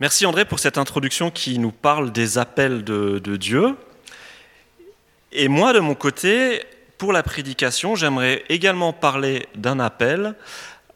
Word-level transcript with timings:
Merci 0.00 0.24
André 0.24 0.46
pour 0.46 0.60
cette 0.60 0.78
introduction 0.78 1.30
qui 1.30 1.58
nous 1.58 1.72
parle 1.72 2.10
des 2.10 2.38
appels 2.38 2.84
de, 2.84 3.36
Dieu. 3.36 3.76
Et 5.30 5.46
moi, 5.46 5.74
de 5.74 5.78
mon 5.78 5.94
côté, 5.94 6.62
pour 6.96 7.12
la 7.12 7.22
prédication, 7.22 7.96
j'aimerais 7.96 8.42
également 8.48 8.94
parler 8.94 9.46
d'un 9.56 9.78
appel, 9.78 10.36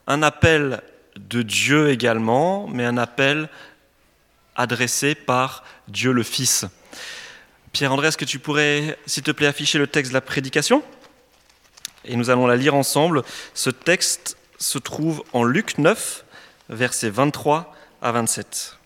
un 0.07 0.23
appel 0.23 0.81
de 1.17 1.43
Dieu 1.43 1.91
également, 1.91 2.67
mais 2.67 2.87
un 2.87 2.97
appel 2.97 3.51
adressé 4.57 5.15
par 5.15 5.65
Dieu 5.87 6.11
le 6.11 6.23
Fils. 6.23 6.65
Pierre-André, 7.73 8.09
est-ce 8.09 8.17
que 8.17 8.25
tu 8.25 8.39
pourrais, 8.39 8.97
s'il 9.05 9.23
te 9.23 9.33
plaît, 9.33 9.49
afficher 9.49 9.77
le 9.77 9.87
texte 9.87 10.13
de 10.13 10.15
la 10.15 10.23
prédication? 10.23 10.83
Et 12.07 12.17
nous 12.17 12.31
allons 12.31 12.47
la 12.47 12.57
lire 12.57 12.75
ensemble. 12.75 13.23
Ce 13.53 13.69
texte 13.69 14.39
se 14.57 14.79
trouve 14.79 15.23
en 15.35 15.45
Luc 15.45 15.77
9, 15.77 16.25
versets 16.71 17.11
23 17.11 17.75
à 18.01 18.11
27. 18.11 18.79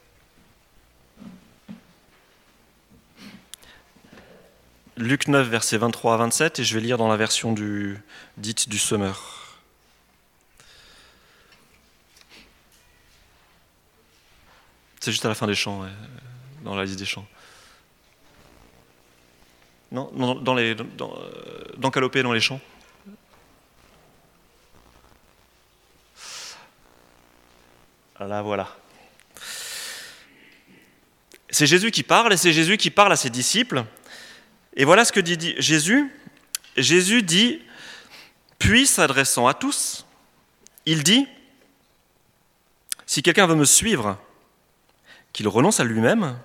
Luc 4.99 5.29
9, 5.29 5.49
versets 5.49 5.79
23 5.79 6.15
à 6.15 6.17
27, 6.17 6.59
et 6.59 6.65
je 6.65 6.75
vais 6.75 6.81
lire 6.81 6.99
dans 6.99 7.07
la 7.07 7.17
version 7.17 7.53
du, 7.53 8.03
dite 8.37 8.69
du 8.69 8.79
Semeur. 8.79 9.57
C'est 14.99 15.13
juste 15.13 15.25
à 15.25 15.29
la 15.29 15.37
fin 15.37 15.47
des 15.47 15.55
chants, 15.55 15.87
dans 16.65 16.75
la 16.75 16.85
liste 16.85 16.99
des 16.99 17.05
chants. 17.05 17.27
Non, 19.93 20.11
non 20.15 20.35
dans, 20.35 20.55
les, 20.55 20.75
dans, 20.75 21.17
dans 21.77 21.91
Calopé, 21.93 22.25
dans 22.25 22.33
les 22.33 22.41
chants 22.41 22.61
Là, 28.19 28.43
voilà. 28.43 28.69
C'est 31.51 31.67
Jésus 31.67 31.93
qui 31.93 32.03
parle, 32.03 32.33
et 32.33 32.37
c'est 32.37 32.53
Jésus 32.53 32.77
qui 32.77 32.91
parle 32.91 33.13
à 33.13 33.17
ses 33.17 33.31
disciples. 33.31 33.85
Et 34.79 34.85
voilà 34.85 35.05
ce 35.05 35.13
que 35.13 35.21
dit 35.21 35.55
Jésus. 35.59 36.11
Jésus 36.77 37.23
dit, 37.23 37.61
puis 38.61 38.87
s'adressant 38.87 39.49
à 39.49 39.55
tous, 39.55 40.07
il 40.87 41.03
dit, 41.03 41.27
si 43.05 43.23
quelqu'un 43.23 43.49
veut 43.49 43.57
me 43.57 43.65
suivre, 43.65 44.17
qu'il 45.33 45.49
renonce 45.49 45.81
à 45.81 45.85
lui-même, 45.85 46.39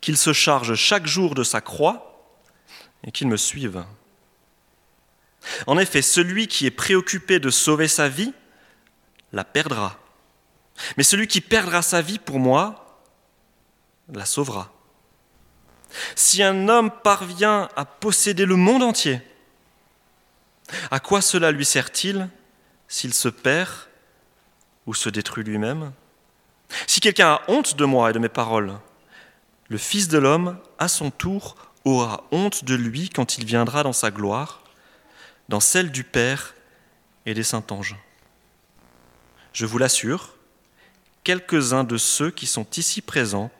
qu'il 0.00 0.16
se 0.16 0.32
charge 0.32 0.74
chaque 0.74 1.06
jour 1.06 1.36
de 1.36 1.44
sa 1.44 1.60
croix 1.60 2.34
et 3.04 3.12
qu'il 3.12 3.28
me 3.28 3.36
suive. 3.36 3.84
En 5.68 5.78
effet, 5.78 6.02
celui 6.02 6.48
qui 6.48 6.66
est 6.66 6.72
préoccupé 6.72 7.38
de 7.38 7.50
sauver 7.50 7.86
sa 7.86 8.08
vie 8.08 8.34
la 9.32 9.44
perdra. 9.44 9.98
Mais 10.96 11.04
celui 11.04 11.28
qui 11.28 11.40
perdra 11.40 11.82
sa 11.82 12.02
vie 12.02 12.18
pour 12.18 12.40
moi 12.40 13.00
la 14.12 14.24
sauvera. 14.24 14.72
Si 16.14 16.42
un 16.42 16.68
homme 16.68 16.90
parvient 16.90 17.68
à 17.76 17.84
posséder 17.84 18.44
le 18.44 18.56
monde 18.56 18.82
entier, 18.82 19.20
à 20.90 21.00
quoi 21.00 21.20
cela 21.20 21.50
lui 21.50 21.64
sert-il 21.64 22.28
s'il 22.88 23.14
se 23.14 23.28
perd 23.28 23.70
ou 24.86 24.94
se 24.94 25.08
détruit 25.08 25.44
lui-même? 25.44 25.92
Si 26.86 27.00
quelqu'un 27.00 27.28
a 27.32 27.42
honte 27.48 27.76
de 27.76 27.84
moi 27.84 28.10
et 28.10 28.12
de 28.12 28.18
mes 28.18 28.28
paroles, 28.28 28.78
le 29.68 29.78
Fils 29.78 30.08
de 30.08 30.18
l'homme, 30.18 30.58
à 30.78 30.88
son 30.88 31.10
tour, 31.10 31.56
aura 31.84 32.24
honte 32.30 32.64
de 32.64 32.74
lui 32.74 33.08
quand 33.08 33.38
il 33.38 33.44
viendra 33.44 33.82
dans 33.82 33.92
sa 33.92 34.10
gloire, 34.10 34.62
dans 35.48 35.60
celle 35.60 35.90
du 35.90 36.04
Père 36.04 36.54
et 37.26 37.34
des 37.34 37.42
saints 37.42 37.64
anges. 37.70 37.96
Je 39.52 39.66
vous 39.66 39.78
l'assure, 39.78 40.34
quelques-uns 41.24 41.84
de 41.84 41.96
ceux 41.96 42.30
qui 42.30 42.46
sont 42.46 42.66
ici 42.76 43.00
présents 43.00 43.50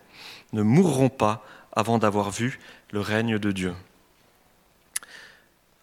ne 0.52 0.62
mourront 0.62 1.08
pas 1.08 1.44
avant 1.78 1.98
d'avoir 1.98 2.32
vu 2.32 2.58
le 2.90 3.00
règne 3.00 3.38
de 3.38 3.52
Dieu. 3.52 3.72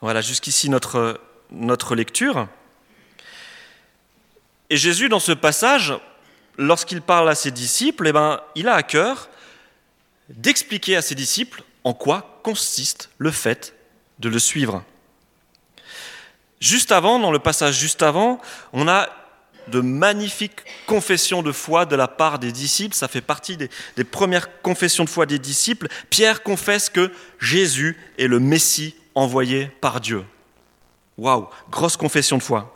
Voilà, 0.02 0.20
jusqu'ici 0.20 0.70
notre, 0.70 1.96
lecture. 1.96 2.50
Et 4.70 4.76
Jésus, 4.76 5.08
dans 5.08 5.22
ce 5.22 5.32
passage, 5.32 5.94
lorsqu'il 6.58 7.02
parle 7.02 7.30
à 7.30 7.34
ses 7.34 7.50
disciples, 7.50 8.10
eh 8.10 8.12
ben, 8.12 8.42
il 8.56 8.68
a 8.68 8.74
à 8.74 8.84
cœur 8.84 9.30
d'expliquer 10.28 10.98
à 10.98 11.02
ses 11.02 11.16
disciples 11.16 11.64
en 11.86 11.94
quoi 11.94 12.42
consiste 12.44 13.10
le 13.18 13.32
fait 13.32 13.74
de 14.20 14.28
le 14.28 14.38
suivre. 14.38 14.84
Juste 16.60 16.92
avant, 16.92 17.20
dans 17.20 17.32
le 17.32 17.40
passage 17.40 17.80
juste 17.80 18.04
avant, 18.04 18.42
on 18.74 18.90
a 18.90 19.08
de 19.68 19.82
magnifiques 19.82 20.62
confessions 20.86 21.42
de 21.42 21.52
foi 21.52 21.86
de 21.86 21.96
la 21.96 22.08
part 22.08 22.40
des 22.40 22.52
disciples. 22.52 22.96
Ça 22.96 23.08
fait 23.08 23.22
partie 23.22 23.58
des, 23.58 23.70
premières 24.04 24.62
confessions 24.62 25.04
de 25.04 25.10
foi 25.10 25.26
des 25.26 25.40
disciples. 25.40 25.88
Pierre 26.10 26.44
confesse 26.44 26.90
que 26.90 27.12
Jésus 27.40 27.98
est 28.18 28.28
le 28.28 28.40
Messie 28.40 28.96
envoyé 29.16 29.68
par 29.82 30.02
Dieu. 30.02 30.24
Waouh, 31.18 31.48
grosse 31.70 31.98
confession 31.98 32.38
de 32.38 32.44
foi. 32.44 32.76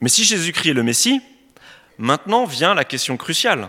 Mais 0.00 0.08
si 0.08 0.24
Jésus-Christ 0.24 0.70
est 0.70 0.74
le 0.74 0.82
Messie, 0.82 1.20
maintenant 1.98 2.44
vient 2.44 2.74
la 2.74 2.84
question 2.84 3.16
cruciale. 3.16 3.68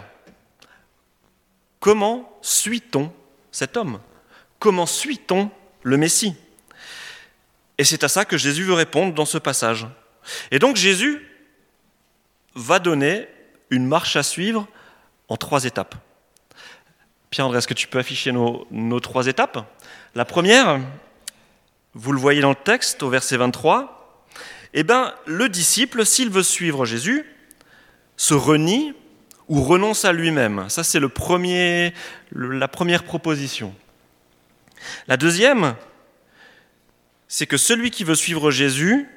Comment 1.79 2.37
suit-on 2.41 3.11
cet 3.51 3.77
homme? 3.77 3.99
Comment 4.57 4.85
suit-on 4.85 5.51
le 5.83 5.97
Messie? 5.97 6.33
Et 7.77 7.83
c'est 7.83 8.03
à 8.03 8.07
ça 8.07 8.25
que 8.25 8.37
Jésus 8.37 8.63
veut 8.63 8.73
répondre 8.73 9.13
dans 9.13 9.25
ce 9.25 9.37
passage. 9.37 9.87
Et 10.51 10.59
donc 10.59 10.75
Jésus 10.75 11.21
va 12.55 12.79
donner 12.79 13.27
une 13.69 13.85
marche 13.85 14.15
à 14.15 14.23
suivre 14.23 14.67
en 15.27 15.37
trois 15.37 15.65
étapes. 15.65 15.95
Pierre-André, 17.29 17.57
est-ce 17.57 17.67
que 17.67 17.73
tu 17.73 17.87
peux 17.87 17.99
afficher 17.99 18.31
nos, 18.31 18.99
trois 18.99 19.25
étapes? 19.27 19.65
La 20.13 20.25
première, 20.25 20.79
vous 21.95 22.11
le 22.11 22.19
voyez 22.19 22.41
dans 22.41 22.49
le 22.49 22.55
texte 22.55 23.01
au 23.01 23.09
verset 23.09 23.37
23, 23.37 24.27
eh 24.75 24.83
bien, 24.83 25.15
le 25.25 25.49
disciple, 25.49 26.05
s'il 26.05 26.29
veut 26.29 26.43
suivre 26.43 26.85
Jésus, 26.85 27.25
se 28.17 28.35
renie 28.35 28.93
ou 29.47 29.63
renonce 29.63 30.05
à 30.05 30.13
lui-même. 30.13 30.69
Ça, 30.69 30.83
c'est 30.83 30.99
le 30.99 31.09
premier, 31.09 31.93
la 32.31 32.67
première 32.67 33.03
proposition. 33.03 33.73
La 35.07 35.17
deuxième, 35.17 35.75
c'est 37.27 37.47
que 37.47 37.57
celui 37.57 37.89
qui 37.89 38.03
veut 38.03 38.15
suivre 38.15 38.51
Jésus 38.51 39.07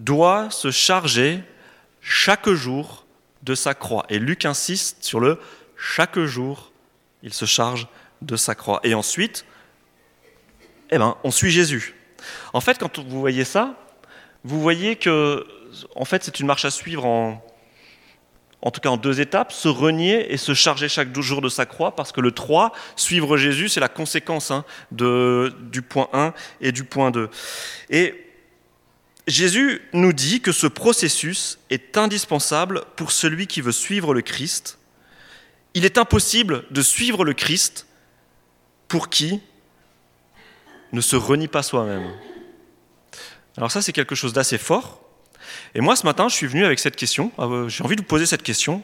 doit 0.00 0.50
se 0.50 0.70
charger 0.70 1.40
chaque 2.00 2.48
jour 2.48 3.04
de 3.42 3.54
sa 3.54 3.74
croix. 3.74 4.04
Et 4.08 4.18
Luc 4.18 4.44
insiste 4.44 5.04
sur 5.04 5.20
le 5.20 5.38
chaque 5.76 6.18
jour, 6.20 6.72
il 7.22 7.32
se 7.32 7.44
charge 7.44 7.86
de 8.22 8.36
sa 8.36 8.54
croix. 8.54 8.80
Et 8.82 8.94
ensuite, 8.94 9.44
eh 10.90 10.98
ben, 10.98 11.16
on 11.24 11.30
suit 11.30 11.50
Jésus. 11.50 11.94
En 12.52 12.60
fait, 12.60 12.78
quand 12.78 12.98
vous 12.98 13.20
voyez 13.20 13.44
ça, 13.44 13.74
vous 14.44 14.60
voyez 14.60 14.96
que, 14.96 15.46
en 15.94 16.04
fait, 16.04 16.24
c'est 16.24 16.40
une 16.40 16.46
marche 16.46 16.64
à 16.64 16.70
suivre 16.70 17.04
en, 17.06 17.44
en 18.62 18.70
tout 18.70 18.80
cas 18.80 18.90
en 18.90 18.96
deux 18.96 19.20
étapes, 19.20 19.52
se 19.52 19.68
renier 19.68 20.32
et 20.32 20.36
se 20.36 20.52
charger 20.54 20.88
chaque 20.88 21.18
jour 21.18 21.40
de 21.40 21.48
sa 21.48 21.66
croix, 21.66 21.94
parce 21.94 22.12
que 22.12 22.20
le 22.20 22.32
3, 22.32 22.72
suivre 22.96 23.36
Jésus, 23.36 23.68
c'est 23.68 23.80
la 23.80 23.88
conséquence 23.88 24.50
hein, 24.50 24.64
de, 24.92 25.54
du 25.70 25.82
point 25.82 26.08
1 26.12 26.34
et 26.60 26.72
du 26.72 26.84
point 26.84 27.10
2. 27.10 27.28
Et 27.90 28.29
Jésus 29.26 29.82
nous 29.92 30.12
dit 30.12 30.40
que 30.40 30.52
ce 30.52 30.66
processus 30.66 31.58
est 31.70 31.96
indispensable 31.96 32.84
pour 32.96 33.12
celui 33.12 33.46
qui 33.46 33.60
veut 33.60 33.72
suivre 33.72 34.14
le 34.14 34.22
Christ. 34.22 34.78
Il 35.74 35.84
est 35.84 35.98
impossible 35.98 36.64
de 36.70 36.82
suivre 36.82 37.24
le 37.24 37.34
Christ 37.34 37.86
pour 38.88 39.08
qui 39.08 39.40
ne 40.92 41.00
se 41.00 41.16
renie 41.16 41.48
pas 41.48 41.62
soi-même. 41.62 42.10
Alors 43.56 43.70
ça, 43.70 43.82
c'est 43.82 43.92
quelque 43.92 44.14
chose 44.14 44.32
d'assez 44.32 44.58
fort. 44.58 45.02
Et 45.74 45.80
moi, 45.80 45.96
ce 45.96 46.04
matin, 46.04 46.28
je 46.28 46.34
suis 46.34 46.46
venu 46.46 46.64
avec 46.64 46.78
cette 46.78 46.96
question. 46.96 47.32
Euh, 47.38 47.68
j'ai 47.68 47.84
envie 47.84 47.96
de 47.96 48.00
vous 48.00 48.06
poser 48.06 48.26
cette 48.26 48.42
question. 48.42 48.82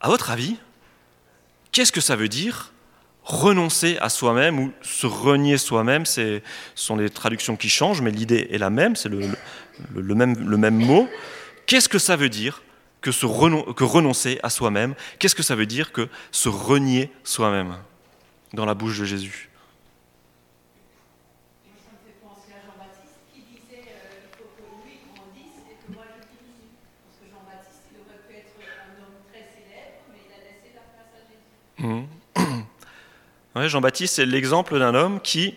À 0.00 0.08
votre 0.08 0.30
avis, 0.30 0.56
qu'est-ce 1.72 1.92
que 1.92 2.00
ça 2.00 2.16
veut 2.16 2.28
dire 2.28 2.72
renoncer 3.28 3.98
à 4.00 4.08
soi-même 4.08 4.58
ou 4.58 4.72
se 4.80 5.06
renier 5.06 5.58
soi-même, 5.58 6.06
ce 6.06 6.40
sont 6.74 6.96
les 6.96 7.10
traductions 7.10 7.56
qui 7.56 7.68
changent, 7.68 8.00
mais 8.00 8.10
l'idée 8.10 8.48
est 8.50 8.58
la 8.58 8.70
même, 8.70 8.96
c'est 8.96 9.10
le, 9.10 9.20
le, 9.20 10.00
le, 10.00 10.14
même, 10.14 10.48
le, 10.48 10.56
même, 10.56 10.76
mot. 10.76 11.06
Qu'est-ce 11.66 11.90
que 11.90 11.98
ça 11.98 12.16
veut 12.16 12.30
dire 12.30 12.62
que, 13.02 13.12
se 13.12 13.26
renon 13.26 13.62
que 13.74 13.84
renoncer 13.84 14.40
à 14.42 14.48
soi-même? 14.48 14.94
Qu'est-ce 15.18 15.34
que 15.34 15.42
ça 15.42 15.54
veut 15.54 15.66
dire 15.66 15.92
que 15.92 16.08
se 16.30 16.48
renier 16.48 17.12
soi-même 17.22 17.76
dans 18.54 18.64
la 18.64 18.72
bouche 18.72 18.98
de 18.98 19.04
Jésus? 19.04 19.48
Jean-Baptiste, 33.66 34.16
c'est 34.16 34.26
l'exemple 34.26 34.78
d'un 34.78 34.94
homme 34.94 35.20
qui 35.20 35.54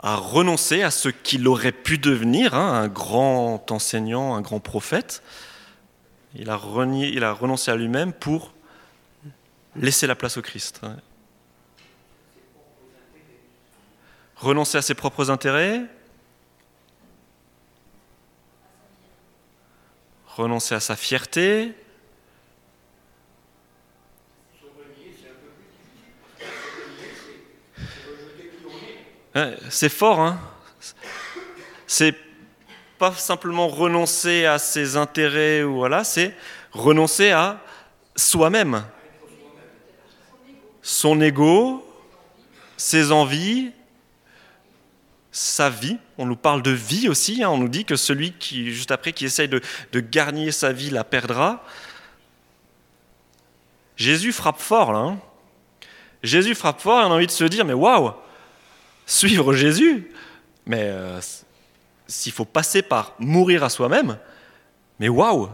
a 0.00 0.16
renoncé 0.16 0.82
à 0.82 0.90
ce 0.90 1.08
qu'il 1.08 1.48
aurait 1.48 1.72
pu 1.72 1.96
devenir, 1.96 2.54
hein, 2.54 2.74
un 2.74 2.88
grand 2.88 3.70
enseignant, 3.70 4.34
un 4.34 4.42
grand 4.42 4.60
prophète, 4.60 5.22
il 6.34 6.50
a 6.50 6.56
renoncé 6.56 7.70
à 7.70 7.76
lui-même 7.76 8.12
pour 8.12 8.52
laisser 9.76 10.06
la 10.06 10.14
place 10.14 10.36
au 10.36 10.42
Christ. 10.42 10.80
Renoncer 14.36 14.78
à 14.78 14.82
ses 14.82 14.94
propres 14.94 15.30
intérêts, 15.30 15.82
renoncer 20.26 20.74
à 20.74 20.80
sa 20.80 20.96
fierté. 20.96 21.72
C'est 29.68 29.88
fort, 29.88 30.20
hein 30.20 30.38
C'est 31.86 32.14
pas 32.98 33.12
simplement 33.12 33.66
renoncer 33.66 34.46
à 34.46 34.58
ses 34.58 34.96
intérêts 34.96 35.62
voilà, 35.62 36.04
c'est 36.04 36.36
renoncer 36.72 37.30
à 37.30 37.60
soi-même, 38.16 38.84
son 40.82 41.20
ego, 41.20 41.84
ses 42.76 43.10
envies, 43.10 43.72
sa 45.32 45.68
vie. 45.68 45.98
On 46.16 46.26
nous 46.26 46.36
parle 46.36 46.62
de 46.62 46.70
vie 46.70 47.08
aussi. 47.08 47.42
Hein. 47.42 47.50
On 47.50 47.58
nous 47.58 47.68
dit 47.68 47.84
que 47.84 47.96
celui 47.96 48.32
qui, 48.32 48.70
juste 48.70 48.92
après, 48.92 49.12
qui 49.12 49.24
essaye 49.24 49.48
de, 49.48 49.60
garnir 49.94 50.54
sa 50.54 50.72
vie 50.72 50.90
la 50.90 51.04
perdra. 51.04 51.64
Jésus 53.96 54.32
frappe 54.32 54.60
fort 54.60 54.92
là. 54.92 54.98
Hein. 55.00 55.18
Jésus 56.22 56.54
frappe 56.54 56.80
fort 56.80 57.00
et 57.00 57.04
on 57.04 57.12
a 57.12 57.14
envie 57.14 57.26
de 57.26 57.32
se 57.32 57.44
dire 57.44 57.64
mais 57.64 57.74
waouh, 57.74 58.12
suivre 59.06 59.52
Jésus, 59.54 60.10
mais 60.66 60.82
euh, 60.82 61.20
s'il 62.06 62.32
faut 62.32 62.44
passer 62.44 62.82
par 62.82 63.14
mourir 63.18 63.64
à 63.64 63.68
soi-même, 63.68 64.18
mais 64.98 65.08
waouh, 65.08 65.48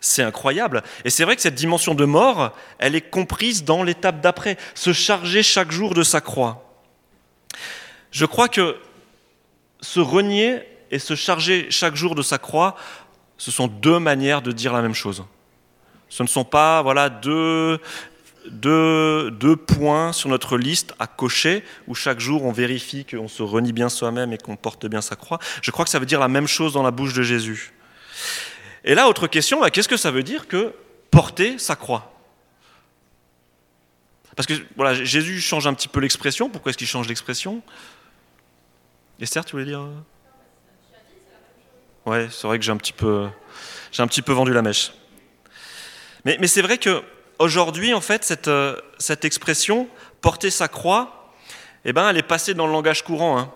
c'est 0.00 0.22
incroyable. 0.22 0.82
Et 1.04 1.10
c'est 1.10 1.24
vrai 1.24 1.36
que 1.36 1.42
cette 1.42 1.54
dimension 1.54 1.94
de 1.94 2.04
mort, 2.04 2.52
elle 2.78 2.94
est 2.94 3.10
comprise 3.10 3.64
dans 3.64 3.82
l'étape 3.82 4.20
d'après, 4.20 4.56
se 4.74 4.92
charger 4.92 5.42
chaque 5.42 5.70
jour 5.70 5.94
de 5.94 6.02
sa 6.02 6.20
croix. 6.20 6.62
Je 8.10 8.24
crois 8.24 8.48
que 8.48 8.76
se 9.80 10.00
renier 10.00 10.62
et 10.90 10.98
se 10.98 11.14
charger 11.14 11.66
chaque 11.70 11.96
jour 11.96 12.14
de 12.14 12.22
sa 12.22 12.38
croix, 12.38 12.76
ce 13.36 13.50
sont 13.50 13.66
deux 13.66 13.98
manières 13.98 14.42
de 14.42 14.52
dire 14.52 14.72
la 14.72 14.82
même 14.82 14.94
chose. 14.94 15.24
Ce 16.08 16.22
ne 16.22 16.28
sont 16.28 16.44
pas 16.44 16.82
voilà 16.82 17.10
deux, 17.10 17.80
deux, 18.50 19.56
points 19.56 20.12
sur 20.12 20.28
notre 20.28 20.56
liste 20.56 20.94
à 20.98 21.06
cocher 21.06 21.64
où 21.86 21.94
chaque 21.94 22.20
jour 22.20 22.44
on 22.44 22.52
vérifie 22.52 23.04
qu'on 23.04 23.28
se 23.28 23.42
renie 23.42 23.72
bien 23.72 23.88
soi-même 23.88 24.32
et 24.32 24.38
qu'on 24.38 24.56
porte 24.56 24.86
bien 24.86 25.00
sa 25.00 25.16
croix. 25.16 25.38
Je 25.62 25.70
crois 25.70 25.84
que 25.84 25.90
ça 25.90 25.98
veut 25.98 26.06
dire 26.06 26.20
la 26.20 26.28
même 26.28 26.46
chose 26.46 26.72
dans 26.72 26.82
la 26.82 26.90
bouche 26.90 27.12
de 27.12 27.22
Jésus. 27.22 27.72
Et 28.84 28.94
là, 28.94 29.08
autre 29.08 29.26
question, 29.26 29.60
qu'est-ce 29.70 29.88
que 29.88 29.96
ça 29.96 30.10
veut 30.10 30.22
dire 30.22 30.48
que 30.48 30.72
porter 31.10 31.58
sa 31.58 31.76
croix? 31.76 32.12
Parce 34.36 34.46
que 34.46 34.54
voilà, 34.76 34.94
Jésus 34.94 35.40
change 35.40 35.66
un 35.66 35.74
petit 35.74 35.88
peu 35.88 36.00
l'expression. 36.00 36.50
Pourquoi 36.50 36.70
est-ce 36.70 36.78
qu'il 36.78 36.86
change 36.86 37.08
l'expression? 37.08 37.62
Esther, 39.18 39.44
tu 39.44 39.52
voulais 39.52 39.64
dire? 39.64 39.86
Ouais, 42.04 42.28
c'est 42.30 42.46
vrai 42.46 42.58
que 42.58 42.64
j'ai 42.64 42.70
un 42.70 42.76
petit 42.76 42.92
peu, 42.92 43.26
j'ai 43.90 44.02
un 44.02 44.06
petit 44.06 44.22
peu 44.22 44.32
vendu 44.32 44.52
la 44.52 44.62
mèche. 44.62 44.92
Mais 46.24 46.46
c'est 46.46 46.62
vrai 46.62 46.76
que 46.76 47.02
aujourd'hui, 47.38 47.94
en 47.94 48.00
fait, 48.00 48.24
cette, 48.24 48.48
euh, 48.48 48.76
cette 48.98 49.24
expression 49.24 49.88
porter 50.20 50.50
sa 50.50 50.68
croix, 50.68 51.32
eh 51.84 51.92
ben, 51.92 52.08
elle 52.08 52.16
est 52.16 52.22
passée 52.22 52.54
dans 52.54 52.66
le 52.66 52.72
langage 52.72 53.04
courant. 53.04 53.38
Hein. 53.38 53.52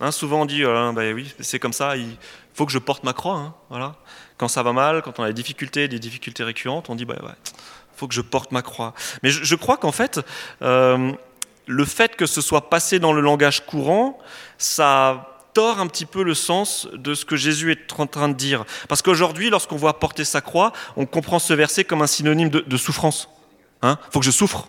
Hein, 0.00 0.10
souvent 0.10 0.42
on 0.42 0.44
dit, 0.46 0.64
euh, 0.64 0.92
bah 0.92 1.02
oui, 1.14 1.32
c'est 1.40 1.58
comme 1.58 1.72
ça, 1.72 1.96
il 1.96 2.16
faut 2.54 2.66
que 2.66 2.72
je 2.72 2.78
porte 2.78 3.04
ma 3.04 3.12
croix. 3.12 3.36
Hein, 3.36 3.54
voilà. 3.70 3.94
Quand 4.36 4.48
ça 4.48 4.62
va 4.62 4.72
mal, 4.72 5.02
quand 5.02 5.18
on 5.18 5.22
a 5.22 5.28
des 5.28 5.32
difficultés, 5.32 5.88
des 5.88 5.98
difficultés 5.98 6.42
récurrentes, 6.42 6.90
on 6.90 6.94
dit, 6.94 7.04
bah 7.04 7.16
ouais, 7.22 7.34
faut 7.94 8.08
que 8.08 8.14
je 8.14 8.20
porte 8.20 8.50
ma 8.50 8.62
croix. 8.62 8.94
Mais 9.22 9.30
je, 9.30 9.54
crois 9.54 9.76
qu'en 9.76 9.92
fait, 9.92 10.20
le 10.60 11.84
fait 11.84 12.16
que 12.16 12.26
ce 12.26 12.40
soit 12.40 12.68
passé 12.68 12.98
dans 12.98 13.12
le 13.12 13.20
langage 13.20 13.64
courant, 13.64 14.18
ça 14.58 15.31
tord 15.54 15.80
un 15.80 15.86
petit 15.86 16.06
peu 16.06 16.22
le 16.22 16.34
sens 16.34 16.88
de 16.92 17.14
ce 17.14 17.24
que 17.24 17.36
Jésus 17.36 17.72
est 17.72 17.98
en 17.98 18.06
train 18.06 18.28
de 18.28 18.34
dire. 18.34 18.64
Parce 18.88 19.02
qu'aujourd'hui, 19.02 19.50
lorsqu'on 19.50 19.76
voit 19.76 19.98
porter 19.98 20.24
sa 20.24 20.40
croix, 20.40 20.72
on 20.96 21.06
comprend 21.06 21.38
ce 21.38 21.52
verset 21.52 21.84
comme 21.84 22.02
un 22.02 22.06
synonyme 22.06 22.48
de, 22.48 22.76
souffrance. 22.76 23.28
Il 23.82 23.88
hein? 23.88 23.98
Faut 24.10 24.20
que 24.20 24.26
je 24.26 24.30
souffre. 24.30 24.68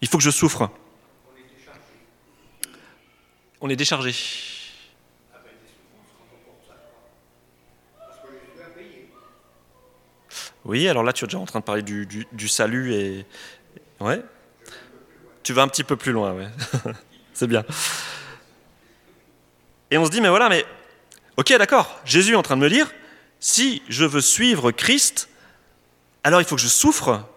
Il 0.00 0.08
faut 0.08 0.18
que 0.18 0.24
je 0.24 0.30
souffre. 0.30 0.70
On 3.60 3.68
est 3.68 3.76
déchargé. 3.76 4.14
Oui, 10.64 10.88
alors 10.88 11.02
là, 11.02 11.12
tu 11.12 11.24
es 11.24 11.26
déjà 11.26 11.38
en 11.38 11.44
train 11.44 11.58
de 11.58 11.64
parler 11.64 11.82
du, 11.82 12.48
salut 12.48 12.94
et. 12.94 13.26
Ouais. 14.00 14.22
Tu 15.42 15.52
vas 15.52 15.62
un 15.62 15.68
petit 15.68 15.84
peu 15.84 15.96
plus 15.96 16.12
loin. 16.12 16.36
C'est 17.34 17.48
bien. 17.48 17.64
Et 19.92 19.98
on 19.98 20.06
se 20.06 20.10
dit, 20.10 20.22
mais 20.22 20.30
voilà, 20.30 20.48
mais 20.48 20.64
ok, 21.36 21.52
d'accord, 21.58 22.00
Jésus 22.06 22.32
est 22.32 22.36
en 22.36 22.42
train 22.42 22.56
de 22.56 22.62
me 22.62 22.70
dire, 22.70 22.90
si 23.40 23.82
je 23.90 24.06
veux 24.06 24.22
suivre 24.22 24.70
Christ, 24.70 25.28
alors 26.24 26.40
il 26.40 26.46
faut 26.46 26.56
que 26.56 26.62
je 26.62 26.68
souffre. 26.68 27.28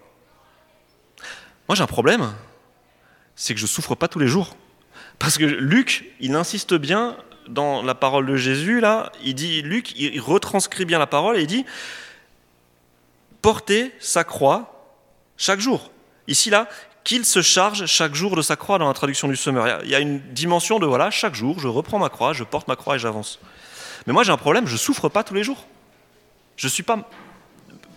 Moi 1.68 1.76
j'ai 1.76 1.82
un 1.82 1.86
problème, 1.86 2.32
c'est 3.34 3.52
que 3.52 3.60
je 3.60 3.66
souffre 3.66 3.94
pas 3.94 4.08
tous 4.08 4.18
les 4.18 4.26
jours. 4.26 4.56
Parce 5.18 5.36
que 5.36 5.44
Luc, 5.44 6.06
il 6.18 6.34
insiste 6.34 6.72
bien 6.72 7.18
dans 7.46 7.82
la 7.82 7.94
parole 7.94 8.24
de 8.24 8.36
Jésus, 8.36 8.80
là, 8.80 9.12
il 9.22 9.34
dit, 9.34 9.60
Luc, 9.60 9.92
il 9.94 10.18
retranscrit 10.18 10.86
bien 10.86 10.98
la 10.98 11.06
parole 11.06 11.36
et 11.36 11.42
il 11.42 11.46
dit, 11.46 11.66
portez 13.42 13.92
sa 14.00 14.24
croix 14.24 14.94
chaque 15.36 15.60
jour. 15.60 15.90
Ici, 16.26 16.48
là, 16.48 16.70
qu'il 17.06 17.24
se 17.24 17.40
charge 17.40 17.86
chaque 17.86 18.16
jour 18.16 18.34
de 18.34 18.42
sa 18.42 18.56
croix 18.56 18.78
dans 18.78 18.88
la 18.88 18.92
traduction 18.92 19.28
du 19.28 19.36
Semeur. 19.36 19.80
Il 19.84 19.90
y 19.90 19.94
a 19.94 20.00
une 20.00 20.18
dimension 20.32 20.80
de 20.80 20.86
voilà, 20.86 21.08
chaque 21.12 21.36
jour, 21.36 21.60
je 21.60 21.68
reprends 21.68 22.00
ma 22.00 22.08
croix, 22.08 22.32
je 22.32 22.42
porte 22.42 22.66
ma 22.66 22.74
croix 22.74 22.96
et 22.96 22.98
j'avance. 22.98 23.38
Mais 24.06 24.12
moi, 24.12 24.24
j'ai 24.24 24.32
un 24.32 24.36
problème, 24.36 24.66
je 24.66 24.76
souffre 24.76 25.08
pas 25.08 25.22
tous 25.22 25.32
les 25.32 25.44
jours. 25.44 25.66
Je 26.56 26.66
ne 26.66 26.70
suis 26.70 26.82
pas 26.82 27.08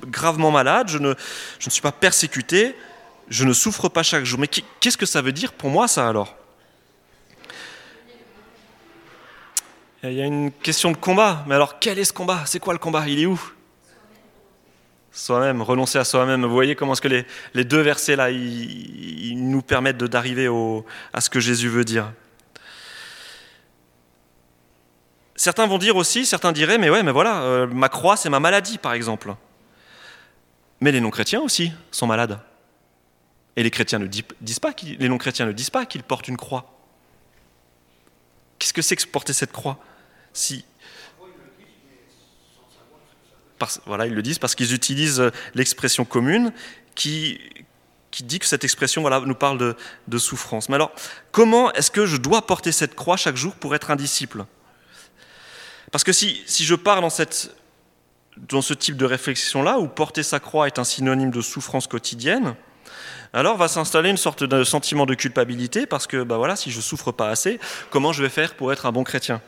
gravement 0.05 0.51
malade, 0.51 0.89
je 0.89 0.99
ne, 0.99 1.15
je 1.57 1.65
ne 1.65 1.71
suis 1.71 1.81
pas 1.81 1.91
persécuté, 1.91 2.75
je 3.29 3.45
ne 3.45 3.53
souffre 3.53 3.89
pas 3.89 4.03
chaque 4.03 4.25
jour. 4.25 4.39
Mais 4.39 4.47
qu'est-ce 4.47 4.97
que 4.97 5.07
ça 5.07 5.23
veut 5.23 5.31
dire 5.31 5.53
pour 5.53 5.71
moi, 5.71 5.87
ça 5.87 6.07
alors? 6.07 6.35
Il 10.03 10.13
y 10.13 10.21
a 10.21 10.25
une 10.25 10.51
question 10.51 10.91
de 10.91 10.97
combat. 10.97 11.43
Mais 11.47 11.55
alors, 11.55 11.79
quel 11.79 11.97
est 11.97 12.05
ce 12.05 12.13
combat? 12.13 12.43
C'est 12.45 12.59
quoi 12.59 12.73
le 12.73 12.79
combat? 12.79 13.05
Il 13.07 13.19
est 13.19 13.25
où? 13.25 13.41
Soi-même, 15.11 15.61
renoncer 15.61 15.97
à 15.97 16.03
soi-même. 16.03 16.45
Vous 16.45 16.51
voyez 16.51 16.75
comment 16.75 16.93
est-ce 16.93 17.01
que 17.01 17.07
les, 17.07 17.25
les, 17.53 17.63
deux 17.63 17.81
versets 17.81 18.15
là, 18.15 18.29
ils, 18.29 19.35
nous 19.35 19.61
permettent 19.61 19.97
d'arriver 19.97 20.47
à 21.13 21.21
ce 21.21 21.29
que 21.29 21.39
Jésus 21.39 21.69
veut 21.69 21.85
dire. 21.85 22.11
Certains 25.35 25.67
vont 25.67 25.77
dire 25.77 25.95
aussi, 25.95 26.25
certains 26.25 26.51
diraient, 26.51 26.77
mais 26.77 26.89
ouais, 26.89 27.01
mais 27.01 27.13
voilà, 27.13 27.41
euh, 27.43 27.65
ma 27.67 27.87
croix, 27.87 28.17
c'est 28.17 28.29
ma 28.29 28.41
maladie, 28.41 28.77
par 28.77 28.93
exemple. 28.93 29.33
Mais 30.81 30.91
les 30.91 31.01
non-chrétiens 31.01 31.41
aussi 31.41 31.71
sont 31.91 32.07
malades. 32.07 32.39
Et 33.55 33.63
les 33.63 33.71
chrétiens 33.71 33.99
ne 33.99 34.07
disent 34.07 34.59
pas, 34.59 34.71
les 34.99 35.09
non-chrétiens 35.09 35.45
ne 35.45 35.51
disent 35.51 35.69
pas 35.69 35.85
qu'ils 35.85 36.03
portent 36.03 36.27
une 36.27 36.37
croix. 36.37 36.77
Qu'est-ce 38.59 38.73
que 38.73 38.81
c'est 38.81 38.95
que 38.95 39.07
porter 39.07 39.33
cette 39.33 39.51
croix 39.51 39.79
Si 40.33 40.65
voilà, 43.85 44.05
ils 44.05 44.13
le 44.13 44.21
disent 44.21 44.39
parce 44.39 44.55
qu'ils 44.55 44.73
utilisent 44.73 45.19
euh, 45.19 45.31
l'expression 45.53 46.05
commune 46.05 46.53
qui, 46.95 47.39
qui 48.11 48.23
dit 48.23 48.39
que 48.39 48.45
cette 48.45 48.63
expression 48.63 49.01
voilà, 49.01 49.19
nous 49.21 49.35
parle 49.35 49.57
de, 49.57 49.75
de 50.07 50.17
souffrance. 50.17 50.69
Mais 50.69 50.75
alors, 50.75 50.91
comment 51.31 51.71
est-ce 51.73 51.91
que 51.91 52.05
je 52.05 52.17
dois 52.17 52.45
porter 52.45 52.71
cette 52.71 52.95
croix 52.95 53.17
chaque 53.17 53.35
jour 53.35 53.55
pour 53.55 53.75
être 53.75 53.91
un 53.91 53.95
disciple? 53.95 54.45
Parce 55.91 56.03
que 56.03 56.13
si, 56.13 56.41
si 56.45 56.65
je 56.65 56.75
pars 56.75 57.01
dans, 57.01 57.09
cette, 57.09 57.55
dans 58.37 58.61
ce 58.61 58.73
type 58.73 58.97
de 58.97 59.05
réflexion-là, 59.05 59.79
où 59.79 59.87
porter 59.87 60.23
sa 60.23 60.39
croix 60.39 60.67
est 60.67 60.79
un 60.79 60.83
synonyme 60.83 61.31
de 61.31 61.41
souffrance 61.41 61.87
quotidienne, 61.87 62.55
alors 63.33 63.57
va 63.57 63.67
s'installer 63.67 64.09
une 64.09 64.17
sorte 64.17 64.43
de 64.43 64.63
sentiment 64.63 65.05
de 65.05 65.13
culpabilité 65.13 65.85
parce 65.85 66.07
que 66.07 66.23
bah 66.23 66.37
voilà, 66.37 66.55
si 66.55 66.71
je 66.71 66.81
souffre 66.81 67.11
pas 67.11 67.29
assez, 67.29 67.59
comment 67.91 68.11
je 68.11 68.23
vais 68.23 68.29
faire 68.29 68.55
pour 68.55 68.73
être 68.73 68.85
un 68.85 68.91
bon 68.91 69.03
chrétien? 69.03 69.41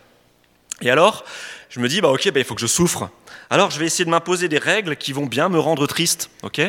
Et 0.82 0.90
alors, 0.90 1.24
je 1.70 1.80
me 1.80 1.88
dis 1.88 2.02
bah 2.02 2.10
ok, 2.10 2.32
bah, 2.32 2.40
il 2.40 2.46
faut 2.46 2.56
que 2.56 2.62
je 2.62 2.68
souffre. 2.68 3.10
Alors 3.50 3.70
je 3.70 3.80
vais 3.80 3.86
essayer 3.86 4.06
de 4.06 4.10
m'imposer 4.10 4.48
des 4.48 4.58
règles 4.58 4.96
qui 4.96 5.12
vont 5.12 5.26
bien 5.26 5.50
me 5.50 5.60
rendre 5.60 5.86
triste, 5.86 6.30
ok? 6.42 6.62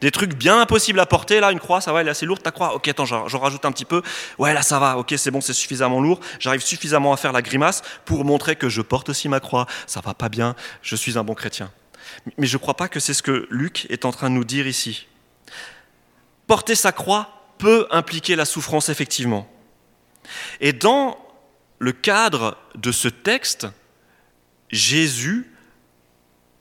Des 0.00 0.10
trucs 0.10 0.34
bien 0.34 0.60
impossibles 0.60 0.98
à 0.98 1.06
porter, 1.06 1.38
là 1.38 1.52
une 1.52 1.60
croix, 1.60 1.80
ça 1.80 1.92
va, 1.92 2.00
elle 2.00 2.08
est 2.08 2.10
assez 2.10 2.26
lourde, 2.26 2.42
ta 2.42 2.50
croix, 2.50 2.74
ok 2.74 2.88
attends, 2.88 3.04
j'en 3.04 3.38
rajoute 3.38 3.64
un 3.64 3.70
petit 3.70 3.84
peu, 3.84 4.02
ouais 4.38 4.52
là 4.52 4.62
ça 4.62 4.80
va, 4.80 4.98
ok 4.98 5.14
c'est 5.16 5.30
bon, 5.30 5.40
c'est 5.40 5.52
suffisamment 5.52 6.00
lourd, 6.00 6.18
j'arrive 6.40 6.60
suffisamment 6.60 7.12
à 7.12 7.16
faire 7.16 7.30
la 7.30 7.40
grimace 7.40 7.82
pour 8.04 8.24
montrer 8.24 8.56
que 8.56 8.68
je 8.68 8.82
porte 8.82 9.08
aussi 9.10 9.28
ma 9.28 9.38
croix, 9.38 9.66
ça 9.86 10.00
va 10.00 10.12
pas 10.12 10.28
bien, 10.28 10.56
je 10.82 10.96
suis 10.96 11.18
un 11.18 11.22
bon 11.22 11.34
chrétien. 11.34 11.70
Mais 12.36 12.48
je 12.48 12.56
ne 12.56 12.60
crois 12.60 12.74
pas 12.74 12.88
que 12.88 12.98
c'est 12.98 13.14
ce 13.14 13.22
que 13.22 13.46
Luc 13.50 13.86
est 13.90 14.04
en 14.04 14.10
train 14.10 14.28
de 14.28 14.34
nous 14.34 14.44
dire 14.44 14.66
ici. 14.66 15.06
Porter 16.48 16.74
sa 16.74 16.90
croix 16.90 17.28
peut 17.58 17.86
impliquer 17.92 18.34
la 18.34 18.44
souffrance 18.44 18.88
effectivement. 18.88 19.48
Et 20.60 20.72
dans 20.72 21.16
le 21.84 21.92
cadre 21.92 22.56
de 22.76 22.90
ce 22.90 23.08
texte, 23.08 23.66
Jésus 24.70 25.50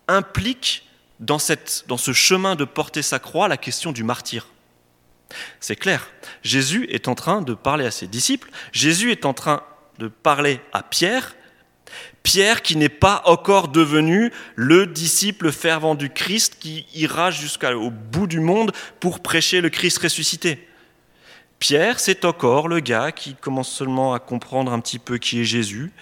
implique 0.10 0.86
dans, 1.22 1.40
ce 1.40 2.12
chemin 2.12 2.58
de 2.58 2.66
porter 2.66 3.02
sa 3.02 3.20
croix 3.20 3.48
la 3.48 3.56
question 3.56 3.94
du 3.94 4.04
martyr. 4.04 4.48
C'est 5.62 5.78
clair, 5.78 6.10
Jésus 6.44 6.88
est 6.90 7.08
en 7.08 7.16
train 7.16 7.42
de 7.42 7.54
parler 7.54 7.86
à 7.86 7.92
ses 7.92 8.08
disciples, 8.08 8.50
Jésus 8.74 9.12
est 9.12 9.26
en 9.26 9.34
train 9.34 9.64
de 9.98 10.10
parler 10.10 10.60
à 10.74 10.84
Pierre, 10.84 11.38
Pierre 12.24 12.62
qui 12.62 12.76
n'est 12.76 12.90
pas 12.90 13.22
encore 13.24 13.70
devenu 13.70 14.34
le 14.56 14.88
disciple 14.88 15.54
fervent 15.54 15.96
du 15.96 16.10
Christ 16.10 16.58
qui 16.60 16.86
ira 16.94 17.32
jusqu'au 17.32 17.90
bout 17.90 18.28
du 18.28 18.42
monde 18.42 18.74
pour 19.00 19.22
prêcher 19.22 19.62
le 19.62 19.70
Christ 19.70 20.00
ressuscité. 20.00 20.68
Pierre, 21.64 22.02
c'est 22.02 22.26
encore 22.26 22.68
le 22.68 22.82
gars 22.82 23.14
qui 23.14 23.36
commence 23.36 23.70
seulement 23.70 24.14
à 24.14 24.20
comprendre 24.20 24.74
un 24.74 24.82
petit 24.82 25.00
peu 25.00 25.18
qui 25.18 25.40
est 25.40 25.46
Jésus, 25.46 25.94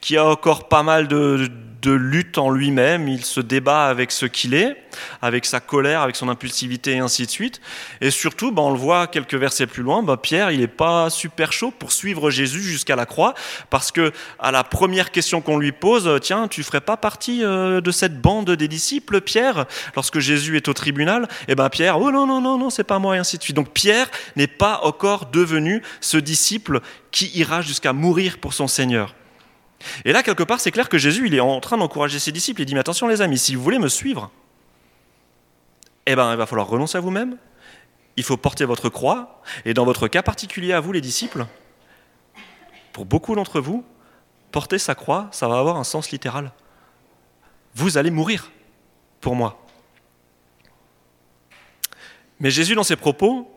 qui 0.00 0.16
a 0.16 0.24
encore 0.24 0.66
pas 0.66 0.82
mal 0.82 1.08
de, 1.08 1.46
de 1.80 1.92
lutte 1.92 2.38
en 2.38 2.50
lui-même, 2.50 3.08
il 3.08 3.24
se 3.24 3.40
débat 3.40 3.86
avec 3.86 4.10
ce 4.10 4.26
qu'il 4.26 4.54
est, 4.54 4.76
avec 5.22 5.46
sa 5.46 5.60
colère, 5.60 6.02
avec 6.02 6.16
son 6.16 6.28
impulsivité 6.28 6.92
et 6.92 6.98
ainsi 6.98 7.24
de 7.24 7.30
suite. 7.30 7.60
Et 8.00 8.10
surtout, 8.10 8.52
bah, 8.52 8.62
on 8.62 8.72
le 8.72 8.78
voit 8.78 9.06
quelques 9.06 9.34
versets 9.34 9.66
plus 9.66 9.82
loin, 9.82 10.02
bah, 10.02 10.16
Pierre, 10.16 10.50
il 10.50 10.60
n'est 10.60 10.66
pas 10.66 11.10
super 11.10 11.52
chaud 11.52 11.70
pour 11.70 11.92
suivre 11.92 12.30
Jésus 12.30 12.62
jusqu'à 12.62 12.96
la 12.96 13.06
croix, 13.06 13.34
parce 13.70 13.92
que 13.92 14.12
à 14.38 14.50
la 14.50 14.64
première 14.64 15.10
question 15.10 15.40
qu'on 15.40 15.58
lui 15.58 15.72
pose, 15.72 16.18
tiens, 16.20 16.48
tu 16.48 16.62
ferais 16.62 16.80
pas 16.80 16.96
partie 16.96 17.44
euh, 17.44 17.80
de 17.80 17.90
cette 17.90 18.20
bande 18.20 18.50
des 18.50 18.68
disciples, 18.68 19.20
Pierre, 19.20 19.66
lorsque 19.94 20.18
Jésus 20.18 20.56
est 20.56 20.68
au 20.68 20.74
tribunal 20.74 21.28
Et 21.48 21.52
eh 21.52 21.54
ben 21.54 21.68
Pierre, 21.68 22.00
oh 22.00 22.10
non, 22.10 22.26
non, 22.26 22.40
non, 22.40 22.58
non, 22.58 22.70
c'est 22.70 22.84
pas 22.84 22.98
moi, 22.98 23.16
et 23.16 23.18
ainsi 23.18 23.38
de 23.38 23.42
suite. 23.42 23.56
Donc 23.56 23.70
Pierre 23.70 24.10
n'est 24.36 24.46
pas 24.46 24.80
encore 24.82 25.26
devenu 25.26 25.82
ce 26.00 26.16
disciple 26.16 26.80
qui 27.10 27.30
ira 27.38 27.62
jusqu'à 27.62 27.92
mourir 27.92 28.38
pour 28.38 28.54
son 28.54 28.68
Seigneur. 28.68 29.14
Et 30.04 30.12
là, 30.12 30.22
quelque 30.22 30.42
part, 30.42 30.60
c'est 30.60 30.70
clair 30.70 30.88
que 30.88 30.98
Jésus, 30.98 31.26
il 31.26 31.34
est 31.34 31.40
en 31.40 31.60
train 31.60 31.76
d'encourager 31.76 32.18
ses 32.18 32.32
disciples. 32.32 32.62
Il 32.62 32.66
dit, 32.66 32.74
mais 32.74 32.80
attention 32.80 33.08
les 33.08 33.22
amis, 33.22 33.38
si 33.38 33.54
vous 33.54 33.62
voulez 33.62 33.78
me 33.78 33.88
suivre, 33.88 34.30
eh 36.06 36.16
ben, 36.16 36.32
il 36.32 36.36
va 36.36 36.46
falloir 36.46 36.68
renoncer 36.68 36.98
à 36.98 37.00
vous-même, 37.00 37.36
il 38.16 38.24
faut 38.24 38.36
porter 38.36 38.64
votre 38.64 38.88
croix, 38.88 39.42
et 39.64 39.74
dans 39.74 39.84
votre 39.84 40.08
cas 40.08 40.22
particulier 40.22 40.72
à 40.72 40.80
vous, 40.80 40.92
les 40.92 41.00
disciples, 41.00 41.46
pour 42.92 43.04
beaucoup 43.04 43.34
d'entre 43.34 43.60
vous, 43.60 43.84
porter 44.50 44.78
sa 44.78 44.94
croix, 44.94 45.28
ça 45.30 45.48
va 45.48 45.58
avoir 45.58 45.76
un 45.76 45.84
sens 45.84 46.10
littéral. 46.10 46.52
Vous 47.74 47.98
allez 47.98 48.10
mourir 48.10 48.50
pour 49.20 49.36
moi. 49.36 49.64
Mais 52.40 52.50
Jésus, 52.50 52.74
dans 52.74 52.82
ses 52.82 52.96
propos, 52.96 53.50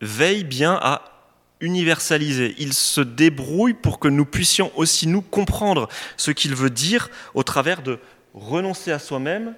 veille 0.00 0.44
bien 0.44 0.78
à 0.82 1.13
universalisé. 1.60 2.54
Il 2.58 2.72
se 2.72 3.00
débrouille 3.00 3.74
pour 3.74 3.98
que 3.98 4.08
nous 4.08 4.24
puissions 4.24 4.72
aussi 4.76 5.06
nous 5.06 5.22
comprendre 5.22 5.88
ce 6.16 6.30
qu'il 6.30 6.54
veut 6.54 6.70
dire 6.70 7.10
au 7.34 7.42
travers 7.42 7.82
de 7.82 7.98
renoncer 8.34 8.92
à 8.92 8.98
soi-même 8.98 9.54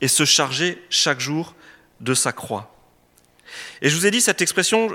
et 0.00 0.08
se 0.08 0.24
charger 0.24 0.82
chaque 0.90 1.20
jour 1.20 1.54
de 2.00 2.14
sa 2.14 2.32
croix. 2.32 2.74
Et 3.82 3.88
je 3.88 3.96
vous 3.96 4.06
ai 4.06 4.10
dit, 4.10 4.20
cette 4.20 4.42
expression 4.42 4.90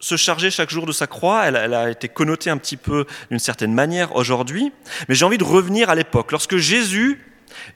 se 0.00 0.16
charger 0.16 0.50
chaque 0.50 0.70
jour 0.70 0.86
de 0.86 0.92
sa 0.92 1.06
croix, 1.06 1.44
elle, 1.46 1.56
a 1.56 1.90
été 1.90 2.08
connotée 2.08 2.50
un 2.50 2.56
petit 2.56 2.78
peu 2.78 3.04
d'une 3.30 3.38
certaine 3.38 3.74
manière 3.74 4.16
aujourd'hui, 4.16 4.72
mais 5.08 5.14
j'ai 5.14 5.24
envie 5.24 5.38
de 5.38 5.44
revenir 5.44 5.90
à 5.90 5.94
l'époque, 5.94 6.32
lorsque 6.32 6.56
Jésus 6.56 7.22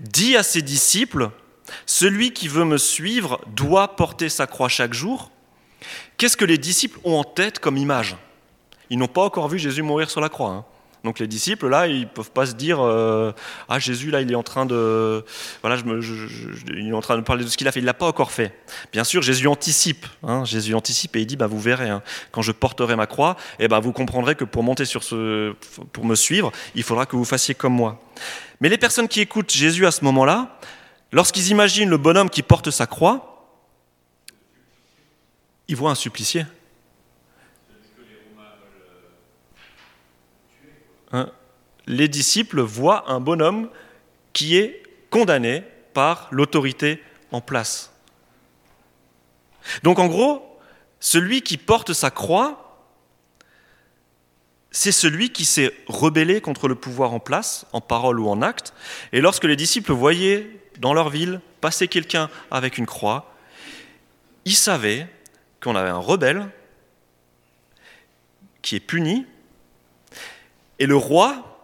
dit 0.00 0.36
à 0.36 0.42
ses 0.42 0.62
disciples, 0.62 1.30
Celui 1.86 2.32
qui 2.32 2.48
veut 2.48 2.64
me 2.64 2.78
suivre 2.78 3.40
doit 3.48 3.96
porter 3.96 4.28
sa 4.28 4.46
croix 4.46 4.68
chaque 4.68 4.94
jour, 4.94 5.30
Qu'est-ce 6.16 6.36
que 6.36 6.44
les 6.44 6.58
disciples 6.58 6.98
ont 7.04 7.18
en 7.18 7.24
tête 7.24 7.58
comme 7.58 7.76
image? 7.76 8.16
Ils 8.90 8.98
n'ont 8.98 9.08
pas 9.08 9.22
encore 9.22 9.48
vu 9.48 9.58
Jésus 9.58 9.82
mourir 9.82 10.10
sur 10.10 10.20
la 10.20 10.28
croix. 10.28 10.50
Hein. 10.50 10.64
Donc 11.04 11.18
les 11.18 11.26
disciples, 11.26 11.68
là, 11.68 11.86
ils 11.86 12.00
ne 12.00 12.06
peuvent 12.06 12.30
pas 12.30 12.46
se 12.46 12.54
dire 12.54 12.80
euh, 12.80 13.30
Ah, 13.68 13.78
Jésus, 13.78 14.10
là, 14.10 14.22
il 14.22 14.32
est 14.32 14.34
en 14.34 14.42
train 14.42 14.64
de. 14.64 15.22
Voilà, 15.60 15.76
il 15.84 16.88
est 16.88 16.92
en 16.94 17.02
train 17.02 17.18
de 17.18 17.22
parler 17.22 17.44
de 17.44 17.50
ce 17.50 17.58
qu'il 17.58 17.68
a 17.68 17.72
fait. 17.72 17.80
Il 17.80 17.82
ne 17.82 17.86
l'a 17.86 17.94
pas 17.94 18.06
encore 18.06 18.32
fait. 18.32 18.58
Bien 18.90 19.04
sûr, 19.04 19.20
Jésus 19.20 19.46
anticipe. 19.46 20.06
Hein. 20.22 20.46
Jésus 20.46 20.74
anticipe 20.74 21.14
et 21.16 21.20
il 21.20 21.26
dit 21.26 21.36
bah, 21.36 21.46
Vous 21.46 21.60
verrez, 21.60 21.90
hein, 21.90 22.02
quand 22.32 22.40
je 22.40 22.52
porterai 22.52 22.96
ma 22.96 23.06
croix, 23.06 23.36
eh 23.58 23.68
ben, 23.68 23.80
vous 23.80 23.92
comprendrez 23.92 24.34
que 24.34 24.44
pour 24.44 24.62
monter 24.62 24.86
sur 24.86 25.04
ce. 25.04 25.52
pour 25.92 26.06
me 26.06 26.14
suivre, 26.14 26.52
il 26.74 26.82
faudra 26.82 27.04
que 27.04 27.16
vous 27.16 27.26
fassiez 27.26 27.54
comme 27.54 27.74
moi. 27.74 28.00
Mais 28.60 28.70
les 28.70 28.78
personnes 28.78 29.08
qui 29.08 29.20
écoutent 29.20 29.52
Jésus 29.52 29.84
à 29.84 29.90
ce 29.90 30.04
moment-là, 30.04 30.58
lorsqu'ils 31.12 31.48
imaginent 31.48 31.90
le 31.90 31.98
bonhomme 31.98 32.30
qui 32.30 32.42
porte 32.42 32.70
sa 32.70 32.86
croix, 32.86 33.33
il 35.68 35.76
voit 35.76 35.90
un 35.90 35.94
supplicié. 35.94 36.46
Hein? 41.12 41.30
les 41.86 42.08
disciples 42.08 42.60
voient 42.60 43.10
un 43.10 43.20
bonhomme 43.20 43.68
qui 44.32 44.56
est 44.56 44.82
condamné 45.10 45.62
par 45.92 46.28
l'autorité 46.30 47.02
en 47.30 47.40
place. 47.40 47.92
Donc 49.82 49.98
en 49.98 50.08
gros, 50.08 50.58
celui 51.00 51.42
qui 51.42 51.56
porte 51.56 51.92
sa 51.92 52.10
croix, 52.10 52.60
c'est 54.70 54.92
celui 54.92 55.30
qui 55.30 55.44
s'est 55.44 55.72
rebellé 55.86 56.40
contre 56.40 56.66
le 56.66 56.74
pouvoir 56.74 57.12
en 57.12 57.20
place, 57.20 57.66
en 57.72 57.80
parole 57.80 58.18
ou 58.18 58.28
en 58.28 58.42
acte. 58.42 58.74
Et 59.12 59.20
lorsque 59.20 59.44
les 59.44 59.56
disciples 59.56 59.92
voyaient 59.92 60.48
dans 60.80 60.94
leur 60.94 61.10
ville 61.10 61.40
passer 61.60 61.86
quelqu'un 61.86 62.28
avec 62.50 62.76
une 62.76 62.86
croix, 62.86 63.32
ils 64.44 64.56
savaient 64.56 65.06
qu'on 65.64 65.76
avait 65.76 65.90
un 65.90 65.98
rebelle 65.98 66.48
qui 68.62 68.76
est 68.76 68.80
puni, 68.80 69.26
et 70.78 70.86
le 70.86 70.96
roi, 70.96 71.58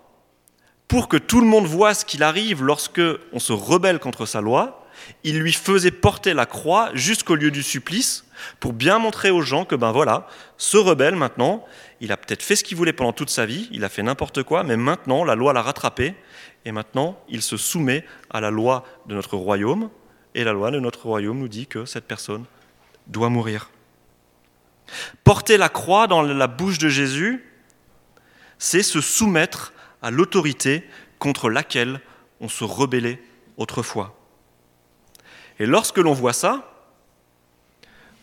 pour 0.88 1.09
que 1.09 1.16
tout 1.16 1.40
le 1.40 1.47
monde 1.47 1.66
voit 1.66 1.95
ce 1.95 2.04
qu'il 2.04 2.23
arrive 2.23 2.62
lorsque 2.62 3.00
on 3.33 3.38
se 3.38 3.52
rebelle 3.52 3.99
contre 3.99 4.26
sa 4.26 4.40
loi, 4.40 4.87
il 5.25 5.38
lui 5.38 5.52
faisait 5.52 5.90
porter 5.90 6.35
la 6.35 6.47
croix 6.47 6.90
jusqu'au 6.95 7.35
lieu 7.35 7.50
du 7.50 7.62
supplice 7.62 8.26
pour 8.59 8.73
bien 8.73 8.99
montrer 8.99 9.30
aux 9.30 9.40
gens 9.42 9.64
que 9.64 9.75
ben 9.75 9.92
voilà, 9.92 10.26
ce 10.57 10.76
rebelle 10.76 11.16
maintenant, 11.16 11.64
il 12.00 12.12
a 12.12 12.16
peut-être 12.16 12.42
fait 12.42 12.57
ce 12.57 12.64
qu'il 12.64 12.76
voulait 12.76 12.92
pendant 12.92 13.12
toute 13.12 13.30
sa 13.30 13.47
vie, 13.47 13.69
il 13.73 13.85
a 13.85 13.88
fait 13.88 14.02
n'importe 14.02 14.42
quoi, 14.42 14.62
mais 14.62 14.76
maintenant 14.76 15.25
la 15.25 15.35
loi 15.35 15.52
l'a 15.52 15.62
rattrapé 15.62 16.14
et 16.64 16.73
maintenant 16.73 17.19
il 17.28 17.40
se 17.40 17.57
soumet 17.57 18.04
à 18.30 18.40
la 18.40 18.50
loi 18.50 18.85
de 19.07 19.14
notre 19.14 19.37
royaume 19.37 19.90
et 20.35 20.45
la 20.45 20.52
loi 20.52 20.71
de 20.71 20.80
notre 20.80 21.07
royaume 21.07 21.38
nous 21.38 21.49
dit 21.49 21.66
que 21.66 21.85
cette 21.85 22.07
personne 22.07 22.45
doit 23.07 23.28
mourir. 23.28 23.71
Porter 25.25 25.57
la 25.57 25.69
croix 25.69 26.07
dans 26.07 26.23
la 26.23 26.47
bouche 26.47 26.79
de 26.79 26.89
Jésus, 26.89 27.45
c'est 28.59 28.83
se 28.83 29.01
soumettre 29.01 29.73
à 30.03 30.11
l'autorité 30.11 30.85
contre 31.19 31.51
laquelle 31.51 32.01
on 32.41 32.49
se 32.49 32.65
rebellait 32.65 33.23
autrefois. 33.57 34.17
Et 35.59 35.67
lorsque 35.67 35.99
l'on 35.99 36.15
voit 36.15 36.33
ça, 36.33 36.71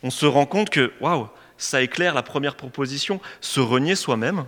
on 0.04 0.10
se 0.10 0.26
rend 0.26 0.46
compte 0.46 0.70
que, 0.70 0.92
waouh, 1.02 1.28
ça 1.58 1.82
éclaire 1.82 2.14
la 2.14 2.24
première 2.24 2.56
proposition, 2.56 3.20
se 3.42 3.60
renier 3.60 3.96
soi-même, 3.96 4.46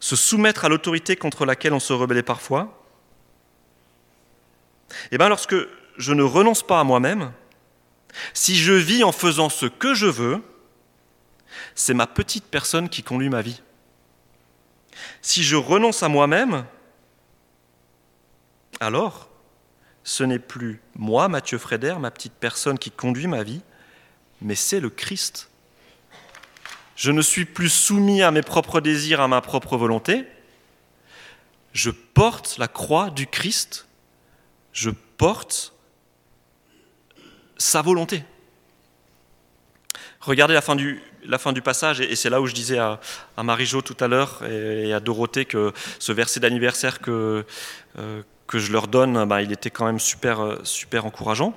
se 0.00 0.16
soumettre 0.16 0.64
à 0.64 0.68
l'autorité 0.68 1.16
contre 1.16 1.46
laquelle 1.46 1.72
on 1.72 1.80
se 1.80 1.92
rebellait 1.92 2.22
parfois. 2.22 2.84
Et 4.90 4.94
eh 5.12 5.18
bien 5.18 5.28
lorsque 5.28 5.56
je 5.96 6.12
ne 6.12 6.22
renonce 6.22 6.62
pas 6.62 6.80
à 6.80 6.84
moi-même, 6.84 7.32
si 8.32 8.56
je 8.56 8.72
vis 8.72 9.04
en 9.04 9.12
faisant 9.12 9.48
ce 9.48 9.66
que 9.66 9.94
je 9.94 10.06
veux, 10.06 10.42
c'est 11.74 11.94
ma 11.94 12.06
petite 12.06 12.44
personne 12.44 12.88
qui 12.88 13.02
conduit 13.02 13.28
ma 13.28 13.42
vie. 13.42 13.60
Si 15.22 15.42
je 15.42 15.56
renonce 15.56 16.02
à 16.02 16.08
moi-même, 16.08 16.66
alors 18.80 19.28
ce 20.04 20.22
n'est 20.24 20.38
plus 20.38 20.80
moi, 20.94 21.28
Mathieu 21.28 21.58
Frédère, 21.58 21.98
ma 21.98 22.10
petite 22.10 22.34
personne 22.34 22.78
qui 22.78 22.90
conduit 22.90 23.26
ma 23.26 23.42
vie, 23.42 23.62
mais 24.40 24.54
c'est 24.54 24.80
le 24.80 24.90
Christ. 24.90 25.50
Je 26.96 27.10
ne 27.10 27.22
suis 27.22 27.44
plus 27.44 27.70
soumis 27.70 28.22
à 28.22 28.30
mes 28.30 28.42
propres 28.42 28.80
désirs, 28.80 29.20
à 29.20 29.28
ma 29.28 29.40
propre 29.40 29.76
volonté. 29.76 30.26
Je 31.72 31.90
porte 31.90 32.56
la 32.58 32.68
croix 32.68 33.10
du 33.10 33.26
Christ. 33.26 33.88
Je 34.72 34.90
porte 34.90 35.73
sa 37.56 37.82
volonté. 37.82 38.24
Regardez 40.20 40.54
la 40.54 40.62
fin 40.62 40.74
du, 40.74 41.62
passage, 41.62 42.00
et 42.00 42.16
c'est 42.16 42.30
là 42.30 42.40
où 42.40 42.46
je 42.46 42.54
disais 42.54 42.78
à, 42.78 42.98
Marie-Jo 43.36 43.82
tout 43.82 43.96
à 44.00 44.08
l'heure 44.08 44.42
et 44.44 44.92
à 44.92 45.00
Dorothée 45.00 45.44
que 45.44 45.72
ce 45.98 46.12
verset 46.12 46.40
d'anniversaire 46.40 47.00
que, 47.00 47.44
euh, 47.98 48.22
que 48.46 48.58
je 48.58 48.72
leur 48.72 48.88
donne, 48.88 49.26
bah, 49.26 49.42
il 49.42 49.52
était 49.52 49.70
quand 49.70 49.84
même 49.84 50.00
super, 50.00 50.40
euh, 50.40 50.58
super 50.64 51.04
encourageant. 51.04 51.54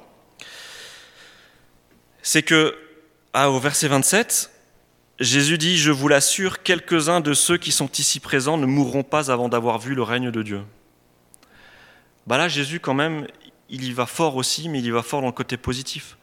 C'est 2.21 2.43
que, 2.43 2.77
ah, 3.33 3.49
au 3.49 3.59
verset 3.59 3.87
27, 3.87 4.51
Jésus 5.19 5.57
dit 5.57 5.77
Je 5.77 5.91
vous 5.91 6.09
l'assure, 6.09 6.61
quelques-uns 6.61 7.21
de 7.21 7.33
ceux 7.33 7.57
qui 7.57 7.71
sont 7.71 7.89
ici 7.97 8.19
présents 8.19 8.57
ne 8.57 8.65
mourront 8.65 9.03
pas 9.03 9.31
avant 9.31 9.47
d'avoir 9.47 9.79
vu 9.79 9.95
le 9.95 10.03
règne 10.03 10.29
de 10.29 10.43
Dieu. 10.43 10.61
Bah 12.27 12.37
là, 12.37 12.49
Jésus, 12.49 12.81
quand 12.81 12.93
même, 12.93 13.25
il 13.69 13.83
y 13.83 13.93
va 13.93 14.05
fort 14.05 14.35
aussi, 14.35 14.69
mais 14.69 14.79
il 14.79 14.85
y 14.85 14.91
va 14.91 15.03
fort 15.03 15.21
dans 15.21 15.27
le 15.27 15.33
côté 15.33 15.57
positif. 15.57 16.17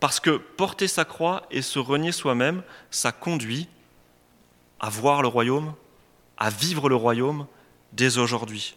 Parce 0.00 0.18
que 0.18 0.30
porter 0.30 0.88
sa 0.88 1.04
croix 1.04 1.46
et 1.50 1.62
se 1.62 1.78
renier 1.78 2.12
soi-même, 2.12 2.62
ça 2.90 3.12
conduit 3.12 3.68
à 4.80 4.88
voir 4.88 5.22
le 5.22 5.28
royaume, 5.28 5.74
à 6.38 6.48
vivre 6.50 6.88
le 6.88 6.96
royaume 6.96 7.46
dès 7.92 8.18
aujourd'hui. 8.18 8.76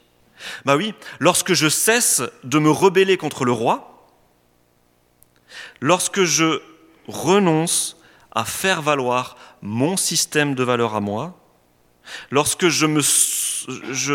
Bah 0.65 0.75
oui, 0.75 0.93
lorsque 1.19 1.53
je 1.53 1.69
cesse 1.69 2.21
de 2.43 2.59
me 2.59 2.69
rebeller 2.69 3.17
contre 3.17 3.45
le 3.45 3.53
roi, 3.53 4.07
lorsque 5.79 6.23
je 6.23 6.61
renonce 7.07 7.97
à 8.31 8.43
faire 8.43 8.81
valoir 8.81 9.37
mon 9.61 9.95
système 9.95 10.55
de 10.55 10.63
valeurs 10.63 10.95
à 10.95 10.99
moi, 10.99 11.39
lorsque 12.31 12.67
je 12.67 12.85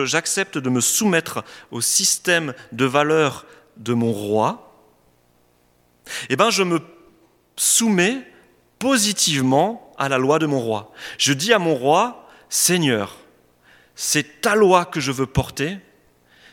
j'accepte 0.05 0.59
de 0.59 0.69
me 0.69 0.81
soumettre 0.81 1.43
au 1.71 1.81
système 1.81 2.53
de 2.73 2.85
valeurs 2.85 3.47
de 3.79 3.95
mon 3.95 4.13
roi, 4.13 4.73
eh 6.29 6.37
ben 6.37 6.51
je 6.51 6.63
me 6.63 6.81
soumets 7.57 8.27
positivement 8.79 9.93
à 9.99 10.09
la 10.09 10.19
loi 10.19 10.39
de 10.39 10.47
mon 10.47 10.61
roi. 10.61 10.93
Je 11.19 11.33
dis 11.33 11.53
à 11.53 11.59
mon 11.59 11.75
roi, 11.75 12.29
Seigneur, 12.49 13.17
c'est 13.95 14.41
ta 14.41 14.55
loi 14.55 14.85
que 14.85 15.01
je 15.01 15.13
veux 15.13 15.27
porter, 15.27 15.79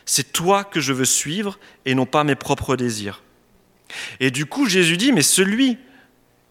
c'est 0.04 0.32
toi 0.32 0.64
que 0.64 0.80
je 0.80 0.92
veux 0.92 1.04
suivre 1.04 1.58
et 1.84 1.94
non 1.94 2.06
pas 2.06 2.24
mes 2.24 2.34
propres 2.34 2.76
désirs. 2.76 3.22
Et 4.20 4.30
du 4.30 4.46
coup, 4.46 4.66
Jésus 4.66 4.96
dit, 4.96 5.12
mais 5.12 5.22
celui 5.22 5.78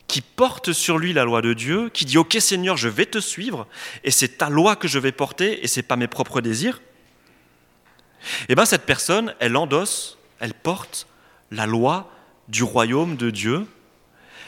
qui 0.08 0.22
porte 0.22 0.72
sur 0.72 0.98
lui 0.98 1.14
la 1.14 1.24
loi 1.24 1.42
de 1.42 1.54
Dieu, 1.54 1.90
qui 1.90 2.06
dit 2.06 2.18
OK 2.18 2.38
Seigneur, 2.40 2.78
je 2.78 2.88
vais 2.88 3.06
te 3.06 3.20
suivre 3.20 3.68
et 4.04 4.12
c'est 4.12 4.38
ta 4.38 4.50
loi 4.50 4.76
que 4.76 4.88
je 4.88 5.00
vais 5.00 5.12
porter 5.12 5.64
et 5.64 5.68
c'est 5.68 5.82
pas 5.82 5.96
mes 5.96 6.08
propres 6.08 6.42
désirs. 6.42 6.82
Eh 8.50 8.56
bien 8.56 8.66
cette 8.66 8.86
personne, 8.86 9.34
elle 9.40 9.56
endosse, 9.58 10.18
elle 10.40 10.54
porte 10.54 11.08
la 11.52 11.66
loi 11.66 12.12
du 12.48 12.64
royaume 12.64 13.16
de 13.16 13.30
Dieu 13.30 13.66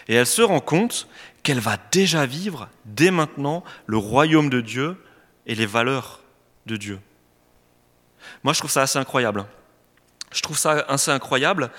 et 0.08 0.16
elle 0.16 0.28
se 0.28 0.42
rend 0.42 0.60
compte 0.60 1.08
qu'elle 1.44 1.60
va 1.60 1.78
déjà 1.92 2.26
vivre 2.26 2.70
dès 2.86 3.12
maintenant 3.12 3.64
le 3.86 3.98
royaume 3.98 4.50
de 4.50 4.62
Dieu 4.62 4.98
et 5.46 5.56
les 5.56 5.66
valeurs 5.66 6.22
de 6.66 6.78
Dieu. 6.78 7.00
Moi, 8.44 8.54
je 8.54 8.60
trouve 8.60 8.72
ça 8.72 8.82
assez 8.82 9.00
incroyable. 9.00 9.46
Je 10.32 10.42
trouve 10.42 10.58
ça 10.58 10.72
assez 10.88 11.12
incroyable, 11.12 11.72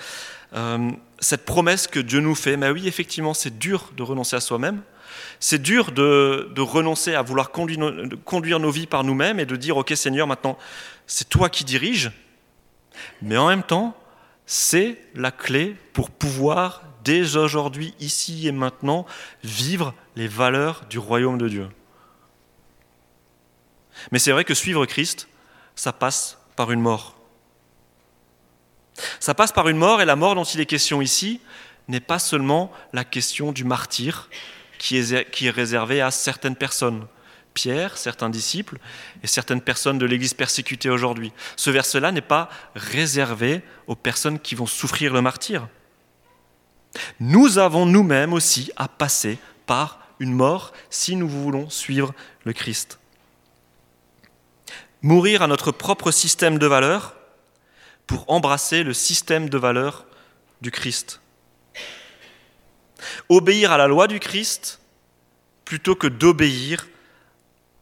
euh, 0.55 0.91
cette 1.19 1.45
promesse 1.45 1.85
que 1.85 1.99
Dieu 1.99 2.19
nous 2.19 2.33
fait. 2.33 2.57
Mais 2.57 2.71
oui, 2.71 2.87
effectivement, 2.87 3.35
c'est 3.35 3.59
dur 3.59 3.91
de 3.95 4.01
renoncer 4.01 4.35
à 4.35 4.39
soi-même. 4.39 4.81
C'est 5.39 5.61
dur 5.61 5.91
de, 5.91 6.59
renoncer 6.59 7.13
à 7.13 7.21
vouloir 7.21 7.51
conduire, 7.51 7.93
conduire 8.25 8.59
nos 8.59 8.71
vies 8.71 8.87
par 8.87 9.03
nous-mêmes 9.03 9.39
et 9.39 9.45
de 9.45 9.55
dire, 9.55 9.77
OK 9.77 9.93
Seigneur, 9.95 10.27
maintenant, 10.27 10.57
c'est 11.07 11.29
toi 11.29 11.49
qui 11.49 11.63
diriges. 11.63 12.11
Mais 13.21 13.37
en 13.37 13.47
même 13.47 13.63
temps, 13.63 13.95
c'est 14.51 14.97
la 15.13 15.29
clé 15.29 15.75
pour 15.93 16.09
pouvoir, 16.09 16.81
dès 17.03 17.35
aujourd'hui, 17.35 17.93
ici 17.99 18.47
et 18.47 18.51
maintenant, 18.51 19.05
vivre 19.43 19.93
les 20.15 20.27
valeurs 20.27 20.85
du 20.89 20.97
royaume 20.97 21.37
de 21.37 21.47
Dieu. 21.47 21.69
Mais 24.11 24.17
c'est 24.17 24.31
vrai 24.31 24.45
que 24.45 24.55
suivre 24.55 24.87
Christ, 24.87 25.27
ça 25.75 25.93
passe 25.93 26.39
par 26.55 26.71
une 26.71 26.81
mort. 26.81 27.15
Ça 29.19 29.35
passe 29.35 29.51
par 29.51 29.67
une 29.67 29.77
mort, 29.77 30.01
et 30.01 30.05
la 30.05 30.15
mort 30.15 30.33
dont 30.33 30.43
il 30.43 30.59
est 30.59 30.65
question 30.65 30.99
ici 30.99 31.41
n'est 31.87 31.99
pas 31.99 32.17
seulement 32.17 32.71
la 32.91 33.03
question 33.03 33.51
du 33.51 33.63
martyr 33.63 34.31
qui 34.79 34.97
est, 34.97 35.29
qui 35.29 35.45
est 35.45 35.51
réservé 35.51 36.01
à 36.01 36.09
certaines 36.09 36.55
personnes. 36.55 37.05
Pierre, 37.61 37.97
certains 37.97 38.29
disciples 38.29 38.77
et 39.21 39.27
certaines 39.27 39.59
personnes 39.59 39.97
de 39.97 40.05
l'Église 40.05 40.33
persécutée 40.33 40.89
aujourd'hui. 40.89 41.33
Ce 41.57 41.69
verset-là 41.69 42.13
n'est 42.13 42.21
pas 42.21 42.47
réservé 42.73 43.63
aux 43.85 43.97
personnes 43.97 44.39
qui 44.39 44.55
vont 44.55 44.65
souffrir 44.65 45.11
le 45.11 45.21
martyr. 45.21 45.67
Nous 47.19 47.57
avons 47.57 47.85
nous-mêmes 47.85 48.31
aussi 48.31 48.71
à 48.77 48.87
passer 48.87 49.39
par 49.65 49.99
une 50.21 50.31
mort 50.31 50.71
si 50.89 51.17
nous 51.17 51.27
voulons 51.27 51.69
suivre 51.69 52.13
le 52.45 52.53
Christ. 52.53 52.97
Mourir 55.01 55.41
à 55.41 55.47
notre 55.47 55.73
propre 55.73 56.11
système 56.11 56.59
de 56.59 56.65
valeurs 56.65 57.17
pour 58.07 58.23
embrasser 58.29 58.83
le 58.83 58.93
système 58.93 59.49
de 59.49 59.57
valeurs 59.57 60.05
du 60.61 60.71
Christ. 60.71 61.19
Obéir 63.27 63.73
à 63.73 63.77
la 63.77 63.87
loi 63.87 64.07
du 64.07 64.21
Christ 64.21 64.79
plutôt 65.65 65.95
que 65.95 66.07
d'obéir 66.07 66.87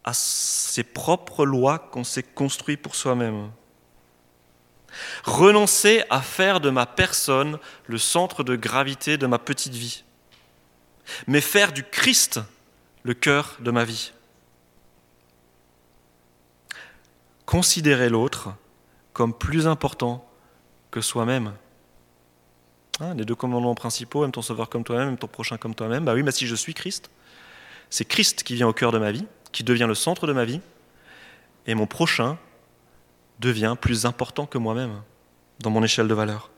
à 0.08 0.14
ses 0.14 0.86
propres 0.86 1.46
lois 1.46 1.80
qu'on 1.80 2.06
s'est 2.06 2.24
construites 2.24 2.82
pour 2.82 2.96
soi-même. 2.96 3.52
Renoncer 5.26 6.02
à 6.10 6.22
faire 6.22 6.62
de 6.62 6.70
ma 6.70 6.86
personne 6.86 7.60
le 7.88 7.98
centre 7.98 8.46
de 8.46 8.56
gravité 8.56 9.18
de 9.18 9.28
ma 9.28 9.38
petite 9.38 9.74
vie, 9.74 10.06
mais 11.28 11.42
faire 11.42 11.74
du 11.74 11.84
Christ 11.84 12.40
le 13.04 13.14
cœur 13.14 13.58
de 13.60 13.70
ma 13.70 13.84
vie. 13.84 14.14
Considérer 17.46 18.08
l'autre 18.08 18.56
comme 19.12 19.34
plus 19.34 19.68
important 19.68 20.26
que 20.90 21.02
soi-même. 21.02 21.52
Hein, 23.02 23.14
les 23.16 23.26
deux 23.26 23.36
commandements 23.36 23.76
principaux, 23.76 24.24
aime 24.24 24.32
ton 24.32 24.42
sauveur 24.42 24.70
comme 24.70 24.86
toi-même, 24.86 25.10
aime 25.10 25.18
ton 25.18 25.28
prochain 25.28 25.58
comme 25.58 25.76
toi-même. 25.76 26.06
Bah 26.06 26.14
oui, 26.14 26.24
mais 26.24 26.32
si 26.32 26.48
je 26.48 26.56
suis 26.56 26.74
Christ, 26.74 27.10
c'est 27.90 28.06
Christ 28.06 28.44
qui 28.44 28.56
vient 28.56 28.70
au 28.70 28.74
cœur 28.74 28.94
de 28.94 29.00
ma 29.00 29.12
vie, 29.12 29.26
qui 29.52 29.64
devient 29.64 29.86
le 29.88 29.96
centre 29.96 30.28
de 30.28 30.34
ma 30.34 30.46
vie, 30.46 30.62
et 31.66 31.76
mon 31.76 31.88
prochain 31.88 32.38
devient 33.40 33.76
plus 33.80 34.06
important 34.06 34.46
que 34.46 34.58
moi-même 34.58 35.02
dans 35.60 35.70
mon 35.70 35.84
échelle 35.84 36.08
de 36.08 36.14
valeur. 36.14 36.50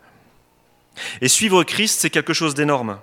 Et 1.22 1.28
suivre 1.28 1.64
Christ, 1.64 2.00
c'est 2.00 2.10
quelque 2.10 2.34
chose 2.34 2.54
d'énorme. 2.54 3.00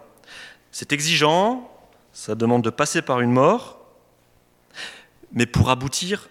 C'est 0.70 0.92
exigeant, 0.92 1.70
ça 2.12 2.34
demande 2.34 2.62
de 2.62 2.70
passer 2.70 3.02
par 3.02 3.20
une 3.20 3.32
mort, 3.32 3.78
mais 5.32 5.46
pour 5.46 5.70
aboutir 5.70 6.28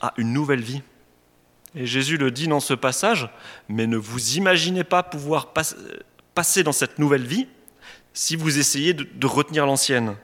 à 0.00 0.12
une 0.16 0.32
nouvelle 0.32 0.62
vie. 0.62 0.82
Et 1.74 1.86
Jésus 1.86 2.16
le 2.16 2.30
dit 2.30 2.48
dans 2.48 2.60
ce 2.60 2.74
passage, 2.74 3.28
mais 3.68 3.86
ne 3.86 3.96
vous 3.96 4.36
imaginez 4.36 4.84
pas 4.84 5.02
pouvoir 5.02 5.52
passer 6.34 6.62
dans 6.62 6.72
cette 6.72 6.98
nouvelle 6.98 7.26
vie 7.26 7.48
si 8.12 8.36
vous 8.36 8.58
essayez 8.58 8.92
de 8.92 9.26
retenir 9.26 9.64
l'ancienne. 9.64 10.16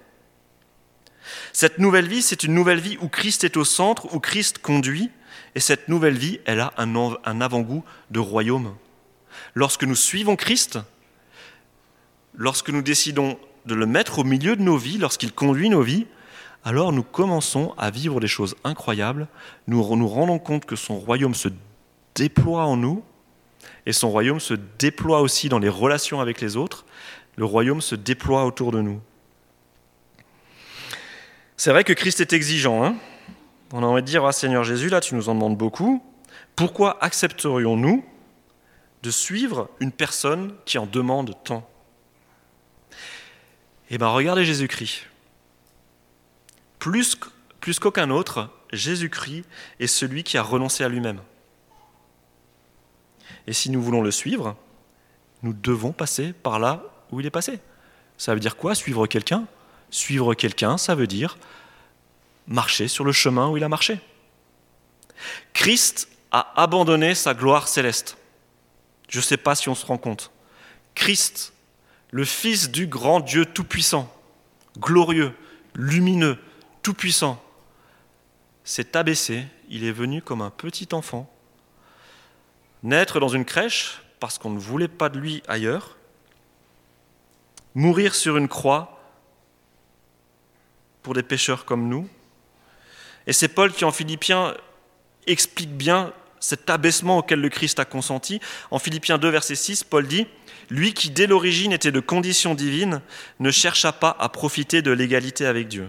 Cette 1.52 1.78
nouvelle 1.78 2.06
vie, 2.06 2.22
c'est 2.22 2.42
une 2.42 2.54
nouvelle 2.54 2.80
vie 2.80 2.98
où 3.00 3.08
Christ 3.08 3.44
est 3.44 3.56
au 3.56 3.64
centre, 3.64 4.14
où 4.14 4.20
Christ 4.20 4.58
conduit, 4.58 5.10
et 5.54 5.60
cette 5.60 5.88
nouvelle 5.88 6.16
vie, 6.16 6.40
elle 6.44 6.60
a 6.60 6.72
un 6.76 7.40
avant-goût 7.40 7.84
de 8.10 8.20
royaume. 8.20 8.74
Lorsque 9.54 9.84
nous 9.84 9.94
suivons 9.94 10.36
Christ, 10.36 10.78
lorsque 12.34 12.70
nous 12.70 12.82
décidons 12.82 13.38
de 13.66 13.74
le 13.74 13.86
mettre 13.86 14.20
au 14.20 14.24
milieu 14.24 14.56
de 14.56 14.62
nos 14.62 14.76
vies, 14.76 14.98
lorsqu'il 14.98 15.32
conduit 15.32 15.68
nos 15.68 15.82
vies, 15.82 16.06
alors 16.64 16.92
nous 16.92 17.02
commençons 17.02 17.74
à 17.78 17.90
vivre 17.90 18.20
des 18.20 18.28
choses 18.28 18.56
incroyables, 18.64 19.28
nous 19.66 19.96
nous 19.96 20.08
rendons 20.08 20.38
compte 20.38 20.64
que 20.64 20.76
son 20.76 20.98
royaume 20.98 21.34
se 21.34 21.48
déploie 22.14 22.64
en 22.64 22.76
nous, 22.76 23.02
et 23.86 23.92
son 23.92 24.10
royaume 24.10 24.40
se 24.40 24.54
déploie 24.78 25.20
aussi 25.20 25.48
dans 25.48 25.58
les 25.58 25.68
relations 25.68 26.20
avec 26.20 26.40
les 26.40 26.56
autres, 26.56 26.84
le 27.36 27.44
royaume 27.44 27.80
se 27.80 27.94
déploie 27.94 28.44
autour 28.44 28.72
de 28.72 28.80
nous. 28.80 29.00
C'est 31.58 31.72
vrai 31.72 31.82
que 31.82 31.92
Christ 31.92 32.20
est 32.20 32.32
exigeant. 32.32 32.84
Hein 32.84 32.96
On 33.72 33.82
a 33.82 33.86
envie 33.86 34.00
de 34.00 34.06
dire, 34.06 34.24
ah, 34.24 34.30
Seigneur 34.30 34.62
Jésus, 34.62 34.88
là 34.88 35.00
tu 35.00 35.16
nous 35.16 35.28
en 35.28 35.34
demandes 35.34 35.56
beaucoup. 35.56 36.02
Pourquoi 36.54 37.02
accepterions-nous 37.02 38.04
de 39.02 39.10
suivre 39.10 39.68
une 39.80 39.90
personne 39.90 40.54
qui 40.64 40.78
en 40.78 40.86
demande 40.86 41.34
tant? 41.42 41.68
Eh 43.90 43.98
bien, 43.98 44.06
regardez 44.06 44.44
Jésus-Christ. 44.44 45.06
Plus, 46.78 47.18
plus 47.60 47.80
qu'aucun 47.80 48.10
autre, 48.10 48.50
Jésus-Christ 48.72 49.44
est 49.80 49.88
celui 49.88 50.22
qui 50.22 50.38
a 50.38 50.42
renoncé 50.42 50.84
à 50.84 50.88
lui-même. 50.88 51.20
Et 53.48 53.52
si 53.52 53.70
nous 53.70 53.82
voulons 53.82 54.02
le 54.02 54.12
suivre, 54.12 54.56
nous 55.42 55.54
devons 55.54 55.90
passer 55.90 56.32
par 56.32 56.60
là 56.60 56.84
où 57.10 57.18
il 57.18 57.26
est 57.26 57.30
passé. 57.30 57.58
Ça 58.16 58.32
veut 58.32 58.40
dire 58.40 58.56
quoi 58.56 58.76
Suivre 58.76 59.08
quelqu'un? 59.08 59.48
Suivre 59.90 60.34
quelqu'un, 60.34 60.78
ça 60.78 60.94
veut 60.94 61.06
dire 61.06 61.36
marcher 62.48 62.88
sur 62.88 63.04
le 63.04 63.12
chemin 63.12 63.48
où 63.48 63.56
il 63.56 63.64
a 63.64 63.68
marché. 63.68 64.00
Christ 65.52 66.08
a 66.30 66.60
abandonné 66.60 67.14
sa 67.14 67.34
gloire 67.34 67.68
céleste. 67.68 68.16
Je 69.08 69.18
ne 69.18 69.22
sais 69.22 69.36
pas 69.36 69.54
si 69.54 69.68
on 69.68 69.74
se 69.74 69.86
rend 69.86 69.98
compte. 69.98 70.30
Christ, 70.94 71.52
le 72.10 72.24
Fils 72.24 72.70
du 72.70 72.86
grand 72.86 73.20
Dieu 73.20 73.46
Tout-Puissant, 73.46 74.12
glorieux, 74.78 75.34
lumineux, 75.74 76.38
Tout-Puissant, 76.82 77.42
s'est 78.64 78.96
abaissé, 78.96 79.46
il 79.70 79.84
est 79.84 79.92
venu 79.92 80.20
comme 80.20 80.42
un 80.42 80.50
petit 80.50 80.88
enfant, 80.92 81.30
naître 82.82 83.20
dans 83.20 83.28
une 83.28 83.44
crèche 83.44 84.02
parce 84.20 84.38
qu'on 84.38 84.50
ne 84.50 84.58
voulait 84.58 84.88
pas 84.88 85.08
de 85.08 85.18
lui 85.18 85.42
ailleurs, 85.48 85.96
mourir 87.74 88.14
sur 88.14 88.36
une 88.36 88.48
croix 88.48 88.97
pour 91.08 91.14
des 91.14 91.22
pécheurs 91.22 91.64
comme 91.64 91.88
nous. 91.88 92.06
Et 93.26 93.32
c'est 93.32 93.48
Paul 93.48 93.72
qui, 93.72 93.86
en 93.86 93.92
Philippiens, 93.92 94.54
explique 95.26 95.74
bien 95.74 96.12
cet 96.38 96.68
abaissement 96.68 97.16
auquel 97.16 97.40
le 97.40 97.48
Christ 97.48 97.80
a 97.80 97.86
consenti. 97.86 98.40
En 98.70 98.78
Philippiens 98.78 99.16
2, 99.16 99.30
verset 99.30 99.54
6, 99.54 99.84
Paul 99.84 100.06
dit 100.06 100.26
Lui 100.68 100.92
qui, 100.92 101.08
dès 101.08 101.26
l'origine, 101.26 101.72
était 101.72 101.92
de 101.92 102.00
condition 102.00 102.54
divine, 102.54 103.00
ne 103.40 103.50
chercha 103.50 103.90
pas 103.90 104.14
à 104.20 104.28
profiter 104.28 104.82
de 104.82 104.90
l'égalité 104.90 105.46
avec 105.46 105.68
Dieu, 105.68 105.88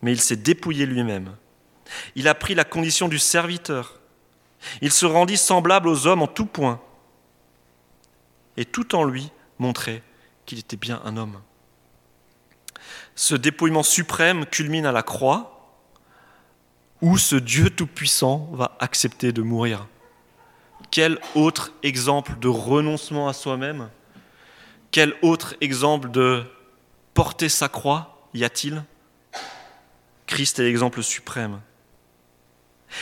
mais 0.00 0.12
il 0.12 0.22
s'est 0.22 0.36
dépouillé 0.36 0.86
lui-même. 0.86 1.36
Il 2.14 2.26
a 2.26 2.34
pris 2.34 2.54
la 2.54 2.64
condition 2.64 3.08
du 3.08 3.18
serviteur. 3.18 4.00
Il 4.80 4.90
se 4.90 5.04
rendit 5.04 5.36
semblable 5.36 5.86
aux 5.86 6.06
hommes 6.06 6.22
en 6.22 6.28
tout 6.28 6.46
point, 6.46 6.80
et 8.56 8.64
tout 8.64 8.94
en 8.94 9.04
lui 9.04 9.30
montrait 9.58 10.02
qu'il 10.46 10.58
était 10.60 10.78
bien 10.78 11.02
un 11.04 11.18
homme. 11.18 11.42
Ce 13.14 13.34
dépouillement 13.34 13.82
suprême 13.82 14.46
culmine 14.46 14.86
à 14.86 14.92
la 14.92 15.02
croix, 15.02 15.78
où 17.00 17.18
ce 17.18 17.36
Dieu 17.36 17.70
tout-puissant 17.70 18.48
va 18.52 18.76
accepter 18.80 19.32
de 19.32 19.42
mourir. 19.42 19.86
Quel 20.90 21.18
autre 21.34 21.72
exemple 21.82 22.38
de 22.38 22.48
renoncement 22.48 23.28
à 23.28 23.32
soi-même? 23.32 23.88
Quel 24.90 25.14
autre 25.22 25.54
exemple 25.60 26.10
de 26.10 26.44
porter 27.14 27.48
sa 27.48 27.68
croix 27.68 28.28
y 28.32 28.44
a-t-il? 28.44 28.82
Christ 30.26 30.58
est 30.58 30.64
l'exemple 30.64 31.02
suprême. 31.02 31.60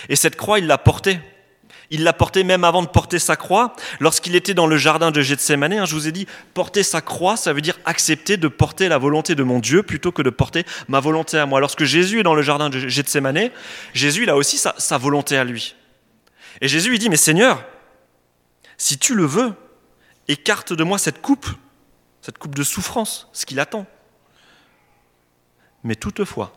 Et 0.09 0.16
cette 0.16 0.37
croix, 0.37 0.59
il 0.59 0.66
l'a 0.66 0.79
portée. 0.79 1.21
Il 1.90 2.05
l'a 2.05 2.12
portée 2.12 2.45
même 2.45 2.64
avant 2.64 2.83
de 2.83 2.88
porter 2.88 3.18
sa 3.18 3.37
croix. 3.37 3.75
Lorsqu'il 4.01 4.35
était 4.35 4.55
dans 4.55 4.66
le 4.66 4.77
jardin 4.77 5.11
de 5.11 5.21
Gethsemane, 5.21 5.73
hein, 5.73 5.85
je 5.85 5.95
vous 5.95 6.09
ai 6.09 6.12
dit, 6.12 6.27
porter 6.55 6.83
sa 6.83 7.01
croix, 7.01 7.37
ça 7.37 7.53
veut 7.53 7.61
dire 7.61 7.79
accepter 7.85 8.37
de 8.37 8.49
porter 8.49 8.88
la 8.88 8.99
volonté 8.99 9.35
de 9.35 9.42
mon 9.42 9.59
Dieu 9.59 9.83
plutôt 9.83 10.12
que 10.12 10.23
de 10.23 10.31
porter 10.31 10.64
ma 10.88 11.01
volonté 11.01 11.38
à 11.38 11.47
moi. 11.47 11.61
Lorsque 11.61 11.85
Jésus 11.85 12.21
est 12.21 12.23
dans 12.23 12.35
le 12.35 12.42
jardin 12.42 12.71
de 12.71 12.79
Gethsemane, 12.88 13.51
Jésus, 13.92 14.29
a 14.29 14.37
aussi 14.37 14.59
sa, 14.59 14.99
volonté 14.99 15.37
à 15.37 15.45
lui. 15.45 15.75
Et 16.61 16.68
Jésus, 16.68 16.97
dit, 16.99 17.09
mais 17.09 17.16
Seigneur, 17.16 17.64
si 18.77 18.99
tu 18.99 19.14
le 19.14 19.25
veux, 19.25 19.53
écarte 20.29 20.73
de 20.73 20.85
moi 20.85 20.99
cette 20.99 21.21
coupe, 21.21 21.47
cette 22.21 22.38
coupe 22.38 22.55
de 22.55 22.62
souffrance, 22.62 23.29
ce 23.33 23.47
qu'il 23.47 23.61
attend. 23.61 23.87
Mais 25.85 25.97
toutefois, 25.97 26.53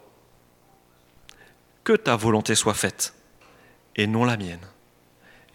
que 1.84 1.94
ta 1.94 2.16
volonté 2.16 2.56
soit 2.56 2.74
faite 2.74 3.14
et 3.96 4.08
non 4.08 4.26
la 4.26 4.38
mienne. 4.38 4.68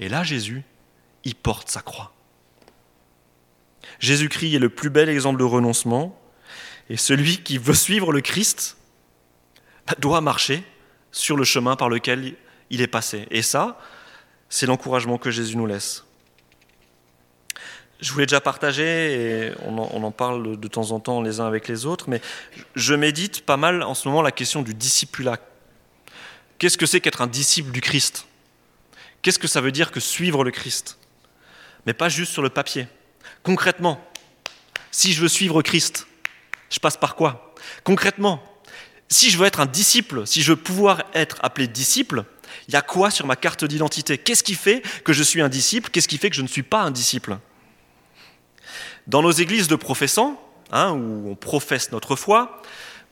Et 0.01 0.09
là, 0.09 0.25
Jésus, 0.25 0.65
il 1.25 1.35
porte 1.35 1.69
sa 1.69 1.83
croix. 1.83 2.13
Jésus-Christ 3.99 4.55
est 4.55 4.59
le 4.59 4.71
plus 4.71 4.91
bel 4.91 5.11
exemple 5.11 5.39
de 5.39 5.45
renoncement, 5.45 6.19
et 6.89 6.97
celui 6.97 7.43
qui 7.43 7.59
veut 7.59 7.75
suivre 7.75 8.11
le 8.11 8.23
Christ 8.23 8.79
bah, 9.87 9.95
doit 9.99 10.23
marcher 10.23 10.65
sur 11.13 11.37
le 11.37 11.45
chemin 11.45 11.77
par 11.77 11.91
lequel 11.91 12.35
il 12.71 12.81
est 12.81 12.87
passé. 12.87 13.27
Et 13.31 13.43
ça, 13.43 13.79
c'est 14.49 14.67
l'encouragement 14.67 15.19
que 15.19 15.31
Jésus 15.31 15.57
nous 15.57 15.67
laisse. 15.67 16.05
Je 18.01 18.11
voulais 18.13 18.25
déjà 18.25 18.41
partager, 18.41 19.13
et 19.13 19.53
on 19.67 19.77
en, 19.77 19.91
on 19.93 20.03
en, 20.03 20.11
parle 20.11 20.59
de 20.59 20.69
temps 20.69 20.93
en 20.93 21.01
temps 21.01 21.21
les 21.21 21.41
uns 21.41 21.47
avec 21.47 21.69
les 21.69 21.85
autres, 21.85 22.09
mais 22.09 22.23
je 22.75 22.95
médite 22.95 23.45
pas 23.45 23.59
mal 23.59 23.83
en 23.83 23.93
ce 23.93 24.09
moment 24.09 24.23
la 24.23 24.33
question 24.33 24.63
du 24.63 24.73
discipulat. 24.73 25.37
Qu'est-ce 26.59 26.79
que 26.79 26.87
c'est 26.87 27.03
qu'être 27.03 27.21
un 27.21 27.27
disciple 27.27 27.71
du 27.71 27.83
Christ? 27.83 28.27
Qu'est-ce 29.23 29.39
que 29.39 29.49
ça 29.49 29.61
veut 29.61 29.73
dire 29.73 29.91
que 29.91 30.01
suivre 30.01 30.45
le 30.45 30.51
Christ? 30.51 30.99
Mais 31.87 31.93
pas 31.93 32.09
juste 32.09 32.33
sur 32.33 32.43
le 32.43 32.51
papier. 32.51 32.89
Concrètement, 33.43 34.05
si 34.91 35.13
je 35.13 35.23
veux 35.23 35.29
suivre 35.29 35.63
Christ, 35.63 36.07
je 36.71 36.79
passe 36.79 36.97
par 36.97 37.17
quoi? 37.17 37.55
Concrètement, 37.85 38.43
si 39.09 39.31
je 39.31 39.39
veux 39.39 39.47
être 39.47 39.61
un 39.61 39.67
disciple, 39.67 40.27
si 40.27 40.43
je 40.43 40.53
veux 40.53 40.59
pouvoir 40.59 41.05
être 41.15 41.37
appelé 41.43 41.67
disciple, 41.67 42.25
il 42.69 42.75
y 42.75 42.77
a 42.77 42.83
quoi 42.83 43.11
sur 43.11 43.27
ma 43.27 43.37
carte 43.37 43.65
d'identité? 43.65 44.19
Qu'est-ce 44.19 44.45
qui 44.45 44.55
fait 44.55 44.83
que 45.05 45.13
je 45.13 45.23
suis 45.23 45.41
un 45.41 45.49
disciple? 45.49 45.91
Qu'est-ce 45.91 46.09
qui 46.09 46.19
fait 46.19 46.31
que 46.31 46.37
je 46.37 46.43
ne 46.43 46.49
suis 46.49 46.63
pas 46.63 46.83
un 46.83 46.91
disciple? 46.91 47.39
Dans 49.07 49.23
nos 49.23 49.33
églises 49.33 49.69
de 49.69 49.77
professants, 49.77 50.41
hein, 50.71 50.93
où 50.93 51.31
on 51.31 51.35
professe 51.35 51.93
notre 51.93 52.17
foi, 52.17 52.63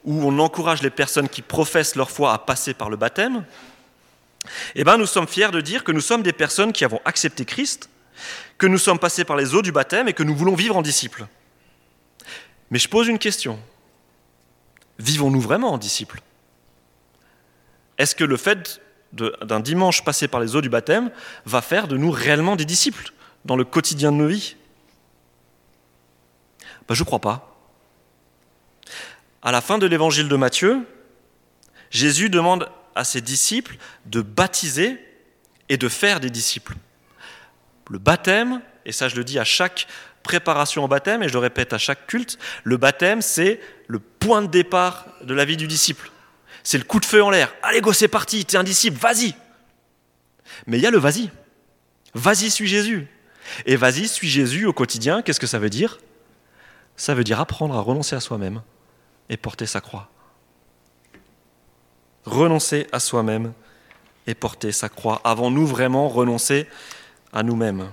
où 0.04 0.22
on 0.22 0.38
encourage 0.38 0.82
les 0.82 0.90
personnes 0.90 1.28
qui 1.28 1.42
professent 1.42 1.96
leur 1.96 2.10
foi 2.10 2.32
à 2.32 2.38
passer 2.38 2.74
par 2.74 2.90
le 2.90 2.96
baptême, 2.96 3.44
eh 4.74 4.84
bien, 4.84 4.96
nous 4.96 5.06
sommes 5.06 5.28
fiers 5.28 5.50
de 5.50 5.60
dire 5.60 5.84
que 5.84 5.92
nous 5.92 6.00
sommes 6.00 6.22
des 6.22 6.32
personnes 6.32 6.72
qui 6.72 6.84
avons 6.84 7.00
accepté 7.04 7.44
Christ, 7.44 7.90
que 8.56 8.66
nous 8.66 8.78
sommes 8.78 8.98
passés 8.98 9.24
par 9.24 9.36
les 9.36 9.54
eaux 9.54 9.62
du 9.62 9.72
baptême 9.72 10.08
et 10.08 10.12
que 10.12 10.22
nous 10.22 10.34
voulons 10.34 10.54
vivre 10.54 10.76
en 10.76 10.82
disciples. 10.82 11.26
Mais 12.70 12.78
je 12.78 12.88
pose 12.88 13.08
une 13.08 13.18
question. 13.18 13.58
Vivons-nous 14.98 15.40
vraiment 15.40 15.72
en 15.72 15.78
disciples? 15.78 16.20
Est-ce 17.98 18.14
que 18.14 18.24
le 18.24 18.36
fait 18.36 18.80
d'un 19.12 19.60
dimanche 19.60 20.04
passé 20.04 20.28
par 20.28 20.40
les 20.40 20.54
eaux 20.54 20.60
du 20.60 20.68
baptême 20.68 21.10
va 21.46 21.62
faire 21.62 21.88
de 21.88 21.96
nous 21.96 22.10
réellement 22.10 22.56
des 22.56 22.64
disciples 22.64 23.12
dans 23.44 23.56
le 23.56 23.64
quotidien 23.64 24.12
de 24.12 24.16
nos 24.16 24.26
vies? 24.28 24.56
Ben, 26.88 26.94
Je 26.94 27.02
ne 27.02 27.06
crois 27.06 27.20
pas. 27.20 27.56
À 29.42 29.52
la 29.52 29.60
fin 29.60 29.78
de 29.78 29.86
l'évangile 29.86 30.28
de 30.28 30.36
Matthieu, 30.36 30.86
Jésus 31.90 32.28
demande 32.28 32.68
à 32.98 33.04
ses 33.04 33.20
disciples 33.20 33.76
de 34.06 34.20
baptiser 34.20 34.98
et 35.68 35.76
de 35.76 35.88
faire 35.88 36.18
des 36.18 36.30
disciples. 36.30 36.74
Le 37.88 37.98
baptême, 37.98 38.60
et 38.84 38.92
ça 38.92 39.08
je 39.08 39.14
le 39.14 39.22
dis 39.22 39.38
à 39.38 39.44
chaque 39.44 39.86
préparation 40.24 40.84
au 40.84 40.88
baptême, 40.88 41.22
et 41.22 41.28
je 41.28 41.32
le 41.32 41.38
répète 41.38 41.72
à 41.72 41.78
chaque 41.78 42.08
culte, 42.08 42.38
le 42.64 42.76
baptême 42.76 43.22
c'est 43.22 43.60
le 43.86 44.00
point 44.00 44.42
de 44.42 44.48
départ 44.48 45.06
de 45.22 45.32
la 45.32 45.44
vie 45.44 45.56
du 45.56 45.68
disciple. 45.68 46.10
C'est 46.64 46.76
le 46.76 46.84
coup 46.84 46.98
de 46.98 47.04
feu 47.04 47.22
en 47.22 47.30
l'air. 47.30 47.54
Allez 47.62 47.80
go, 47.80 47.92
c'est 47.92 48.08
parti, 48.08 48.44
t'es 48.44 48.56
un 48.56 48.64
disciple, 48.64 48.98
vas-y. 48.98 49.34
Mais 50.66 50.78
il 50.78 50.82
y 50.82 50.86
a 50.86 50.90
le 50.90 50.98
vas-y. 50.98 51.30
Vas-y, 52.14 52.50
suis 52.50 52.66
Jésus. 52.66 53.06
Et 53.64 53.76
vas-y, 53.76 54.08
suis 54.08 54.28
Jésus 54.28 54.66
au 54.66 54.72
quotidien, 54.72 55.22
qu'est-ce 55.22 55.40
que 55.40 55.46
ça 55.46 55.60
veut 55.60 55.70
dire? 55.70 56.00
Ça 56.96 57.14
veut 57.14 57.24
dire 57.24 57.38
apprendre 57.38 57.76
à 57.76 57.80
renoncer 57.80 58.16
à 58.16 58.20
soi-même 58.20 58.60
et 59.28 59.36
porter 59.36 59.66
sa 59.66 59.80
croix 59.80 60.10
renoncer 62.28 62.86
à 62.92 63.00
soi-même 63.00 63.52
et 64.26 64.34
porter 64.34 64.72
sa 64.72 64.88
croix. 64.88 65.20
Avons-nous 65.24 65.66
vraiment 65.66 66.08
renoncé 66.08 66.66
à 67.32 67.42
nous-mêmes 67.42 67.90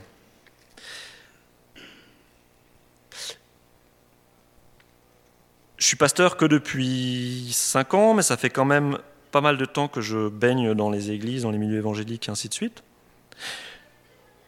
Je 5.78 5.89
suis 5.89 5.98
pasteur 5.98 6.36
que 6.36 6.45
depuis 6.45 7.52
cinq 7.54 7.93
ans, 7.93 8.15
mais 8.15 8.24
ça 8.24 8.38
fait 8.38 8.50
quand 8.50 8.65
même 8.65 8.98
pas 9.32 9.41
mal 9.41 9.58
de 9.58 9.65
temps 9.65 9.88
que 9.88 10.02
je 10.02 10.30
baigne 10.30 10.74
dans 10.74 10.89
les 10.89 11.12
églises, 11.12 11.43
dans 11.43 11.52
les 11.52 11.58
milieux 11.58 11.78
évangéliques 11.78 12.28
et 12.28 12.32
ainsi 12.32 12.50
de 12.50 12.54
suite. 12.54 12.84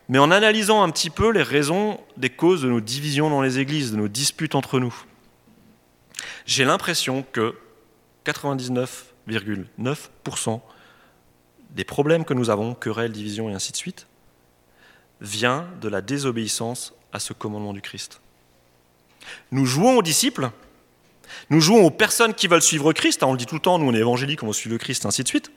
Mais 0.10 0.18
en 0.18 0.32
analysant 0.32 0.82
un 0.82 0.90
petit 0.90 1.10
peu 1.10 1.30
les 1.30 1.44
raisons 1.44 2.00
des 2.16 2.30
causes 2.30 2.62
de 2.62 2.70
nos 2.70 2.80
divisions 2.80 3.30
dans 3.30 3.42
les 3.42 3.60
églises, 3.60 3.92
de 3.92 3.98
nos 3.98 4.08
disputes 4.08 4.56
entre 4.56 4.80
nous, 4.80 4.96
j'ai 6.46 6.66
l'impression 6.66 7.26
que 7.32 7.56
99 8.24 9.14
9% 9.28 10.62
des 11.72 11.84
problèmes 11.84 12.26
que 12.26 12.34
nous 12.34 12.50
avons, 12.50 12.74
querelles, 12.74 13.12
divisions 13.12 13.50
et 13.50 13.54
ainsi 13.54 13.72
de 13.72 13.78
suite, 13.78 14.08
vient 15.22 15.68
de 15.82 15.90
la 15.90 16.02
désobéissance 16.02 16.94
à 17.12 17.20
ce 17.20 17.34
commandement 17.34 17.74
du 17.74 17.82
Christ. 17.82 18.22
Nous 19.52 19.66
jouons 19.66 19.98
aux 19.98 20.02
disciples, 20.02 20.52
nous 21.50 21.60
jouons 21.60 21.86
aux 21.86 21.92
personnes 21.92 22.34
qui 22.34 22.48
veulent 22.48 22.62
suivre 22.62 22.94
Christ, 22.94 23.24
on 23.24 23.32
le 23.32 23.38
dit 23.38 23.46
tout 23.46 23.56
le 23.56 23.62
temps, 23.62 23.80
nous 23.80 23.88
on 23.88 23.94
est 23.94 24.00
évangéliques, 24.00 24.44
on 24.44 24.54
suivre 24.54 24.74
le 24.74 24.80
Christ, 24.80 25.06
ainsi 25.06 25.24
de 25.24 25.28
suite. 25.28 25.52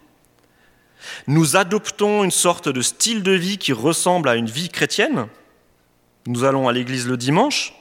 Nous 1.26 1.56
adoptons 1.56 2.24
une 2.24 2.30
sorte 2.30 2.68
de 2.68 2.82
style 2.82 3.22
de 3.22 3.32
vie 3.32 3.58
qui 3.58 3.72
ressemble 3.72 4.28
à 4.28 4.34
une 4.34 4.46
vie 4.46 4.68
chrétienne. 4.68 5.28
Nous 6.26 6.44
allons 6.44 6.68
à 6.68 6.72
l'église 6.72 7.08
le 7.08 7.16
dimanche, 7.16 7.74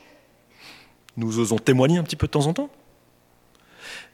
nous 1.17 1.39
osons 1.39 1.57
témoigner 1.57 1.97
un 1.97 2.03
petit 2.03 2.15
peu 2.15 2.27
de 2.27 2.31
temps 2.31 2.47
en 2.47 2.53
temps. 2.53 2.69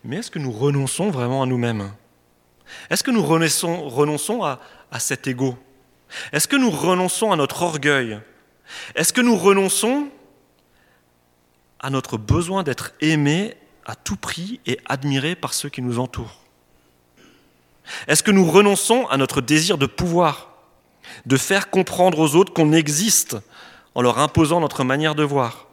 Mais 0.06 0.18
est-ce 0.18 0.30
que 0.30 0.38
nous 0.38 0.52
renonçons 0.52 1.10
vraiment 1.10 1.42
à 1.42 1.48
nous-mêmes 1.48 1.92
Est-ce 2.92 3.04
que 3.04 3.10
nous 3.10 3.24
renonçons, 3.24 4.44
à, 4.44 4.60
à 4.92 5.00
cet 5.00 5.26
ego 5.26 5.58
Est-ce 6.32 6.48
que 6.48 6.56
nous 6.56 6.70
renonçons 6.70 7.32
à 7.32 7.36
notre 7.36 7.64
orgueil 7.64 8.20
Est-ce 8.94 9.12
que 9.12 9.22
nous 9.22 9.36
renonçons 9.36 10.10
à 11.80 11.90
notre 11.90 12.18
besoin 12.18 12.62
d'être 12.62 12.94
aimés 13.02 13.56
à 13.88 13.96
tout 13.96 14.16
prix 14.16 14.60
et 14.68 14.80
admirés 14.86 15.36
par 15.36 15.56
ceux 15.56 15.70
qui 15.70 15.82
nous 15.82 15.98
entourent 15.98 16.40
Est-ce 18.08 18.22
que 18.22 18.32
nous 18.32 18.50
renonçons 18.50 19.08
à 19.08 19.18
notre 19.18 19.42
désir 19.42 19.80
de 19.80 19.88
pouvoir, 19.88 20.52
de 21.26 21.36
faire 21.36 21.72
comprendre 21.72 22.20
aux 22.20 22.36
autres 22.36 22.54
qu'on 22.54 22.74
existe 22.74 23.38
en 23.96 24.04
leur 24.04 24.20
imposant 24.20 24.60
notre 24.60 24.84
manière 24.84 25.16
de 25.16 25.24
voir 25.24 25.66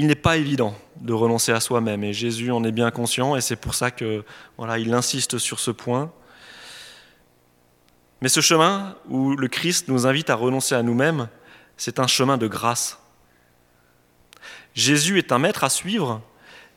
il 0.00 0.06
n'est 0.06 0.14
pas 0.14 0.38
évident 0.38 0.74
de 1.02 1.12
renoncer 1.12 1.52
à 1.52 1.60
soi-même 1.60 2.02
et 2.04 2.14
Jésus 2.14 2.50
en 2.50 2.64
est 2.64 2.72
bien 2.72 2.90
conscient 2.90 3.36
et 3.36 3.42
c'est 3.42 3.54
pour 3.54 3.74
ça 3.74 3.90
que 3.90 4.24
voilà, 4.56 4.78
il 4.78 4.94
insiste 4.94 5.36
sur 5.36 5.60
ce 5.60 5.70
point. 5.70 6.10
Mais 8.22 8.30
ce 8.30 8.40
chemin 8.40 8.96
où 9.10 9.36
le 9.36 9.46
Christ 9.48 9.88
nous 9.88 10.06
invite 10.06 10.30
à 10.30 10.36
renoncer 10.36 10.74
à 10.74 10.82
nous-mêmes, 10.82 11.28
c'est 11.76 11.98
un 11.98 12.06
chemin 12.06 12.38
de 12.38 12.46
grâce. 12.46 12.98
Jésus 14.72 15.18
est 15.18 15.32
un 15.32 15.38
maître 15.38 15.64
à 15.64 15.68
suivre, 15.68 16.22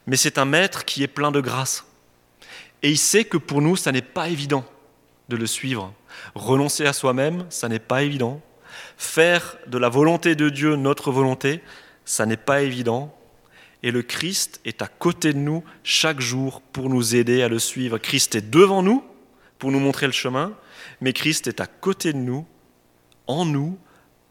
mais 0.06 0.18
c'est 0.18 0.38
un 0.38 0.44
maître 0.44 0.84
qui 0.84 1.02
est 1.02 1.08
plein 1.08 1.32
de 1.32 1.40
grâce. 1.40 1.86
Et 2.82 2.90
il 2.90 2.98
sait 2.98 3.24
que 3.24 3.38
pour 3.38 3.62
nous, 3.62 3.78
ça 3.78 3.94
n'est 3.94 4.02
pas 4.02 4.28
évident 4.28 4.66
de 5.30 5.38
le 5.38 5.48
suivre. 5.48 5.94
Renoncer 6.36 6.86
à 6.86 6.92
soi-même, 6.92 7.46
ça 7.50 7.70
n'est 7.70 7.80
pas 7.80 8.04
évident. 8.04 8.42
Faire 8.98 9.56
de 9.68 9.78
la 9.78 9.88
volonté 9.88 10.36
de 10.36 10.50
Dieu 10.50 10.76
notre 10.76 11.10
volonté, 11.10 11.62
ça 12.06 12.26
n'est 12.26 12.38
pas 12.38 12.62
évident. 12.62 13.16
et 13.86 13.92
le 13.92 14.02
Christ 14.02 14.62
est 14.64 14.82
à 14.82 14.88
côté 14.88 15.34
de 15.34 15.40
nous 15.40 15.62
chaque 15.84 16.22
jour 16.22 16.62
pour 16.62 16.90
nous 16.90 17.16
aider 17.16 17.44
à 17.44 17.50
le 17.50 17.60
suivre. 17.60 17.98
Christ 17.98 18.36
est 18.36 18.50
devant 18.50 18.82
nous 18.82 19.04
pour 19.60 19.72
nous 19.72 19.80
montrer 19.80 20.06
le 20.06 20.14
chemin, 20.14 20.54
mais 21.02 21.12
Christ 21.12 21.48
est 21.48 21.60
à 21.60 21.68
côté 21.68 22.14
de 22.14 22.18
nous, 22.18 22.46
en 23.28 23.46
nous, 23.46 23.78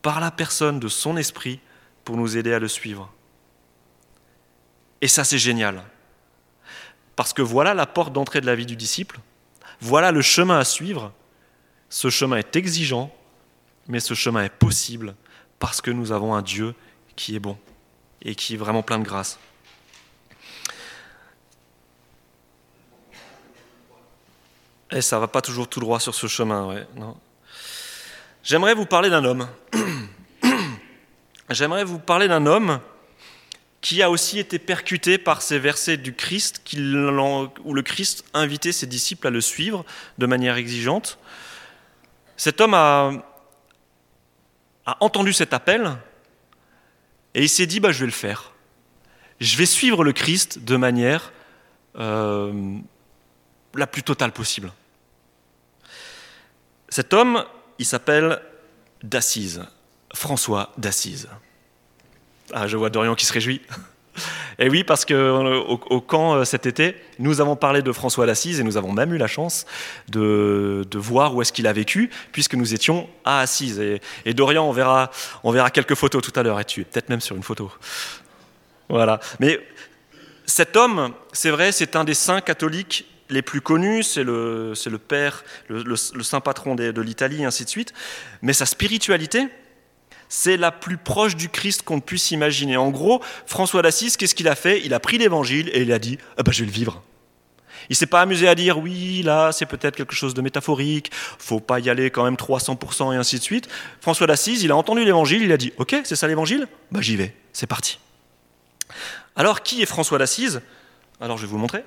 par 0.01 0.21
la 0.21 0.31
personne 0.31 0.81
de 0.81 0.89
son 0.89 1.17
esprit 1.17 1.61
pour 2.05 2.17
nous 2.17 2.37
aider 2.37 2.53
à 2.53 2.59
le 2.59 2.69
suivre. 2.69 3.13
Et 5.01 5.09
ça, 5.09 5.25
c'est 5.25 5.39
génial. 5.39 5.83
Parce 7.17 7.33
que 7.33 7.43
voilà 7.43 7.75
la 7.75 7.87
porte 7.87 8.13
d'entrée 8.13 8.41
de 8.41 8.47
la 8.47 8.55
vie 8.55 8.67
du 8.67 8.77
disciple, 8.77 9.21
voilà 9.81 10.13
le 10.13 10.23
chemin 10.23 10.59
à 10.59 10.65
suivre. 10.65 11.13
Ce 11.89 12.09
chemin 12.09 12.37
est 12.37 12.57
exigeant, 12.57 13.15
mais 13.87 14.01
ce 14.01 14.15
chemin 14.15 14.45
est 14.45 14.55
possible 14.55 15.15
parce 15.59 15.81
que 15.81 15.91
nous 15.91 16.11
avons 16.11 16.35
un 16.35 16.43
Dieu 16.43 16.75
qui 17.17 17.37
est 17.37 17.41
bon 17.41 17.59
et 18.23 18.35
qui 18.35 18.55
est 18.55 18.57
vraiment 18.57 18.83
plein 18.83 18.99
de 18.99 19.05
grâce. 19.05 19.39
Et 24.91 25.01
ça 25.01 25.19
va 25.19 25.27
pas 25.27 25.41
toujours 25.41 25.69
tout 25.69 25.81
droit 25.81 26.01
sur 26.01 26.15
ce 26.15 26.27
chemin, 26.27 26.67
ouais, 26.67 26.87
non. 26.97 27.17
J'aimerais 28.45 28.75
vous 28.75 28.85
parler 28.85 29.09
d'un 29.09 29.25
homme. 29.25 29.49
J'aimerais 31.51 31.85
vous 31.85 31.99
parler 31.99 32.29
d'un 32.29 32.45
homme 32.45 32.81
qui 33.81 34.03
a 34.03 34.11
aussi 34.11 34.39
été 34.39 34.59
percuté 34.59 35.19
par 35.19 35.43
ces 35.43 35.59
versets 35.59 35.97
du 35.97 36.15
Christ, 36.15 36.63
où 37.65 37.75
le 37.75 37.83
Christ 37.83 38.25
invitait 38.35 38.73
ses 38.73 38.87
disciples 38.87 39.27
à 39.27 39.31
le 39.31 39.41
suivre 39.41 39.85
de 40.19 40.27
manière 40.27 40.57
exigeante. 40.57 41.19
Cet 42.37 42.61
homme 42.61 42.75
a, 42.75 43.13
a 44.87 44.97
entendu 45.01 45.33
cet 45.33 45.53
appel 45.53 45.97
et 47.35 47.43
il 47.43 47.49
s'est 47.49 47.67
dit, 47.67 47.81
bah, 47.81 47.93
je 47.93 48.01
vais 48.01 48.07
le 48.07 48.13
faire. 48.13 48.53
Je 49.41 49.57
vais 49.57 49.67
suivre 49.67 50.05
le 50.05 50.13
Christ 50.13 50.59
de 50.59 50.77
manière 50.77 51.33
euh, 51.97 52.79
la 53.75 53.87
plus 53.87 54.03
totale 54.03 54.33
possible. 54.33 54.73
Cet 56.89 57.13
homme, 57.13 57.45
il 57.79 57.87
s'appelle 57.87 58.41
d'Assise, 59.03 59.65
François 60.15 60.73
d'Assise. 60.77 61.29
Ah, 62.53 62.69
je 62.69 62.77
vois 62.77 62.91
Dorian 62.91 63.15
qui 63.15 63.25
se 63.25 63.33
réjouit. 63.33 63.63
Et 64.59 64.69
oui, 64.69 64.85
parce 64.85 65.05
qu'au 65.05 65.15
au 65.15 66.01
camp 66.01 66.35
euh, 66.35 66.45
cet 66.45 66.67
été, 66.67 66.97
nous 67.19 67.41
avons 67.41 67.57
parlé 67.57 67.83
de 67.83 67.93
François 67.93 68.27
d'Assise 68.27 68.61
et 68.61 68.63
nous 68.63 68.77
avons 68.77 68.93
même 68.93 69.13
eu 69.15 69.19
la 69.19 69.27
chance 69.27 69.67
de, 70.09 70.87
voir 70.95 71.35
où 71.35 71.43
est-ce 71.43 71.53
qu'il 71.53 71.67
a 71.67 71.73
vécu, 71.73 72.11
puisque 72.33 72.55
nous 72.55 72.75
étions 72.75 73.09
à 73.25 73.41
Assise. 73.41 73.81
Et, 74.25 74.35
Dorian, 74.35 74.69
on 74.69 74.73
verra, 74.73 75.11
on 75.43 75.51
verra 75.51 75.71
quelques 75.71 75.95
photos 75.95 76.23
tout 76.23 76.39
à 76.39 76.43
l'heure, 76.43 76.61
et 76.61 76.65
tu 76.65 76.83
es 76.83 76.85
peut-être 76.85 77.09
même 77.09 77.21
sur 77.21 77.37
une 77.37 77.43
photo. 77.43 77.71
Voilà. 78.89 79.21
Mais 79.41 79.61
cet 80.47 80.77
homme, 80.77 81.13
c'est 81.33 81.51
vrai, 81.51 81.73
c'est 81.73 81.97
un 81.97 82.05
des 82.05 82.15
saints 82.15 82.41
catholiques 82.41 83.07
les 83.31 83.43
plus 83.43 83.63
connus, 83.63 84.03
c'est 84.03 84.25
le, 84.25 84.75
le, 84.87 84.99
père, 84.99 85.43
le, 85.69 85.97
saint 85.97 86.41
patron 86.41 86.75
de, 86.75 86.91
de 86.91 87.01
l'Italie, 87.01 87.45
ainsi 87.45 87.65
de 87.65 87.71
suite. 87.71 87.95
Mais 88.43 88.53
sa 88.53 88.67
spiritualité, 88.67 89.49
c'est 90.35 90.57
la 90.57 90.73
plus 90.73 90.97
proche 90.97 91.37
du 91.37 91.51
Christ 91.51 91.83
qu'on 91.83 92.01
puisse 92.01 92.31
imaginer. 92.31 92.79
En 92.79 92.89
gros, 92.89 93.23
François 93.45 93.83
d'Assise, 93.83 94.17
qu'est-ce 94.17 94.35
qu'il 94.35 94.49
a 94.49 94.55
fait? 94.55 94.81
Il 94.83 94.95
a 94.95 94.99
pris 94.99 95.19
l'évangile 95.19 95.69
et 95.75 95.83
il 95.83 95.93
a 95.93 95.99
dit 95.99 96.17
ah 96.39 96.43
ben, 96.43 96.51
Je 96.53 96.61
vais 96.61 96.67
le 96.67 96.73
vivre. 96.73 97.03
Il 97.91 97.97
s'est 97.97 98.07
pas 98.07 98.23
amusé 98.23 98.49
à 98.49 98.55
dire 98.55 98.79
oui, 98.79 99.21
là, 99.23 99.53
c'est 99.53 99.67
peut-être 99.67 99.95
quelque 99.95 100.15
chose 100.15 100.33
de 100.33 100.41
métaphorique, 100.41 101.11
faut 101.13 101.61
pas 101.61 101.81
y 101.81 101.91
aller 101.91 102.11
quand 102.11 102.25
même 102.25 102.37
300% 102.37 103.13
et 103.13 103.17
ainsi 103.17 103.37
de 103.37 103.43
suite. 103.43 103.69
François 104.01 104.27
d'Assise, 104.27 104.63
il 104.63 104.71
a 104.71 104.77
entendu 104.77 105.05
l'évangile, 105.05 105.43
il 105.43 105.53
a 105.53 105.59
dit 105.59 105.75
Ok, 105.77 106.01
c'est 106.03 106.17
ça 106.17 106.27
l'évangile? 106.29 106.67
Bah 106.91 107.03
j'y 107.03 107.17
vais, 107.17 107.35
c'est 107.53 107.67
parti. 107.67 107.99
Alors, 109.37 109.63
qui 109.63 109.83
est 109.83 109.87
François 109.87 110.17
d'Assise? 110.17 110.63
Alors, 111.21 111.37
je 111.37 111.43
vais 111.43 111.49
vous 111.49 111.57
le 111.57 111.61
montrer. 111.61 111.85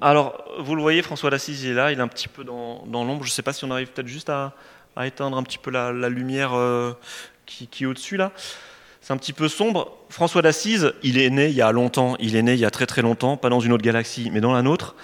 Alors, 0.00 0.44
vous 0.58 0.74
le 0.74 0.82
voyez, 0.82 1.02
François 1.02 1.30
d'Assise, 1.30 1.66
est 1.66 1.74
là, 1.74 1.92
il 1.92 1.98
est 1.98 2.02
un 2.02 2.08
petit 2.08 2.28
peu 2.28 2.42
dans, 2.44 2.84
l'ombre. 2.86 3.24
Je 3.24 3.30
ne 3.30 3.32
sais 3.32 3.42
pas 3.42 3.52
si 3.52 3.64
on 3.64 3.70
arrive 3.70 3.88
peut-être 3.88 4.08
juste 4.08 4.30
à, 4.30 4.54
à 4.96 5.06
éteindre 5.06 5.36
un 5.36 5.42
petit 5.42 5.58
peu 5.58 5.70
la, 5.70 5.92
lumière 6.08 6.54
euh, 6.54 6.92
qui, 7.46 7.68
est 7.82 7.86
au-dessus 7.86 8.16
là. 8.16 8.32
C'est 9.00 9.12
un 9.12 9.16
petit 9.16 9.32
peu 9.32 9.48
sombre. 9.48 9.98
François 10.08 10.40
d'Assise, 10.40 10.94
il 11.02 11.18
est 11.18 11.28
né 11.30 11.48
il 11.48 11.54
y 11.54 11.62
a 11.62 11.70
longtemps, 11.72 12.16
il 12.20 12.36
est 12.36 12.42
né 12.42 12.54
il 12.54 12.60
y 12.60 12.64
a 12.64 12.70
très 12.70 12.86
très 12.86 13.02
longtemps, 13.02 13.36
pas 13.36 13.50
dans 13.50 13.60
une 13.60 13.72
autre 13.72 13.82
galaxie, 13.82 14.30
mais 14.32 14.40
dans 14.40 14.52
la 14.52 14.62
nôtre, 14.62 14.94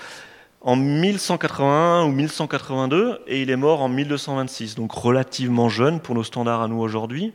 en 0.62 0.76
1181 0.76 2.04
ou 2.04 2.12
1182, 2.12 3.20
et 3.26 3.42
il 3.42 3.50
est 3.50 3.56
mort 3.56 3.82
en 3.82 3.88
1226, 3.88 4.74
donc 4.74 4.92
relativement 4.92 5.68
jeune 5.68 6.00
pour 6.00 6.14
nos 6.14 6.24
standards 6.24 6.62
à 6.62 6.68
nous 6.68 6.80
aujourd'hui. 6.80 7.32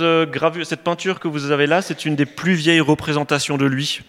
Euh, 0.00 0.26
cette 0.64 0.82
peinture 0.82 1.20
que 1.20 1.28
vous 1.28 1.50
avez 1.50 1.66
là, 1.66 1.82
c'est 1.82 2.04
une 2.04 2.16
des 2.16 2.26
plus 2.26 2.54
vieilles 2.54 2.80
représentations 2.80 3.56
de 3.56 3.66
lui. 3.66 4.02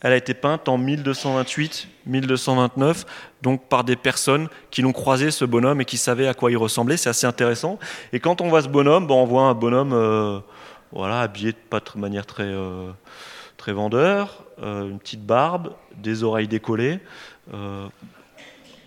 Elle 0.00 0.12
a 0.12 0.16
été 0.16 0.32
peinte 0.32 0.68
en 0.68 0.78
1228-1229, 0.78 3.04
donc 3.42 3.68
par 3.68 3.82
des 3.82 3.96
personnes 3.96 4.48
qui 4.70 4.80
l'ont 4.82 4.92
croisé, 4.92 5.32
ce 5.32 5.44
bonhomme, 5.44 5.80
et 5.80 5.84
qui 5.84 5.96
savaient 5.96 6.28
à 6.28 6.34
quoi 6.34 6.52
il 6.52 6.56
ressemblait. 6.56 6.96
C'est 6.96 7.08
assez 7.08 7.26
intéressant. 7.26 7.80
Et 8.12 8.20
quand 8.20 8.40
on 8.40 8.48
voit 8.48 8.62
ce 8.62 8.68
bonhomme, 8.68 9.10
on 9.10 9.24
voit 9.24 9.42
un 9.42 9.54
bonhomme 9.54 9.92
euh, 9.92 10.38
voilà, 10.92 11.22
habillé 11.22 11.50
de 11.50 11.56
pas 11.56 11.80
de 11.80 11.98
manière 11.98 12.26
très, 12.26 12.44
euh, 12.44 12.92
très 13.56 13.72
vendeur, 13.72 14.44
euh, 14.62 14.88
une 14.88 15.00
petite 15.00 15.26
barbe, 15.26 15.74
des 15.96 16.22
oreilles 16.22 16.48
décollées. 16.48 17.00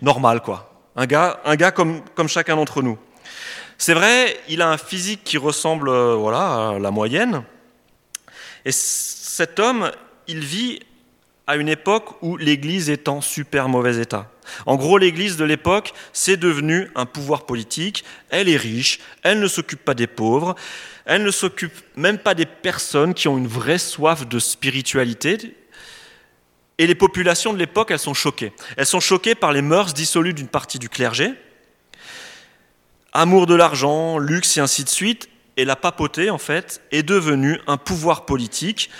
normal, 0.00 0.40
quoi. 0.40 0.70
Un 0.96 1.06
gars, 1.06 1.40
un 1.44 1.56
gars 1.56 1.72
comme, 1.72 2.00
comme 2.14 2.28
chacun 2.28 2.56
d'entre 2.56 2.80
nous. 2.82 2.98
C'est 3.76 3.94
vrai, 3.94 4.38
il 4.48 4.62
a 4.62 4.70
un 4.70 4.78
physique 4.78 5.24
qui 5.24 5.36
ressemble 5.36 5.90
voilà, 5.90 6.70
à 6.70 6.78
la 6.78 6.90
moyenne. 6.90 7.42
Et 8.64 8.72
cet 8.72 9.58
homme, 9.58 9.90
il 10.28 10.40
vit 10.40 10.80
à 11.46 11.56
une 11.56 11.68
époque 11.68 12.22
où 12.22 12.36
l'Église 12.36 12.90
est 12.90 13.08
en 13.08 13.20
super 13.20 13.68
mauvais 13.68 14.00
état. 14.00 14.30
En 14.66 14.76
gros, 14.76 14.98
l'Église 14.98 15.36
de 15.36 15.44
l'époque, 15.44 15.92
c'est 16.12 16.36
devenu 16.36 16.90
un 16.94 17.06
pouvoir 17.06 17.46
politique, 17.46 18.04
elle 18.30 18.48
est 18.48 18.56
riche, 18.56 19.00
elle 19.22 19.40
ne 19.40 19.48
s'occupe 19.48 19.84
pas 19.84 19.94
des 19.94 20.06
pauvres, 20.06 20.54
elle 21.04 21.24
ne 21.24 21.30
s'occupe 21.30 21.74
même 21.96 22.18
pas 22.18 22.34
des 22.34 22.46
personnes 22.46 23.14
qui 23.14 23.28
ont 23.28 23.38
une 23.38 23.48
vraie 23.48 23.78
soif 23.78 24.26
de 24.26 24.38
spiritualité. 24.38 25.56
Et 26.78 26.86
les 26.86 26.94
populations 26.94 27.52
de 27.52 27.58
l'époque, 27.58 27.90
elles 27.90 27.98
sont 27.98 28.14
choquées. 28.14 28.52
Elles 28.76 28.86
sont 28.86 29.00
choquées 29.00 29.34
par 29.34 29.52
les 29.52 29.62
mœurs 29.62 29.94
dissolues 29.94 30.34
d'une 30.34 30.48
partie 30.48 30.78
du 30.78 30.88
clergé, 30.88 31.32
amour 33.12 33.46
de 33.46 33.54
l'argent, 33.54 34.18
luxe 34.18 34.56
et 34.56 34.60
ainsi 34.60 34.84
de 34.84 34.88
suite. 34.88 35.28
Et 35.56 35.64
la 35.64 35.76
papauté, 35.76 36.30
en 36.30 36.38
fait, 36.38 36.80
est 36.92 37.02
devenue 37.02 37.60
un 37.66 37.76
pouvoir 37.76 38.24
politique 38.24 38.90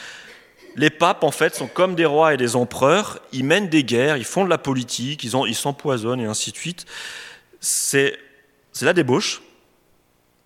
les 0.77 0.91
papes, 0.91 1.25
en 1.25 1.31
fait, 1.31 1.55
sont 1.55 1.67
comme 1.67 1.95
des 1.95 2.05
rois 2.05 2.35
et 2.35 2.37
des 2.37 2.57
empereurs. 2.57 3.21
Ils 3.33 3.45
mènent 3.45 3.69
des 3.69 3.85
guerres, 3.85 4.17
ils 4.17 4.25
font 4.25 4.45
de 4.45 4.51
la 4.51 4.59
politique, 4.59 5.25
ils 5.25 5.55
s'empoisonnent 5.55 6.21
et 6.21 6.27
ainsi 6.27 6.53
de 6.53 6.57
suite. 6.57 6.87
C'est 7.61 8.17
la 8.81 8.93
débauche. 8.93 9.43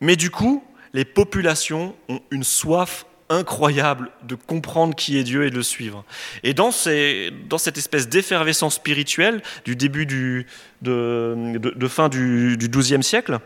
Mais 0.00 0.16
du 0.16 0.30
coup, 0.30 0.62
les 0.92 1.04
populations 1.04 1.94
ont 2.08 2.20
une 2.30 2.44
soif 2.44 3.06
incroyable 3.28 4.10
de 4.22 4.34
comprendre 4.34 4.94
qui 4.94 5.18
est 5.18 5.24
Dieu 5.24 5.46
et 5.46 5.50
de 5.50 5.56
le 5.56 5.62
suivre. 5.62 6.04
Et 6.42 6.54
dans, 6.54 6.70
cette 6.70 7.78
espèce 7.78 8.08
d'effervescence 8.08 8.76
spirituelle 8.76 9.42
du 9.64 9.74
début 9.74 10.06
de, 10.06 10.44
de, 10.82 11.88
fin 11.88 12.08
du 12.08 12.56
XIIe 12.58 13.02
siècle, 13.02 13.40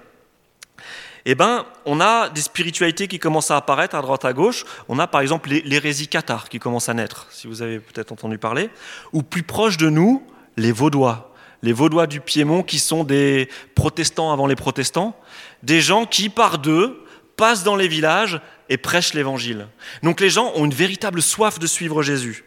eh 1.24 1.35
ben, 1.35 1.66
on 1.85 2.00
a 2.00 2.28
des 2.30 2.40
spiritualités 2.40 3.09
qui 3.09 3.18
commencent 3.18 3.50
à 3.50 3.56
apparaître 3.56 3.94
à 3.94 4.02
droite 4.02 4.24
à 4.24 4.33
gauche. 4.33 4.64
On 4.88 4.98
a 4.98 5.06
par 5.06 5.20
exemple 5.20 5.50
l'hérésie 5.50 6.09
cathare 6.09 6.48
qui 6.48 6.59
commence 6.59 6.88
à 6.88 6.94
naître, 6.94 7.26
si 7.30 7.46
vous 7.46 7.62
avez 7.62 7.78
peut-être 7.78 8.12
entendu 8.12 8.38
parler. 8.38 8.70
Ou 9.12 9.22
plus 9.22 9.42
proche 9.42 9.76
de 9.76 9.88
nous, 9.90 10.26
les 10.56 10.72
Vaudois. 10.72 11.35
Les 11.62 11.72
Vaudois 11.72 12.06
du 12.06 12.20
Piémont 12.20 12.62
qui 12.62 12.78
sont 12.78 13.04
des 13.04 13.48
protestants 13.74 14.33
avant 14.33 14.46
les 14.46 14.56
protestants. 14.56 15.14
Des 15.62 15.80
gens 15.80 16.06
qui, 16.06 16.30
par 16.30 16.59
deux, 16.59 17.04
passent 17.37 17.64
dans 17.64 17.76
les 17.76 17.88
villages 17.88 18.40
et 18.70 18.78
prêchent 18.78 19.14
l'évangile. 19.14 19.68
Donc 20.02 20.20
les 20.20 20.30
gens 20.30 20.52
ont 20.54 20.64
une 20.64 20.74
véritable 20.74 21.20
soif 21.20 21.59
de 21.59 21.66
suivre 21.66 22.02
Jésus. 22.02 22.44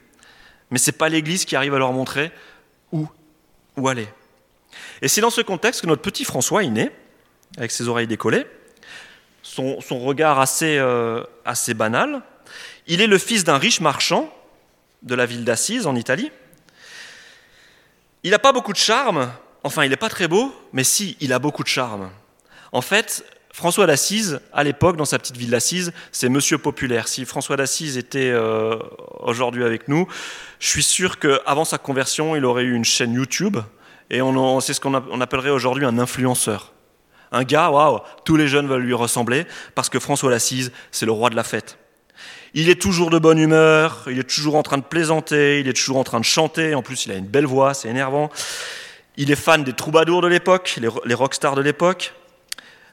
Mais 0.71 0.79
ce 0.79 0.89
n'est 0.89 0.97
pas 0.97 1.09
l'Église 1.09 1.45
qui 1.45 1.55
arrive 1.55 1.75
à 1.75 1.79
leur 1.79 1.93
montrer 1.93 2.31
où, 2.91 3.07
où 3.77 3.87
aller. 3.87 4.07
Et 5.03 5.07
c'est 5.07 5.21
dans 5.21 5.29
ce 5.29 5.41
contexte 5.41 5.81
que 5.81 5.87
notre 5.87 6.01
petit 6.01 6.23
François 6.23 6.63
est 6.63 6.69
né, 6.69 6.89
avec 7.57 7.71
ses 7.71 7.87
oreilles 7.87 8.07
décollées 8.07 8.47
son, 9.43 9.99
regard 9.99 10.39
assez, 10.39 10.77
euh, 10.77 11.23
assez 11.45 11.73
banal. 11.73 12.21
Il 12.87 13.01
est 13.01 13.07
le 13.07 13.17
fils 13.17 13.43
d'un 13.43 13.57
riche 13.57 13.81
marchand 13.81 14.33
de 15.03 15.15
la 15.15 15.25
ville 15.25 15.45
d'Assise 15.45 15.85
en 15.85 15.95
Italie. 15.95 16.31
Il 18.23 18.31
n'a 18.31 18.39
pas 18.39 18.53
beaucoup 18.53 18.71
de 18.71 18.77
charme, 18.77 19.31
enfin 19.63 19.83
il 19.83 19.89
n'est 19.89 19.97
pas 19.97 20.09
très 20.09 20.27
beau, 20.27 20.55
mais 20.71 20.85
si, 20.85 21.17
il 21.19 21.33
a 21.33 21.39
beaucoup 21.39 21.63
de 21.63 21.67
charme. 21.67 22.09
En 22.71 22.81
fait, 22.81 23.25
François 23.51 23.85
d'Assise, 23.85 24.39
à 24.53 24.63
l'époque, 24.63 24.95
dans 24.95 25.05
sa 25.05 25.19
petite 25.19 25.35
ville 25.35 25.51
d'Assise, 25.51 25.91
c'est 26.13 26.29
Monsieur 26.29 26.57
Populaire. 26.57 27.09
Si 27.09 27.25
François 27.25 27.57
d'Assise 27.57 27.97
était 27.97 28.31
euh, 28.31 28.79
aujourd'hui 29.19 29.65
avec 29.65 29.89
nous, 29.89 30.07
je 30.59 30.67
suis 30.69 30.83
sûr 30.83 31.19
qu'avant 31.19 31.65
sa 31.65 31.77
conversion, 31.77 32.35
il 32.35 32.45
aurait 32.45 32.63
eu 32.63 32.73
une 32.73 32.85
chaîne 32.85 33.13
YouTube, 33.13 33.57
et 34.09 34.19
c'est 34.61 34.73
ce 34.73 34.79
qu'on 34.79 35.21
appellerait 35.21 35.49
aujourd'hui 35.49 35.85
un 35.85 35.97
influenceur 35.97 36.73
Un 37.33 37.43
gars, 37.43 37.69
waouh, 37.69 37.99
tous 38.23 38.37
les 38.37 38.47
jeunes 38.47 38.67
veulent 38.67 38.83
lui 38.83 38.93
ressembler 38.93 39.45
parce 39.75 39.89
que 39.89 39.99
François 39.99 40.29
d'Assise, 40.29 40.71
c'est 40.91 41.05
le 41.05 41.11
roi 41.11 41.29
de 41.29 41.35
la 41.35 41.43
fête. 41.43 41.77
Il 42.53 42.69
est 42.69 42.79
toujours 42.79 43.09
de 43.09 43.17
bonne 43.17 43.39
humeur, 43.39 44.03
il 44.07 44.19
est 44.19 44.29
toujours 44.29 44.55
en 44.55 44.63
train 44.63 44.77
de 44.77 44.83
plaisanter, 44.83 45.59
il 45.59 45.67
est 45.67 45.73
toujours 45.73 45.97
en 45.97 46.03
train 46.03 46.19
de 46.19 46.25
chanter, 46.25 46.75
en 46.75 46.83
plus 46.83 47.07
il 47.07 47.11
a 47.11 47.15
une 47.15 47.25
belle 47.25 47.47
voix, 47.47 47.73
c'est 47.73 47.89
énervant. 47.89 48.29
Il 49.17 49.31
est 49.31 49.35
fan 49.35 49.63
des 49.63 49.73
troubadours 49.73 50.21
de 50.21 50.27
l'époque, 50.27 50.79
les 51.05 51.13
rockstars 51.13 51.55
de 51.55 51.61
l'époque. 51.61 52.13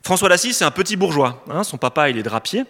François 0.03 0.31
d'Assise, 0.31 0.57
c'est 0.57 0.64
un 0.64 0.70
petit 0.70 0.96
bourgeois. 0.96 1.44
Hein, 1.50 1.62
son 1.62 1.76
papa, 1.76 2.09
il 2.09 2.16
est 2.16 2.22
drapier. 2.22 2.64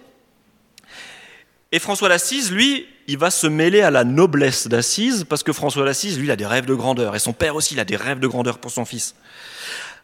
Et 1.73 1.79
François 1.79 2.09
d'Assise, 2.09 2.51
lui, 2.51 2.89
il 3.07 3.19
va 3.19 3.31
se 3.31 3.47
mêler 3.47 3.83
à 3.83 3.93
la 3.93 4.03
noblesse 4.03 4.67
d'Assise, 4.67 5.25
parce 5.29 5.45
que 5.45 5.53
François 5.53 5.85
d'Assise, 5.85 6.19
lui, 6.19 6.27
il 6.27 6.31
a 6.33 6.37
des 6.37 6.47
rêves 6.47 6.67
de 6.67 6.75
grandeur, 6.75 7.15
et 7.15 7.21
son 7.21 7.33
père 7.33 7.55
aussi, 7.55 7.75
il 7.75 7.81
a 7.81 7.85
des 7.85 7.97
rêves 7.97 8.19
de 8.19 8.27
grandeur 8.27 8.59
pour 8.59 8.73
son 8.73 8.85
fils. 8.85 9.15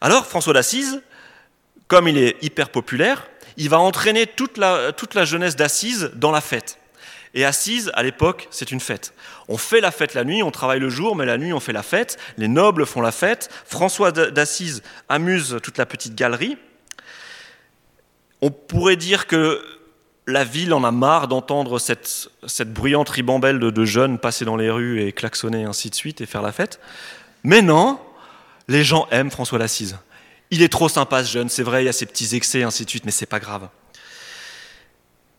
Alors, 0.00 0.26
François 0.26 0.52
d'Assise, 0.52 1.02
comme 1.88 2.09
il 2.09 2.18
est 2.18 2.42
hyper 2.42 2.70
populaire, 2.70 3.27
il 3.57 3.68
va 3.68 3.79
entraîner 3.79 4.27
toute 4.27 4.59
la, 4.59 5.25
jeunesse 5.25 5.57
d'Assise 5.57 6.11
dans 6.14 6.31
la 6.31 6.40
fête. 6.40 6.79
Et 7.35 7.44
Assise, 7.44 7.90
à 7.94 8.03
l'époque, 8.03 8.49
c'est 8.51 8.70
une 8.70 8.81
fête. 8.81 9.12
On 9.49 9.59
fait 9.59 9.81
la 9.81 9.90
fête 9.90 10.14
la 10.14 10.25
nuit, 10.25 10.42
on 10.42 10.51
travaille 10.51 10.81
le 10.81 10.88
jour, 10.88 11.16
mais 11.16 11.27
la 11.27 11.37
nuit, 11.37 11.53
on 11.53 11.61
fait 11.61 11.72
la 11.72 11.83
fête. 11.83 12.18
Les 12.38 12.49
nobles 12.49 12.87
font 12.87 13.03
la 13.03 13.12
fête. 13.12 13.51
François 13.66 14.11
d'Assise 14.11 14.83
amuse 15.09 15.59
toute 15.62 15.77
la 15.77 15.85
petite 15.85 16.14
galerie. 16.14 16.57
On 18.40 18.51
pourrait 18.51 18.96
dire 18.96 19.27
que 19.27 19.62
la 20.27 20.44
ville 20.44 20.72
en 20.72 20.83
a 20.83 20.90
marre 20.90 21.29
d'entendre 21.29 21.79
cette, 21.79 22.29
cette, 22.46 22.72
bruyante 22.72 23.09
ribambelle 23.09 23.59
de, 23.61 23.70
de, 23.70 23.85
jeunes 23.85 24.18
passer 24.18 24.44
dans 24.44 24.57
les 24.57 24.70
rues 24.70 25.03
et 25.03 25.12
klaxonner 25.12 25.64
ainsi 25.64 25.88
de 25.88 25.94
suite 25.94 26.20
et 26.20 26.27
faire 26.27 26.42
la 26.42 26.53
fête. 26.53 26.81
Mais 27.44 27.62
non, 27.62 28.01
les 28.66 28.83
gens 28.83 29.07
aiment 29.11 29.31
François 29.31 29.59
d'Assise. 29.59 29.99
Il 30.50 30.62
est 30.62 30.68
trop 30.68 30.88
sympa 30.88 31.24
ce 31.24 31.32
jeune, 31.32 31.48
c'est 31.48 31.62
vrai, 31.62 31.85
il 31.85 31.88
a 31.88 31.92
ses 31.92 32.06
petits 32.06 32.37
excès, 32.37 32.62
ainsi 32.62 32.85
de 32.85 32.90
suite, 32.90 33.04
mais 33.04 33.11
c'est 33.11 33.26
pas 33.26 33.40
grave. 33.40 33.68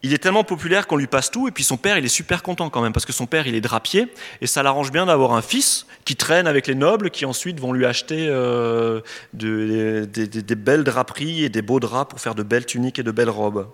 Il 0.04 0.14
est 0.14 0.20
tellement 0.20 0.44
populaire 0.44 0.86
qu'on 0.86 0.98
lui 0.98 1.08
passe 1.08 1.32
tout, 1.32 1.48
et 1.48 1.52
puis 1.52 1.64
son 1.64 1.78
père, 1.78 1.98
il 1.98 2.06
est 2.06 2.10
super 2.10 2.44
content 2.44 2.70
quand 2.70 2.82
même, 2.82 2.94
parce 2.94 3.06
que 3.06 3.14
son 3.14 3.26
père, 3.26 3.48
il 3.48 3.56
est 3.56 3.62
drapier, 3.62 4.12
et 4.42 4.48
ça 4.48 4.62
l'arrange 4.62 4.92
bien 4.92 5.06
d'avoir 5.08 5.34
un 5.34 5.42
fils 5.42 5.88
qui 6.06 6.16
traîne 6.16 6.46
avec 6.46 6.68
les 6.68 6.76
nobles, 6.76 7.10
qui 7.10 7.26
ensuite 7.26 7.60
vont 7.60 7.74
lui 7.74 7.86
acheter 7.86 8.28
euh, 8.30 9.02
de, 9.34 10.06
des 10.06 10.56
belles 10.56 10.84
draperies 10.84 11.44
et 11.44 11.50
des 11.50 11.62
beaux 11.62 11.80
draps 11.80 12.10
pour 12.10 12.20
faire 12.20 12.36
de 12.36 12.44
belles 12.44 12.66
tuniques 12.66 13.00
et 13.00 13.04
de 13.04 13.12
belles 13.12 13.30
robes. 13.30 13.68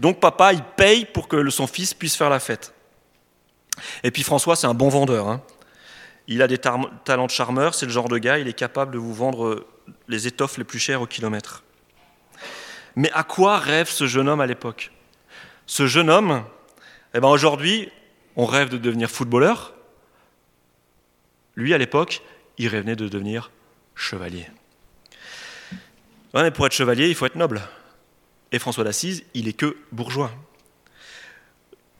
Donc 0.00 0.20
papa, 0.20 0.52
il 0.52 0.62
paye 0.76 1.04
pour 1.04 1.28
que 1.28 1.48
son 1.50 1.66
fils 1.66 1.94
puisse 1.94 2.16
faire 2.16 2.30
la 2.30 2.40
fête. 2.40 2.74
Et 4.02 4.10
puis 4.10 4.22
François, 4.22 4.56
c'est 4.56 4.66
un 4.66 4.74
bon 4.74 4.88
vendeur. 4.88 5.28
Hein. 5.28 5.42
Il 6.26 6.42
a 6.42 6.48
des 6.48 6.58
talents 6.58 7.26
de 7.26 7.30
charmeur, 7.30 7.74
c'est 7.74 7.86
le 7.86 7.92
genre 7.92 8.08
de 8.08 8.18
gars, 8.18 8.38
il 8.38 8.48
est 8.48 8.52
capable 8.52 8.92
de 8.94 8.98
vous 8.98 9.14
vendre 9.14 9.64
les 10.08 10.26
étoffes 10.26 10.58
les 10.58 10.64
plus 10.64 10.78
chères 10.78 11.02
au 11.02 11.06
kilomètre. 11.06 11.62
Mais 12.94 13.10
à 13.12 13.22
quoi 13.24 13.58
rêve 13.58 13.88
ce 13.88 14.06
jeune 14.06 14.28
homme 14.28 14.40
à 14.40 14.46
l'époque? 14.46 14.92
Ce 15.66 15.86
jeune 15.86 16.10
homme, 16.10 16.44
eh 17.14 17.20
ben 17.20 17.28
aujourd'hui, 17.28 17.90
on 18.36 18.46
rêve 18.46 18.68
de 18.68 18.78
devenir 18.78 19.10
footballeur. 19.10 19.74
Lui, 21.56 21.74
à 21.74 21.78
l'époque, 21.78 22.22
il 22.58 22.68
rêvait 22.68 22.96
de 22.96 23.08
devenir 23.08 23.50
chevalier. 23.94 24.46
Mais 26.34 26.50
pour 26.50 26.66
être 26.66 26.72
chevalier, 26.72 27.08
il 27.08 27.14
faut 27.14 27.26
être 27.26 27.36
noble. 27.36 27.62
Et 28.52 28.58
François 28.58 28.84
d'Assise, 28.84 29.24
il 29.34 29.48
est 29.48 29.54
que 29.54 29.76
bourgeois. 29.90 30.30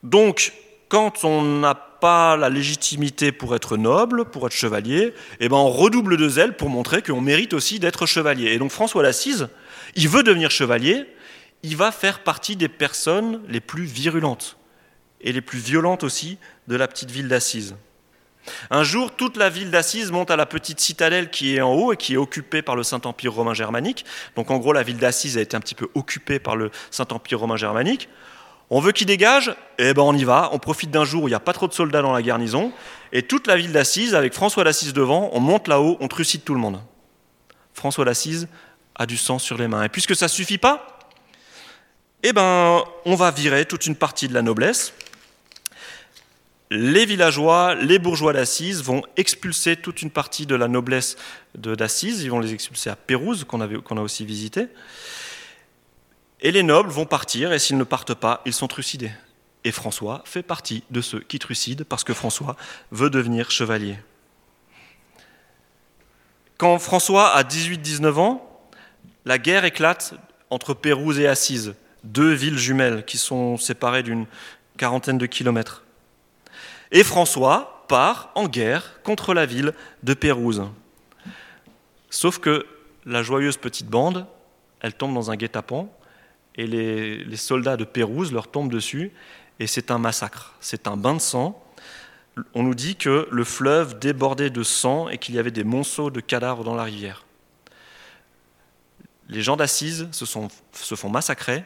Donc, 0.03 0.53
quand 0.89 1.23
on 1.23 1.41
n'a 1.41 1.86
pas 1.99 2.37
la 2.37 2.49
légitimité 2.49 3.31
pour 3.31 3.55
être 3.55 3.77
noble, 3.77 4.25
pour 4.25 4.45
être 4.47 4.53
chevalier, 4.53 5.13
eh 5.39 5.49
ben 5.49 5.57
on 5.57 5.69
redouble 5.69 6.17
de 6.17 6.29
zèle 6.29 6.55
pour 6.55 6.69
montrer 6.69 7.01
qu'on 7.01 7.21
mérite 7.21 7.53
aussi 7.53 7.79
d'être 7.79 8.05
chevalier. 8.05 8.53
Et 8.53 8.57
donc 8.57 8.71
François 8.71 9.03
d'Assise, 9.03 9.49
il 9.95 10.09
veut 10.09 10.23
devenir 10.23 10.51
chevalier, 10.51 11.05
il 11.63 11.75
va 11.75 11.91
faire 11.91 12.23
partie 12.23 12.55
des 12.55 12.69
personnes 12.69 13.41
les 13.47 13.59
plus 13.59 13.85
virulentes 13.85 14.57
et 15.21 15.31
les 15.31 15.41
plus 15.41 15.59
violentes 15.59 16.03
aussi 16.03 16.37
de 16.67 16.75
la 16.75 16.87
petite 16.87 17.11
ville 17.11 17.27
d'Assise. 17.27 17.75
Un 18.69 18.83
jour, 18.83 19.11
toute 19.15 19.37
la 19.37 19.49
ville 19.49 19.71
d'Assise 19.71 20.11
monte 20.11 20.31
à 20.31 20.35
la 20.35 20.45
petite 20.45 20.79
citadelle 20.79 21.29
qui 21.29 21.55
est 21.55 21.61
en 21.61 21.73
haut 21.73 21.93
et 21.93 21.97
qui 21.97 22.13
est 22.13 22.17
occupée 22.17 22.61
par 22.61 22.75
le 22.75 22.83
Saint-Empire 22.83 23.33
romain 23.33 23.53
germanique. 23.53 24.05
Donc 24.35 24.51
en 24.51 24.57
gros, 24.57 24.73
la 24.73 24.83
ville 24.83 24.97
d'Assise 24.97 25.37
a 25.37 25.41
été 25.41 25.57
un 25.57 25.59
petit 25.59 25.75
peu 25.75 25.89
occupée 25.95 26.39
par 26.39 26.55
le 26.55 26.71
Saint-Empire 26.91 27.39
romain 27.39 27.57
germanique. 27.57 28.09
On 28.69 28.81
veut 28.81 28.91
qu'il 28.91 29.07
dégage 29.07 29.55
Eh 29.77 29.93
ben 29.93 30.01
on 30.01 30.13
y 30.13 30.23
va, 30.23 30.49
on 30.51 30.59
profite 30.59 30.91
d'un 30.91 31.05
jour 31.05 31.23
où 31.23 31.27
il 31.27 31.31
n'y 31.31 31.35
a 31.35 31.39
pas 31.39 31.53
trop 31.53 31.67
de 31.67 31.73
soldats 31.73 32.01
dans 32.01 32.13
la 32.13 32.21
garnison, 32.21 32.71
et 33.13 33.23
toute 33.23 33.47
la 33.47 33.55
ville 33.55 33.71
d'Assise, 33.71 34.15
avec 34.15 34.33
François 34.33 34.63
d'Assise 34.63 34.93
devant, 34.93 35.29
on 35.33 35.39
monte 35.39 35.67
là-haut, 35.67 35.97
on 36.01 36.07
trucide 36.07 36.43
tout 36.43 36.53
le 36.53 36.59
monde. 36.59 36.81
François 37.73 38.05
d'Assise 38.05 38.47
a 38.95 39.05
du 39.05 39.17
sang 39.17 39.39
sur 39.39 39.57
les 39.57 39.67
mains. 39.67 39.83
Et 39.83 39.89
puisque 39.89 40.15
ça 40.15 40.25
ne 40.25 40.31
suffit 40.31 40.57
pas, 40.57 40.99
eh 42.23 42.33
ben 42.33 42.83
on 43.05 43.15
va 43.15 43.31
virer 43.31 43.65
toute 43.65 43.85
une 43.85 43.95
partie 43.95 44.27
de 44.27 44.33
la 44.33 44.41
noblesse. 44.41 44.93
Les 46.69 47.05
villageois, 47.05 47.75
les 47.75 47.97
bourgeois 47.97 48.33
d'Assise 48.33 48.83
vont 48.83 49.01
expulser 49.15 49.77
toute 49.77 50.01
une 50.01 50.11
partie 50.11 50.45
de 50.45 50.55
la 50.55 50.67
noblesse 50.67 51.15
d'Assise, 51.55 52.23
ils 52.23 52.29
vont 52.29 52.39
les 52.39 52.53
expulser 52.53 52.89
à 52.89 52.97
Pérouse, 52.97 53.45
qu'on 53.45 53.61
a 53.61 54.01
aussi 54.01 54.25
visité. 54.25 54.67
Et 56.41 56.51
les 56.51 56.63
nobles 56.63 56.89
vont 56.89 57.05
partir, 57.05 57.51
et 57.51 57.59
s'ils 57.59 57.77
ne 57.77 57.83
partent 57.83 58.13
pas, 58.13 58.41
ils 58.45 58.53
sont 58.53 58.67
trucidés. 58.67 59.11
Et 59.63 59.71
François 59.71 60.21
fait 60.25 60.43
partie 60.43 60.83
de 60.91 61.01
ceux 61.01 61.19
qui 61.19 61.39
trucident, 61.39 61.83
parce 61.87 62.03
que 62.03 62.13
François 62.13 62.55
veut 62.91 63.09
devenir 63.09 63.49
chevalier. 63.49 63.97
Quand 66.57 66.77
François 66.79 67.35
a 67.35 67.43
18-19 67.43 68.13
ans, 68.15 68.61
la 69.25 69.37
guerre 69.37 69.65
éclate 69.65 70.13
entre 70.49 70.73
Pérouse 70.73 71.19
et 71.19 71.27
Assise, 71.27 71.75
deux 72.03 72.31
villes 72.31 72.57
jumelles 72.57 73.03
qui 73.05 73.17
sont 73.17 73.57
séparées 73.57 74.03
d'une 74.03 74.25
quarantaine 74.77 75.17
de 75.17 75.25
kilomètres. 75.25 75.83
Et 76.91 77.03
François 77.03 77.85
part 77.87 78.31
en 78.35 78.47
guerre 78.47 79.01
contre 79.03 79.33
la 79.33 79.45
ville 79.45 79.73
de 80.03 80.13
Pérouse. 80.13 80.63
Sauf 82.09 82.39
que 82.39 82.65
la 83.05 83.23
joyeuse 83.23 83.57
petite 83.57 83.87
bande, 83.87 84.25
elle 84.79 84.93
tombe 84.93 85.13
dans 85.13 85.31
un 85.31 85.35
guet-apens 85.35 85.89
et 86.57 86.67
les, 86.67 87.37
soldats 87.37 87.77
de 87.77 87.83
Pérouse 87.83 88.33
leur 88.33 88.49
tombent 88.49 88.71
dessus, 88.71 89.11
et 89.59 89.67
c'est 89.67 89.91
un 89.91 89.97
massacre, 89.97 90.55
c'est 90.59 90.87
un 90.87 90.97
bain 90.97 91.13
de 91.13 91.19
sang. 91.19 91.63
On 92.53 92.63
nous 92.63 92.75
dit 92.75 92.95
que 92.95 93.27
le 93.31 93.43
fleuve 93.43 93.97
débordait 93.99 94.49
de 94.49 94.63
sang 94.63 95.09
et 95.09 95.17
qu'il 95.17 95.35
y 95.35 95.39
avait 95.39 95.51
des 95.51 95.63
monceaux 95.63 96.09
de 96.09 96.19
cadavres 96.19 96.63
dans 96.63 96.75
la 96.75 96.83
rivière. 96.83 97.25
Les 99.29 99.41
gens 99.41 99.57
d'Assise 99.57 100.07
se, 100.11 100.25
se 100.25 100.95
font 100.95 101.09
massacrer, 101.09 101.63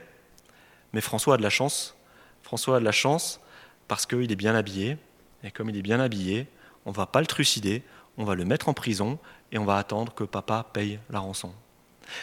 mais 0.93 1.01
François 1.01 1.35
a 1.35 1.37
de 1.37 1.43
la 1.43 1.49
chance. 1.49 1.95
François 2.43 2.77
a 2.77 2.79
de 2.79 2.85
la 2.85 2.91
chance 2.91 3.39
parce 3.87 4.05
qu'il 4.05 4.31
est 4.31 4.35
bien 4.35 4.55
habillé, 4.55 4.97
et 5.43 5.51
comme 5.51 5.69
il 5.69 5.77
est 5.77 5.81
bien 5.81 5.99
habillé, 5.99 6.47
on 6.85 6.91
ne 6.91 6.95
va 6.95 7.05
pas 7.05 7.19
le 7.19 7.27
trucider, 7.27 7.83
on 8.17 8.23
va 8.23 8.35
le 8.35 8.45
mettre 8.45 8.69
en 8.69 8.73
prison 8.73 9.19
et 9.51 9.57
on 9.57 9.65
va 9.65 9.77
attendre 9.77 10.13
que 10.13 10.23
papa 10.23 10.65
paye 10.73 10.99
la 11.09 11.19
rançon. 11.19 11.53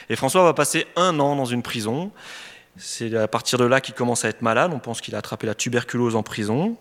Et 0.09 0.16
François 0.16 0.44
va 0.44 0.54
passer 0.54 0.87
un 0.96 1.18
an 1.20 1.37
dans 1.37 1.44
une 1.44 1.62
prison, 1.62 2.11
c'est 2.76 3.14
à 3.16 3.28
partir 3.28 3.59
de 3.59 3.64
là 3.64 3.81
qu'il 3.81 3.94
commence 3.94 4.24
à 4.24 4.28
être 4.28 4.42
malade. 4.42 4.72
On 4.74 4.78
pense 4.78 5.00
qu'il 5.00 5.14
a 5.14 5.18
attrapé 5.18 5.46
la 5.46 5.54
tuberculose 5.54 6.16
en 6.16 6.22
prison. 6.22 6.76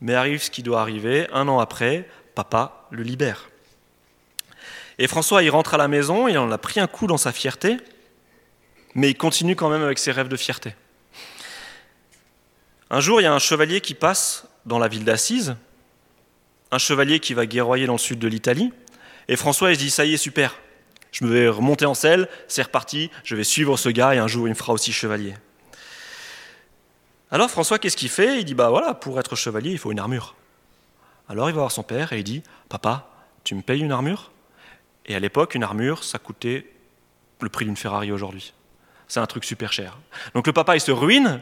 Mais 0.00 0.14
arrive 0.14 0.42
ce 0.42 0.50
qui 0.50 0.62
doit 0.62 0.80
arriver. 0.80 1.28
Un 1.32 1.48
an 1.48 1.58
après, 1.58 2.08
papa 2.34 2.86
le 2.90 3.02
libère. 3.02 3.50
Et 4.98 5.06
François, 5.06 5.42
il 5.42 5.48
rentre 5.48 5.72
à 5.72 5.78
la 5.78 5.88
maison, 5.88 6.28
il 6.28 6.36
en 6.36 6.50
a 6.50 6.58
pris 6.58 6.78
un 6.78 6.86
coup 6.86 7.06
dans 7.06 7.16
sa 7.16 7.32
fierté, 7.32 7.78
mais 8.94 9.08
il 9.08 9.14
continue 9.14 9.56
quand 9.56 9.70
même 9.70 9.82
avec 9.82 9.98
ses 9.98 10.12
rêves 10.12 10.28
de 10.28 10.36
fierté. 10.36 10.74
Un 12.90 13.00
jour, 13.00 13.18
il 13.18 13.24
y 13.24 13.26
a 13.26 13.32
un 13.32 13.38
chevalier 13.38 13.80
qui 13.80 13.94
passe 13.94 14.46
dans 14.66 14.78
la 14.78 14.88
ville 14.88 15.04
d'Assise, 15.04 15.56
un 16.70 16.76
chevalier 16.76 17.18
qui 17.18 17.32
va 17.32 17.46
guerroyer 17.46 17.86
dans 17.86 17.94
le 17.94 17.98
sud 17.98 18.18
de 18.18 18.28
l'Italie, 18.28 18.74
et 19.28 19.36
François, 19.36 19.70
il 19.70 19.76
se 19.76 19.80
dit, 19.80 19.90
ça 19.90 20.04
y 20.04 20.12
est, 20.12 20.18
super, 20.18 20.58
je 21.12 21.24
me 21.24 21.30
vais 21.30 21.48
remonter 21.48 21.86
en 21.86 21.94
selle, 21.94 22.28
c'est 22.48 22.62
reparti, 22.62 23.10
je 23.24 23.36
vais 23.36 23.44
suivre 23.44 23.76
ce 23.76 23.88
gars 23.88 24.14
et 24.14 24.18
un 24.18 24.28
jour 24.28 24.46
il 24.46 24.50
me 24.50 24.54
fera 24.54 24.72
aussi 24.72 24.92
chevalier. 24.92 25.34
Alors 27.30 27.50
François, 27.50 27.78
qu'est-ce 27.78 27.96
qu'il 27.96 28.08
fait? 28.08 28.40
Il 28.40 28.44
dit, 28.44 28.54
bah 28.54 28.70
voilà, 28.70 28.94
pour 28.94 29.18
être 29.20 29.36
chevalier, 29.36 29.70
il 29.70 29.78
faut 29.78 29.92
une 29.92 30.00
armure. 30.00 30.34
Alors 31.28 31.48
il 31.48 31.52
va 31.52 31.60
voir 31.60 31.72
son 31.72 31.84
père 31.84 32.12
et 32.12 32.18
il 32.18 32.24
dit, 32.24 32.42
papa, 32.68 33.08
tu 33.44 33.54
me 33.54 33.62
payes 33.62 33.80
une 33.80 33.92
armure? 33.92 34.32
Et 35.06 35.14
à 35.14 35.20
l'époque, 35.20 35.54
une 35.54 35.62
armure, 35.62 36.04
ça 36.04 36.18
coûtait 36.18 36.70
le 37.40 37.48
prix 37.48 37.64
d'une 37.64 37.76
Ferrari 37.76 38.12
aujourd'hui. 38.12 38.52
C'est 39.08 39.20
un 39.20 39.26
truc 39.26 39.44
super 39.44 39.72
cher. 39.72 39.98
Donc 40.34 40.46
le 40.46 40.52
papa, 40.52 40.76
il 40.76 40.80
se 40.80 40.92
ruine, 40.92 41.40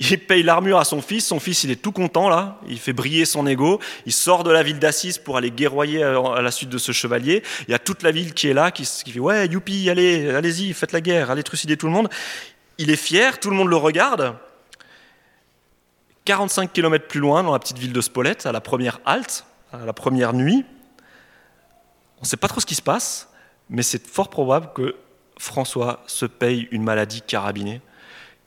il 0.00 0.18
paye 0.18 0.42
l'armure 0.42 0.78
à 0.78 0.84
son 0.84 1.02
fils, 1.02 1.26
son 1.26 1.38
fils 1.38 1.62
il 1.64 1.70
est 1.70 1.80
tout 1.80 1.92
content 1.92 2.28
là, 2.28 2.58
il 2.66 2.78
fait 2.78 2.94
briller 2.94 3.26
son 3.26 3.46
ego, 3.46 3.80
il 4.06 4.12
sort 4.12 4.44
de 4.44 4.50
la 4.50 4.62
ville 4.62 4.78
d'Assise 4.78 5.18
pour 5.18 5.36
aller 5.36 5.50
guerroyer 5.50 6.02
à 6.02 6.40
la 6.40 6.50
suite 6.50 6.70
de 6.70 6.78
ce 6.78 6.92
chevalier, 6.92 7.42
il 7.68 7.72
y 7.72 7.74
a 7.74 7.78
toute 7.78 8.02
la 8.02 8.10
ville 8.10 8.32
qui 8.32 8.48
est 8.48 8.54
là, 8.54 8.70
qui, 8.70 8.84
fait 8.84 9.20
ouais 9.20 9.46
youpi, 9.46 9.90
allez, 9.90 10.30
allez-y, 10.30 10.72
faites 10.72 10.92
la 10.92 11.02
guerre, 11.02 11.30
allez 11.30 11.42
trucider 11.42 11.76
tout 11.76 11.86
le 11.86 11.92
monde. 11.92 12.08
Il 12.78 12.90
est 12.90 12.96
fier, 12.96 13.38
tout 13.38 13.50
le 13.50 13.56
monde 13.56 13.68
le 13.68 13.76
regarde. 13.76 14.34
45 16.24 16.72
km 16.72 17.06
plus 17.06 17.20
loin, 17.20 17.42
dans 17.42 17.52
la 17.52 17.58
petite 17.58 17.78
ville 17.78 17.92
de 17.92 18.00
Spolète, 18.00 18.46
à 18.46 18.52
la 18.52 18.60
première 18.62 19.00
halte, 19.04 19.44
à 19.72 19.84
la 19.84 19.92
première 19.92 20.32
nuit, 20.32 20.64
on 22.18 22.22
ne 22.22 22.26
sait 22.26 22.36
pas 22.36 22.48
trop 22.48 22.60
ce 22.60 22.66
qui 22.66 22.74
se 22.74 22.82
passe, 22.82 23.28
mais 23.68 23.82
c'est 23.82 24.06
fort 24.06 24.30
probable 24.30 24.70
que 24.74 24.96
François 25.38 26.02
se 26.06 26.26
paye 26.26 26.68
une 26.70 26.82
maladie 26.82 27.22
carabinée 27.22 27.80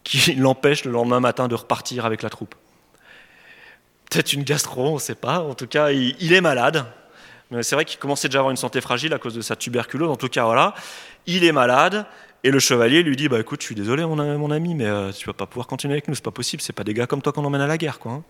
qui 0.03 0.35
l'empêche 0.35 0.85
le 0.85 0.91
lendemain 0.91 1.19
matin 1.19 1.47
de 1.47 1.55
repartir 1.55 2.05
avec 2.05 2.21
la 2.21 2.29
troupe. 2.29 2.55
Peut-être 4.09 4.33
une 4.33 4.43
gastro, 4.43 4.89
on 4.89 4.95
ne 4.95 4.99
sait 4.99 5.15
pas. 5.15 5.39
En 5.39 5.55
tout 5.55 5.67
cas, 5.67 5.91
il, 5.91 6.33
est 6.33 6.41
malade. 6.41 6.85
C'est 7.61 7.75
vrai 7.75 7.85
qu'il 7.85 7.99
commençait 7.99 8.27
déjà 8.27 8.39
à 8.39 8.41
avoir 8.41 8.51
une 8.51 8.57
santé 8.57 8.79
fragile 8.79 9.13
à 9.13 9.17
cause 9.17 9.33
de 9.33 9.41
sa 9.41 9.55
tuberculose. 9.55 10.09
En 10.09 10.15
tout 10.15 10.29
cas, 10.29 10.45
voilà, 10.45 10.75
il 11.25 11.43
est 11.43 11.51
malade. 11.51 12.05
Et 12.43 12.51
le 12.51 12.59
chevalier 12.59 13.03
lui 13.03 13.15
dit 13.15 13.29
bah 13.29 13.39
écoute, 13.39 13.61
je 13.61 13.67
suis 13.67 13.75
désolé 13.75 14.05
mon, 14.05 14.51
ami, 14.51 14.75
mais 14.75 14.85
euh, 14.85 15.11
tu 15.11 15.25
vas 15.25 15.33
pas 15.33 15.45
pouvoir 15.45 15.65
continuer 15.65 15.93
avec 15.93 16.07
nous, 16.07 16.15
c'est 16.15 16.23
pas 16.23 16.31
possible. 16.31 16.61
C'est 16.61 16.73
pas 16.73 16.83
des 16.83 16.93
gars 16.93 17.07
comme 17.07 17.21
toi 17.21 17.31
qu'on 17.31 17.45
emmène 17.45 17.61
à 17.61 17.67
la 17.67 17.77
guerre, 17.77 17.99
quoi. 17.99 18.11
Hein. 18.11 18.23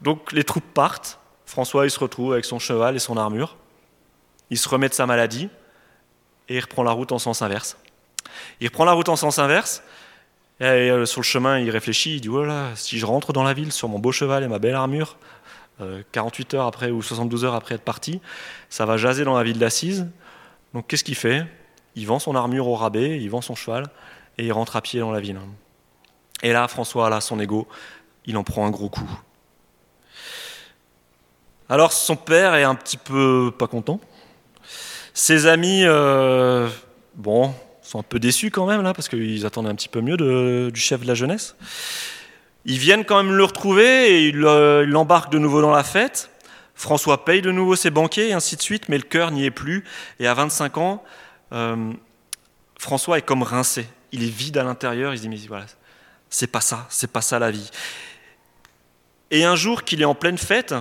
Donc 0.00 0.32
les 0.32 0.44
troupes 0.44 0.72
partent. 0.74 1.18
François 1.44 1.86
il 1.86 1.90
se 1.90 1.98
retrouve 1.98 2.34
avec 2.34 2.44
son 2.44 2.58
cheval 2.58 2.94
et 2.94 2.98
son 2.98 3.16
armure. 3.16 3.56
Il 4.50 4.58
se 4.58 4.68
remet 4.68 4.88
de 4.88 4.94
sa 4.94 5.06
maladie 5.06 5.48
et 6.48 6.56
il 6.56 6.60
reprend 6.60 6.82
la 6.82 6.92
route 6.92 7.12
en 7.12 7.18
sens 7.18 7.42
inverse. 7.42 7.76
Il 8.60 8.68
reprend 8.68 8.84
la 8.84 8.92
route 8.92 9.08
en 9.08 9.16
sens 9.16 9.38
inverse 9.38 9.82
et 10.60 10.64
euh, 10.64 11.06
sur 11.06 11.20
le 11.20 11.24
chemin, 11.24 11.58
il 11.58 11.70
réfléchit, 11.70 12.16
il 12.16 12.20
dit 12.20 12.28
voilà, 12.28 12.70
si 12.74 12.98
je 12.98 13.06
rentre 13.06 13.32
dans 13.32 13.44
la 13.44 13.54
ville 13.54 13.72
sur 13.72 13.88
mon 13.88 13.98
beau 13.98 14.10
cheval 14.10 14.42
et 14.42 14.48
ma 14.48 14.58
belle 14.58 14.74
armure, 14.74 15.16
48 16.12 16.54
euh, 16.54 16.56
heures 16.56 16.66
après 16.66 16.90
ou 16.90 17.00
72 17.00 17.44
heures 17.44 17.54
après 17.54 17.76
être 17.76 17.84
parti, 17.84 18.20
ça 18.68 18.84
va 18.84 18.96
jaser 18.96 19.24
dans 19.24 19.36
la 19.36 19.44
ville 19.44 19.58
d'Assise. 19.58 20.08
Donc 20.74 20.88
qu'est-ce 20.88 21.04
qu'il 21.04 21.14
fait? 21.14 21.46
Il 21.94 22.06
vend 22.06 22.18
son 22.18 22.34
armure 22.34 22.66
au 22.66 22.74
rabais, 22.74 23.20
il 23.20 23.28
vend 23.28 23.40
son 23.40 23.54
cheval 23.54 23.86
et 24.36 24.46
il 24.46 24.52
rentre 24.52 24.76
à 24.76 24.82
pied 24.82 25.00
dans 25.00 25.12
la 25.12 25.20
ville. 25.20 25.38
Et 26.42 26.52
là, 26.52 26.66
François, 26.68 27.08
là, 27.08 27.20
son 27.20 27.38
ego, 27.40 27.66
il 28.26 28.36
en 28.36 28.44
prend 28.44 28.66
un 28.66 28.70
gros 28.70 28.88
coup. 28.88 29.08
Alors 31.68 31.92
son 31.92 32.16
père 32.16 32.54
est 32.54 32.64
un 32.64 32.74
petit 32.74 32.96
peu 32.96 33.52
pas 33.56 33.66
content. 33.66 34.00
Ses 35.14 35.46
amis, 35.46 35.82
euh, 35.84 36.68
bon, 37.14 37.54
sont 37.88 37.98
un 37.98 38.04
peu 38.04 38.18
déçus 38.18 38.50
quand 38.50 38.66
même, 38.66 38.82
là, 38.82 38.92
parce 38.92 39.08
qu'ils 39.08 39.46
attendaient 39.46 39.70
un 39.70 39.74
petit 39.74 39.88
peu 39.88 40.02
mieux 40.02 40.70
du 40.70 40.80
chef 40.80 41.00
de 41.00 41.06
la 41.06 41.14
jeunesse. 41.14 41.56
Ils 42.66 42.78
viennent 42.78 43.04
quand 43.04 43.16
même 43.22 43.34
le 43.34 43.44
retrouver 43.44 44.10
et 44.10 44.28
ils 44.28 44.36
l'embarquent 44.36 45.32
de 45.32 45.38
nouveau 45.38 45.62
dans 45.62 45.70
la 45.70 45.82
fête. 45.82 46.30
François 46.74 47.24
paye 47.24 47.40
de 47.40 47.50
nouveau 47.50 47.76
ses 47.76 47.90
banquiers 47.90 48.28
et 48.28 48.32
ainsi 48.34 48.56
de 48.56 48.62
suite, 48.62 48.90
mais 48.90 48.98
le 48.98 49.04
cœur 49.04 49.30
n'y 49.30 49.46
est 49.46 49.50
plus. 49.50 49.84
Et 50.20 50.26
à 50.26 50.34
25 50.34 50.76
ans, 50.76 51.02
euh, 51.52 51.92
François 52.78 53.18
est 53.18 53.22
comme 53.22 53.42
rincé. 53.42 53.88
Il 54.12 54.22
est 54.22 54.30
vide 54.30 54.58
à 54.58 54.64
l'intérieur. 54.64 55.14
Il 55.14 55.16
se 55.16 55.22
dit, 55.22 55.28
mais 55.30 55.38
voilà, 55.48 55.64
c'est 56.28 56.46
pas 56.46 56.60
ça, 56.60 56.86
c'est 56.90 57.10
pas 57.10 57.22
ça 57.22 57.38
la 57.38 57.50
vie. 57.50 57.70
Et 59.30 59.44
un 59.44 59.56
jour 59.56 59.84
qu'il 59.84 60.02
est 60.02 60.06
en 60.06 60.14
pleine 60.14 60.38
fête, 60.38 60.74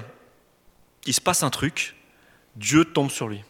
il 1.05 1.13
se 1.13 1.21
passe 1.21 1.41
un 1.41 1.49
truc. 1.49 1.95
Dieu 2.57 2.83
tombe 2.83 3.11
sur 3.11 3.29
lui. 3.29 3.43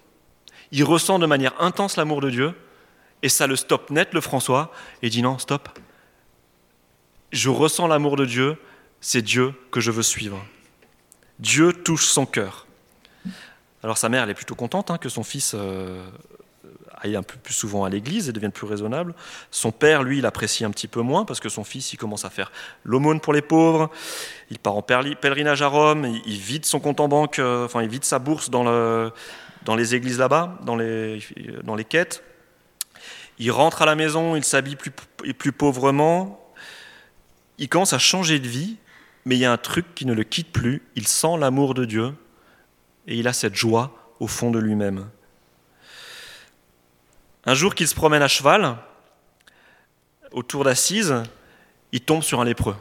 Il 0.71 0.83
ressent 0.83 1.17
de 1.17 1.25
manière 1.25 1.53
intense 1.59 1.97
l'amour 1.97 2.21
de 2.21 2.29
Dieu 2.29 2.53
et 3.22 3.30
ça 3.30 3.47
le 3.47 3.55
stoppe 3.55 3.89
net, 3.89 4.13
le 4.13 4.22
François, 4.22 4.72
et 5.01 5.09
dit 5.09 5.22
non, 5.22 5.38
stop. 5.38 5.70
Je 7.32 7.49
ressens 7.49 7.88
l'amour 7.88 8.15
de 8.15 8.26
Dieu, 8.26 8.57
c'est 9.01 9.22
Dieu 9.22 9.53
que 9.72 9.80
je 9.80 9.91
veux 9.91 10.03
suivre. 10.03 10.45
Dieu 11.39 11.74
touche 11.74 12.07
son 12.07 12.26
cœur. 12.26 12.68
Alors 13.84 13.97
sa 13.97 14.09
mère, 14.09 14.24
elle 14.24 14.30
est 14.30 14.36
plutôt 14.36 14.55
contente 14.55 14.91
hein, 14.91 14.97
que 14.97 15.09
son 15.09 15.24
fils 15.24 15.53
euh, 15.55 16.03
aille 16.95 17.15
un 17.15 17.24
peu 17.24 17.38
plus 17.38 17.53
souvent 17.53 17.84
à 17.84 17.89
l'église 17.89 18.28
et 18.28 18.32
devienne 18.32 18.51
plus 18.51 18.65
raisonnable. 18.65 19.13
Son 19.51 19.72
père, 19.72 20.03
lui, 20.03 20.18
il 20.20 20.26
apprécie 20.26 20.65
un 20.65 20.72
petit 20.72 20.88
peu 20.88 21.01
moins 21.01 21.26
parce 21.26 21.39
que 21.39 21.49
son 21.49 21.63
fils, 21.63 21.93
il 21.93 21.97
commence 21.97 22.26
à 22.26 22.30
faire 22.30 22.51
l'aumône 22.84 23.20
pour 23.20 23.34
les 23.34 23.41
pauvres. 23.41 23.91
Il 24.49 24.57
part 24.57 24.76
en 24.76 24.82
pèlerinage 24.82 25.61
à 25.61 25.68
Rome. 25.68 26.05
Il, 26.26 26.38
vide 26.38 26.65
son 26.65 26.80
compte 26.80 26.99
en 26.99 27.07
banque, 27.07 27.39
euh, 27.39 27.65
enfin, 27.65 27.84
il 27.84 27.89
vide 27.89 28.03
sa 28.03 28.20
bourse 28.20 28.49
dans, 28.49 28.63
le, 28.63 29.11
dans 29.65 29.76
les 29.76 29.95
églises 29.95 30.18
là-bas, 30.18 30.57
dans 30.63 30.76
les 30.76 31.22
quêtes. 31.88 32.24
Il 33.39 33.51
rentre 33.51 33.83
à 33.83 33.85
la 33.85 33.95
maison, 33.95 34.35
il 34.35 34.43
s'habille 34.43 34.75
plus, 34.75 35.51
pauvrement, 35.51 36.43
il 37.57 37.69
commence 37.69 37.93
à 37.93 37.99
changer 37.99 38.39
de 38.39 38.47
vie, 38.47 38.77
mais 39.25 39.35
il 39.35 39.39
y 39.39 39.45
a 39.45 39.51
un 39.51 39.57
truc 39.57 39.93
qui 39.93 40.05
ne 40.05 40.13
le 40.13 40.23
quitte 40.23 40.51
plus, 40.51 40.81
il 40.95 41.07
sent 41.07 41.38
l'amour 41.39 41.73
de 41.73 41.85
Dieu 41.85 42.13
et 43.07 43.15
il 43.17 43.27
a 43.27 43.33
cette 43.33 43.55
joie 43.55 44.13
au 44.19 44.27
fond 44.27 44.51
de 44.51 44.59
lui-même. 44.59 45.07
Un 47.45 47.53
jour 47.53 47.75
qu'il 47.75 47.88
se 47.88 47.95
promène 47.95 48.21
à 48.21 48.27
cheval, 48.27 48.77
autour 50.31 50.63
d'Assise, 50.63 51.23
il 51.91 52.01
tombe 52.01 52.23
sur 52.23 52.41
un 52.41 52.45
lépreux. 52.45 52.75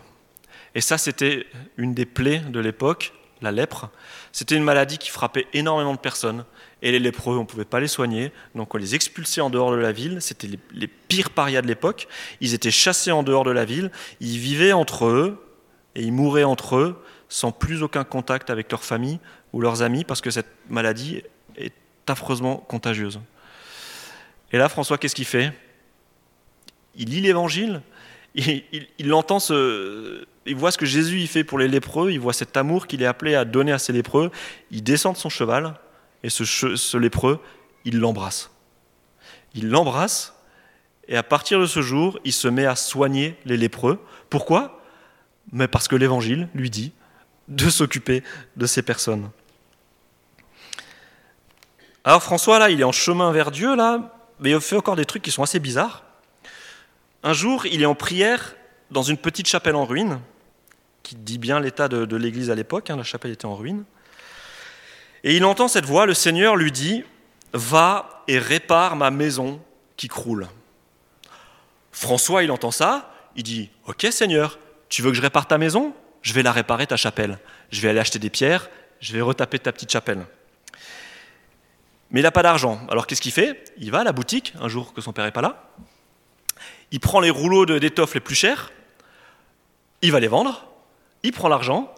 Et 0.74 0.80
ça, 0.80 0.98
c'était 0.98 1.46
une 1.76 1.94
des 1.94 2.06
plaies 2.06 2.40
de 2.40 2.60
l'époque, 2.60 3.12
la 3.42 3.52
lèpre. 3.52 3.90
C'était 4.32 4.56
une 4.56 4.64
maladie 4.64 4.98
qui 4.98 5.10
frappait 5.10 5.46
énormément 5.52 5.92
de 5.92 5.98
personnes. 5.98 6.44
Et 6.82 6.92
les 6.92 6.98
lépreux, 6.98 7.36
on 7.36 7.40
ne 7.40 7.46
pouvait 7.46 7.64
pas 7.64 7.80
les 7.80 7.88
soigner, 7.88 8.32
donc 8.54 8.74
on 8.74 8.78
les 8.78 8.94
expulsait 8.94 9.40
en 9.40 9.50
dehors 9.50 9.70
de 9.70 9.76
la 9.76 9.92
ville. 9.92 10.20
C'était 10.20 10.48
les, 10.72 10.86
pires 10.86 11.30
parias 11.30 11.62
de 11.62 11.66
l'époque. 11.66 12.08
Ils 12.40 12.54
étaient 12.54 12.70
chassés 12.70 13.12
en 13.12 13.22
dehors 13.22 13.44
de 13.44 13.50
la 13.50 13.64
ville. 13.64 13.90
Ils 14.20 14.38
vivaient 14.38 14.72
entre 14.72 15.06
eux 15.06 15.42
et 15.94 16.02
ils 16.02 16.12
mouraient 16.12 16.44
entre 16.44 16.76
eux 16.76 17.02
sans 17.28 17.50
plus 17.50 17.82
aucun 17.82 18.04
contact 18.04 18.50
avec 18.50 18.70
leur 18.70 18.84
famille 18.84 19.18
ou 19.52 19.60
leurs 19.60 19.82
amis 19.82 20.04
parce 20.04 20.20
que 20.20 20.30
cette 20.30 20.50
maladie 20.68 21.22
est 21.56 21.72
affreusement 22.06 22.56
contagieuse. 22.56 23.20
Et 24.52 24.58
là, 24.58 24.68
François, 24.68 24.98
qu'est-ce 24.98 25.14
qu'il 25.14 25.24
fait? 25.24 25.52
Il 26.94 27.10
lit 27.10 27.20
l'évangile, 27.20 27.82
il, 28.36 29.14
entend 29.14 29.40
ce, 29.40 30.26
il 30.44 30.56
voit 30.56 30.70
ce 30.70 30.78
que 30.78 30.86
Jésus 30.86 31.20
y 31.20 31.26
fait 31.26 31.44
pour 31.44 31.58
les 31.58 31.68
lépreux, 31.68 32.12
il 32.12 32.20
voit 32.20 32.32
cet 32.32 32.56
amour 32.56 32.86
qu'il 32.86 33.02
est 33.02 33.06
appelé 33.06 33.34
à 33.34 33.44
donner 33.44 33.72
à 33.72 33.78
ces 33.78 33.92
lépreux, 33.92 34.30
il 34.70 34.82
descend 34.82 35.14
de 35.14 35.18
son 35.18 35.28
cheval, 35.28 35.74
et 36.22 36.28
ce, 36.28 36.96
lépreux, 36.96 37.40
il 37.84 37.98
l'embrasse. 37.98 38.50
Il 39.54 39.68
l'embrasse, 39.68 40.34
et 41.08 41.16
à 41.16 41.22
partir 41.22 41.60
de 41.60 41.66
ce 41.66 41.80
jour, 41.80 42.18
il 42.24 42.32
se 42.32 42.48
met 42.48 42.66
à 42.66 42.76
soigner 42.76 43.36
les 43.44 43.56
lépreux. 43.56 44.00
Pourquoi? 44.28 44.82
Mais 45.52 45.68
parce 45.68 45.88
que 45.88 45.96
l'Évangile 45.96 46.48
lui 46.54 46.68
dit 46.68 46.92
de 47.48 47.70
s'occuper 47.70 48.22
de 48.56 48.66
ces 48.66 48.82
personnes. 48.82 49.30
Alors 52.04 52.22
François, 52.22 52.58
là, 52.58 52.70
il 52.70 52.80
est 52.80 52.84
en 52.84 52.92
chemin 52.92 53.30
vers 53.32 53.50
Dieu, 53.50 53.76
là, 53.76 54.16
mais 54.40 54.50
il 54.50 54.60
fait 54.60 54.76
encore 54.76 54.96
des 54.96 55.04
trucs 55.04 55.22
qui 55.22 55.30
sont 55.30 55.42
assez 55.42 55.60
bizarres. 55.60 56.05
Un 57.26 57.32
jour, 57.32 57.66
il 57.66 57.82
est 57.82 57.86
en 57.86 57.96
prière 57.96 58.54
dans 58.92 59.02
une 59.02 59.16
petite 59.16 59.48
chapelle 59.48 59.74
en 59.74 59.84
ruine, 59.84 60.20
qui 61.02 61.16
dit 61.16 61.38
bien 61.38 61.58
l'état 61.58 61.88
de, 61.88 62.16
l'église 62.16 62.52
à 62.52 62.54
l'époque, 62.54 62.88
hein, 62.88 62.94
la 62.94 63.02
chapelle 63.02 63.32
était 63.32 63.46
en 63.46 63.56
ruine. 63.56 63.82
Et 65.24 65.36
il 65.36 65.44
entend 65.44 65.66
cette 65.66 65.86
voix, 65.86 66.06
le 66.06 66.14
Seigneur 66.14 66.54
lui 66.54 66.70
dit, 66.70 67.02
Va 67.52 68.22
et 68.28 68.38
répare 68.38 68.94
ma 68.94 69.10
maison 69.10 69.60
qui 69.96 70.06
croule. 70.06 70.46
François, 71.90 72.44
il 72.44 72.52
entend 72.52 72.70
ça, 72.70 73.12
il 73.34 73.42
dit, 73.42 73.70
Ok 73.86 74.06
Seigneur, 74.12 74.60
tu 74.88 75.02
veux 75.02 75.10
que 75.10 75.16
je 75.16 75.22
répare 75.22 75.48
ta 75.48 75.58
maison? 75.58 75.96
Je 76.22 76.32
vais 76.32 76.44
la 76.44 76.52
réparer, 76.52 76.86
ta 76.86 76.96
chapelle. 76.96 77.40
Je 77.72 77.80
vais 77.80 77.88
aller 77.88 77.98
acheter 77.98 78.20
des 78.20 78.30
pierres, 78.30 78.70
je 79.00 79.12
vais 79.12 79.20
retaper 79.20 79.58
ta 79.58 79.72
petite 79.72 79.90
chapelle. 79.90 80.24
Mais 82.12 82.20
il 82.20 82.22
n'a 82.22 82.30
pas 82.30 82.44
d'argent. 82.44 82.80
Alors 82.88 83.04
qu'est-ce 83.08 83.20
qu'il 83.20 83.32
fait? 83.32 83.64
Il 83.78 83.90
va 83.90 84.02
à 84.02 84.04
la 84.04 84.12
boutique, 84.12 84.54
un 84.60 84.68
jour 84.68 84.94
que 84.94 85.00
son 85.00 85.12
père 85.12 85.24
n'est 85.24 85.32
pas 85.32 85.42
là. 85.42 85.72
Il 86.92 87.00
prend 87.00 87.20
les 87.20 87.30
rouleaux 87.30 87.66
d'étoffe 87.66 88.14
les 88.14 88.20
plus 88.20 88.34
chers, 88.34 88.72
il 90.02 90.12
va 90.12 90.20
les 90.20 90.28
vendre, 90.28 90.66
il 91.22 91.32
prend 91.32 91.48
l'argent, 91.48 91.92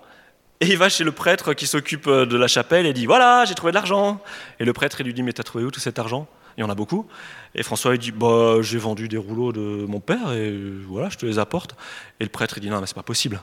et 0.60 0.66
il 0.66 0.76
va 0.76 0.88
chez 0.88 1.04
le 1.04 1.12
prêtre 1.12 1.54
qui 1.54 1.66
s'occupe 1.66 2.06
euh, 2.08 2.26
de 2.26 2.36
la 2.36 2.48
chapelle 2.48 2.86
et 2.86 2.92
dit 2.92 3.06
Voilà, 3.06 3.44
j'ai 3.44 3.54
trouvé 3.54 3.70
de 3.70 3.76
l'argent. 3.76 4.20
Et 4.58 4.64
le 4.64 4.72
prêtre, 4.72 5.02
lui 5.02 5.14
dit 5.14 5.22
Mais 5.22 5.32
t'as 5.32 5.44
trouvé 5.44 5.64
où 5.64 5.70
tout 5.70 5.80
cet 5.80 5.98
argent? 5.98 6.26
Il 6.56 6.62
y 6.62 6.64
en 6.64 6.70
a 6.70 6.74
beaucoup. 6.74 7.06
Et 7.54 7.62
François, 7.62 7.94
il 7.94 7.98
dit 7.98 8.10
Bah, 8.10 8.56
j'ai 8.60 8.78
vendu 8.78 9.08
des 9.08 9.18
rouleaux 9.18 9.52
de 9.52 9.86
mon 9.86 10.00
père 10.00 10.32
et 10.32 10.50
euh, 10.50 10.82
voilà, 10.88 11.10
je 11.10 11.16
te 11.16 11.26
les 11.26 11.38
apporte. 11.38 11.76
Et 12.18 12.24
le 12.24 12.30
prêtre, 12.30 12.58
il 12.58 12.60
dit 12.60 12.70
Non, 12.70 12.80
mais 12.80 12.86
c'est 12.86 12.96
pas 12.96 13.02
possible. 13.02 13.40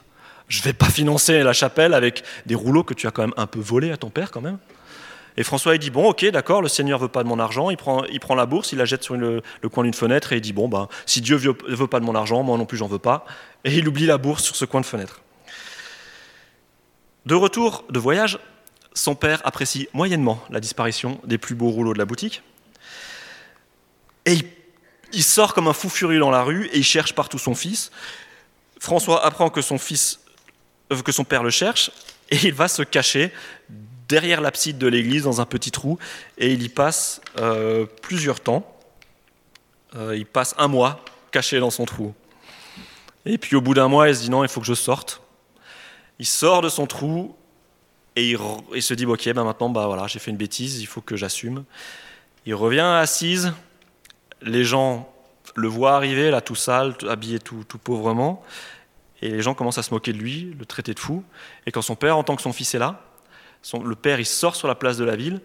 Je 0.49 0.61
vais 0.61 0.73
pas 0.73 0.89
financer 0.89 1.41
la 1.41 1.53
chapelle 1.53 1.93
avec 1.93 2.23
des 2.45 2.55
rouleaux 2.55 2.83
que 2.83 2.93
tu 2.93 3.07
as 3.07 3.11
quand 3.11 3.23
même 3.23 3.33
un 3.37 3.47
peu 3.47 3.59
volés 3.59 3.91
à 3.91 3.97
ton 3.97 4.09
père, 4.09 4.29
quand 4.29 4.41
même. 4.41 4.57
Et 5.37 5.43
François, 5.43 5.75
il 5.75 5.79
dit 5.79 5.89
Bon, 5.89 6.09
ok, 6.09 6.25
d'accord, 6.25 6.61
le 6.61 6.67
Seigneur 6.67 6.99
veut 6.99 7.07
pas 7.07 7.23
de 7.23 7.27
mon 7.27 7.39
argent. 7.39 7.69
Il 7.69 7.77
prend, 7.77 8.03
il 8.05 8.19
prend 8.19 8.35
la 8.35 8.45
bourse, 8.45 8.71
il 8.71 8.77
la 8.77 8.85
jette 8.85 9.03
sur 9.03 9.15
le, 9.15 9.41
coin 9.71 9.83
d'une 9.83 9.93
fenêtre 9.93 10.33
et 10.33 10.37
il 10.37 10.41
dit 10.41 10.53
Bon, 10.53 10.67
bah, 10.67 10.87
si 11.05 11.21
Dieu 11.21 11.35
veut, 11.35 11.57
veut 11.67 11.87
pas 11.87 11.99
de 11.99 12.05
mon 12.05 12.15
argent, 12.15 12.43
moi 12.43 12.57
non 12.57 12.65
plus, 12.65 12.77
j'en 12.77 12.87
veux 12.87 12.99
pas. 12.99 13.25
Et 13.63 13.75
il 13.75 13.87
oublie 13.87 14.05
la 14.05 14.17
bourse 14.17 14.43
sur 14.43 14.55
ce 14.55 14.65
coin 14.65 14.81
de 14.81 14.85
fenêtre. 14.85 15.21
De 17.25 17.33
retour 17.33 17.85
de 17.89 17.99
voyage, 17.99 18.39
son 18.93 19.15
père 19.15 19.41
apprécie 19.43 19.89
moyennement 19.93 20.41
la 20.49 20.59
disparition 20.59 21.19
des 21.25 21.37
plus 21.37 21.55
beaux 21.55 21.69
rouleaux 21.69 21.93
de 21.93 21.97
la 21.97 22.05
boutique. 22.05 22.43
Et 24.25 24.37
il, 25.11 25.23
sort 25.23 25.53
comme 25.53 25.67
un 25.67 25.73
fou 25.73 25.89
furieux 25.89 26.19
dans 26.19 26.31
la 26.31 26.43
rue 26.43 26.67
et 26.67 26.77
il 26.77 26.83
cherche 26.83 27.13
partout 27.13 27.37
son 27.37 27.55
fils. 27.55 27.91
François 28.79 29.23
apprend 29.25 29.49
que 29.49 29.61
son 29.61 29.77
fils, 29.77 30.19
euh, 30.91 31.01
que 31.01 31.11
son 31.11 31.23
père 31.23 31.43
le 31.43 31.49
cherche 31.49 31.91
et 32.29 32.37
il 32.43 32.53
va 32.53 32.67
se 32.67 32.81
cacher 32.81 33.31
derrière 34.07 34.41
l'abside 34.41 34.77
de 34.77 34.87
l'église 34.87 35.23
dans 35.23 35.41
un 35.41 35.45
petit 35.45 35.71
trou 35.71 35.97
et 36.37 36.51
il 36.51 36.63
y 36.63 36.69
passe 36.69 37.21
euh, 37.39 37.85
plusieurs 38.01 38.39
temps. 38.39 38.71
Euh, 39.95 40.15
il 40.15 40.25
passe 40.25 40.55
un 40.57 40.67
mois 40.67 41.03
caché 41.31 41.59
dans 41.59 41.69
son 41.69 41.85
trou. 41.85 42.13
Et 43.25 43.37
puis 43.37 43.55
au 43.55 43.61
bout 43.61 43.73
d'un 43.73 43.87
mois, 43.87 44.09
il 44.09 44.15
se 44.15 44.21
dit 44.21 44.29
non, 44.29 44.43
il 44.43 44.49
faut 44.49 44.59
que 44.59 44.67
je 44.67 44.73
sorte. 44.73 45.21
Il 46.19 46.25
sort 46.25 46.61
de 46.61 46.69
son 46.69 46.85
trou 46.85 47.35
et 48.15 48.31
il, 48.73 48.81
se 48.81 48.93
dit 48.93 49.05
ok, 49.05 49.25
ben 49.33 49.43
maintenant 49.43 49.69
bah 49.69 49.87
voilà, 49.87 50.07
j'ai 50.07 50.19
fait 50.19 50.31
une 50.31 50.37
bêtise, 50.37 50.79
il 50.79 50.85
faut 50.85 51.01
que 51.01 51.15
j'assume. 51.15 51.65
Il 52.45 52.55
revient 52.55 52.79
assise. 52.79 53.53
les 54.41 54.63
gens 54.63 55.11
le 55.55 55.67
voient 55.67 55.95
arriver, 55.95 56.31
là 56.31 56.41
tout 56.41 56.55
sale, 56.55 56.95
habillé 57.09 57.39
tout, 57.39 57.63
tout 57.67 57.77
pauvrement, 57.77 58.43
et 59.21 59.29
les 59.29 59.41
gens 59.41 59.53
commencent 59.53 59.77
à 59.77 59.83
se 59.83 59.93
moquer 59.93 60.13
de 60.13 60.17
lui, 60.17 60.55
le 60.57 60.65
traiter 60.65 60.93
de 60.93 60.99
fou. 60.99 61.23
Et 61.65 61.71
quand 61.71 61.81
son 61.81 61.95
père 61.95 62.17
entend 62.17 62.35
que 62.35 62.41
son 62.41 62.53
fils 62.53 62.75
est 62.75 62.79
là, 62.79 63.01
le 63.73 63.95
père 63.95 64.19
il 64.19 64.25
sort 64.25 64.55
sur 64.55 64.67
la 64.67 64.75
place 64.75 64.97
de 64.97 65.03
la 65.03 65.15
ville 65.15 65.41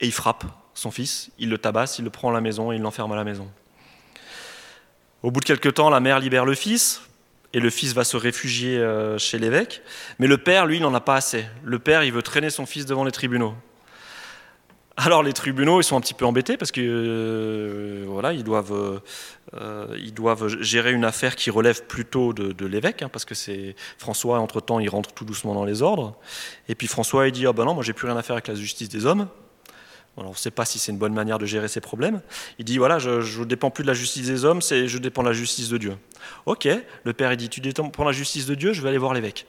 et 0.00 0.06
il 0.06 0.12
frappe 0.12 0.44
son 0.74 0.90
fils, 0.90 1.30
il 1.38 1.48
le 1.48 1.58
tabasse, 1.58 1.98
il 1.98 2.04
le 2.04 2.10
prend 2.10 2.30
à 2.30 2.32
la 2.32 2.40
maison 2.40 2.72
et 2.72 2.76
il 2.76 2.82
l'enferme 2.82 3.12
à 3.12 3.16
la 3.16 3.24
maison. 3.24 3.50
Au 5.22 5.30
bout 5.30 5.40
de 5.40 5.44
quelques 5.44 5.74
temps, 5.74 5.90
la 5.90 6.00
mère 6.00 6.18
libère 6.18 6.44
le 6.44 6.54
fils 6.54 7.02
et 7.52 7.60
le 7.60 7.70
fils 7.70 7.92
va 7.92 8.04
se 8.04 8.16
réfugier 8.16 8.78
euh, 8.78 9.18
chez 9.18 9.38
l'évêque. 9.38 9.82
Mais 10.18 10.26
le 10.26 10.38
père, 10.38 10.66
lui, 10.66 10.80
n'en 10.80 10.92
a 10.94 11.00
pas 11.00 11.16
assez. 11.16 11.44
Le 11.62 11.78
père, 11.78 12.02
il 12.02 12.12
veut 12.12 12.22
traîner 12.22 12.50
son 12.50 12.66
fils 12.66 12.86
devant 12.86 13.04
les 13.04 13.12
tribunaux. 13.12 13.54
Alors 14.96 15.22
les 15.22 15.32
tribunaux, 15.32 15.80
ils 15.80 15.84
sont 15.84 15.96
un 15.96 16.00
petit 16.00 16.14
peu 16.14 16.26
embêtés 16.26 16.56
parce 16.56 16.70
que 16.70 16.80
euh, 16.82 18.04
voilà, 18.06 18.32
ils 18.32 18.44
doivent, 18.44 19.00
euh, 19.54 19.96
ils 19.98 20.12
doivent 20.12 20.48
gérer 20.60 20.92
une 20.92 21.04
affaire 21.04 21.34
qui 21.34 21.50
relève 21.50 21.84
plutôt 21.86 22.32
de, 22.32 22.66
l'évêque, 22.66 23.02
hein, 23.02 23.08
parce 23.08 23.24
que 23.24 23.34
c'est 23.34 23.74
François. 23.96 24.38
Entre 24.38 24.60
temps, 24.60 24.80
il 24.80 24.88
rentre 24.90 25.12
tout 25.12 25.24
doucement 25.24 25.54
dans 25.54 25.64
les 25.64 25.80
ordres. 25.80 26.14
Et 26.68 26.74
puis 26.74 26.86
François, 26.86 27.26
il 27.26 27.32
dit 27.32 27.46
ah 27.46 27.52
ben 27.52 27.64
non, 27.64 27.74
moi 27.74 27.82
j'ai 27.82 27.94
plus 27.94 28.06
rien 28.06 28.16
à 28.16 28.22
faire 28.22 28.34
avec 28.34 28.48
la 28.48 28.54
justice 28.54 28.90
des 28.90 29.06
hommes. 29.06 29.28
on 30.18 30.28
ne 30.28 30.34
sait 30.34 30.50
pas 30.50 30.66
si 30.66 30.78
c'est 30.78 30.92
une 30.92 30.98
bonne 30.98 31.14
manière 31.14 31.38
de 31.38 31.46
gérer 31.46 31.68
ces 31.68 31.80
problèmes. 31.80 32.20
Il 32.58 32.66
dit 32.66 32.76
voilà, 32.76 32.98
je 32.98 33.40
ne 33.40 33.44
dépends 33.44 33.70
plus 33.70 33.84
de 33.84 33.88
la 33.88 33.94
justice 33.94 34.26
des 34.26 34.44
hommes, 34.44 34.60
c'est 34.60 34.88
je 34.88 34.98
dépends 34.98 35.22
de 35.22 35.28
la 35.28 35.34
justice 35.34 35.70
de 35.70 35.78
Dieu. 35.78 35.96
Ok, 36.44 36.68
le 37.04 37.12
père 37.14 37.32
il 37.32 37.38
dit 37.38 37.48
tu 37.48 37.60
dépends 37.60 37.88
de 37.88 38.04
la 38.04 38.12
justice 38.12 38.44
de 38.44 38.54
Dieu, 38.54 38.74
je 38.74 38.82
vais 38.82 38.90
aller 38.90 38.98
voir 38.98 39.14
l'évêque. 39.14 39.46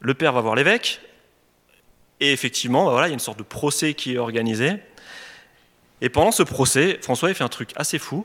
Le 0.00 0.14
père 0.14 0.32
va 0.32 0.40
voir 0.40 0.54
l'évêque, 0.54 1.00
et 2.20 2.32
effectivement, 2.32 2.86
bah 2.86 2.92
voilà, 2.92 3.08
il 3.08 3.10
y 3.10 3.12
a 3.12 3.14
une 3.14 3.20
sorte 3.20 3.38
de 3.38 3.44
procès 3.44 3.94
qui 3.94 4.14
est 4.14 4.18
organisé. 4.18 4.72
Et 6.00 6.08
pendant 6.08 6.32
ce 6.32 6.42
procès, 6.42 6.98
François 7.02 7.32
fait 7.34 7.44
un 7.44 7.48
truc 7.48 7.70
assez 7.76 7.98
fou, 7.98 8.24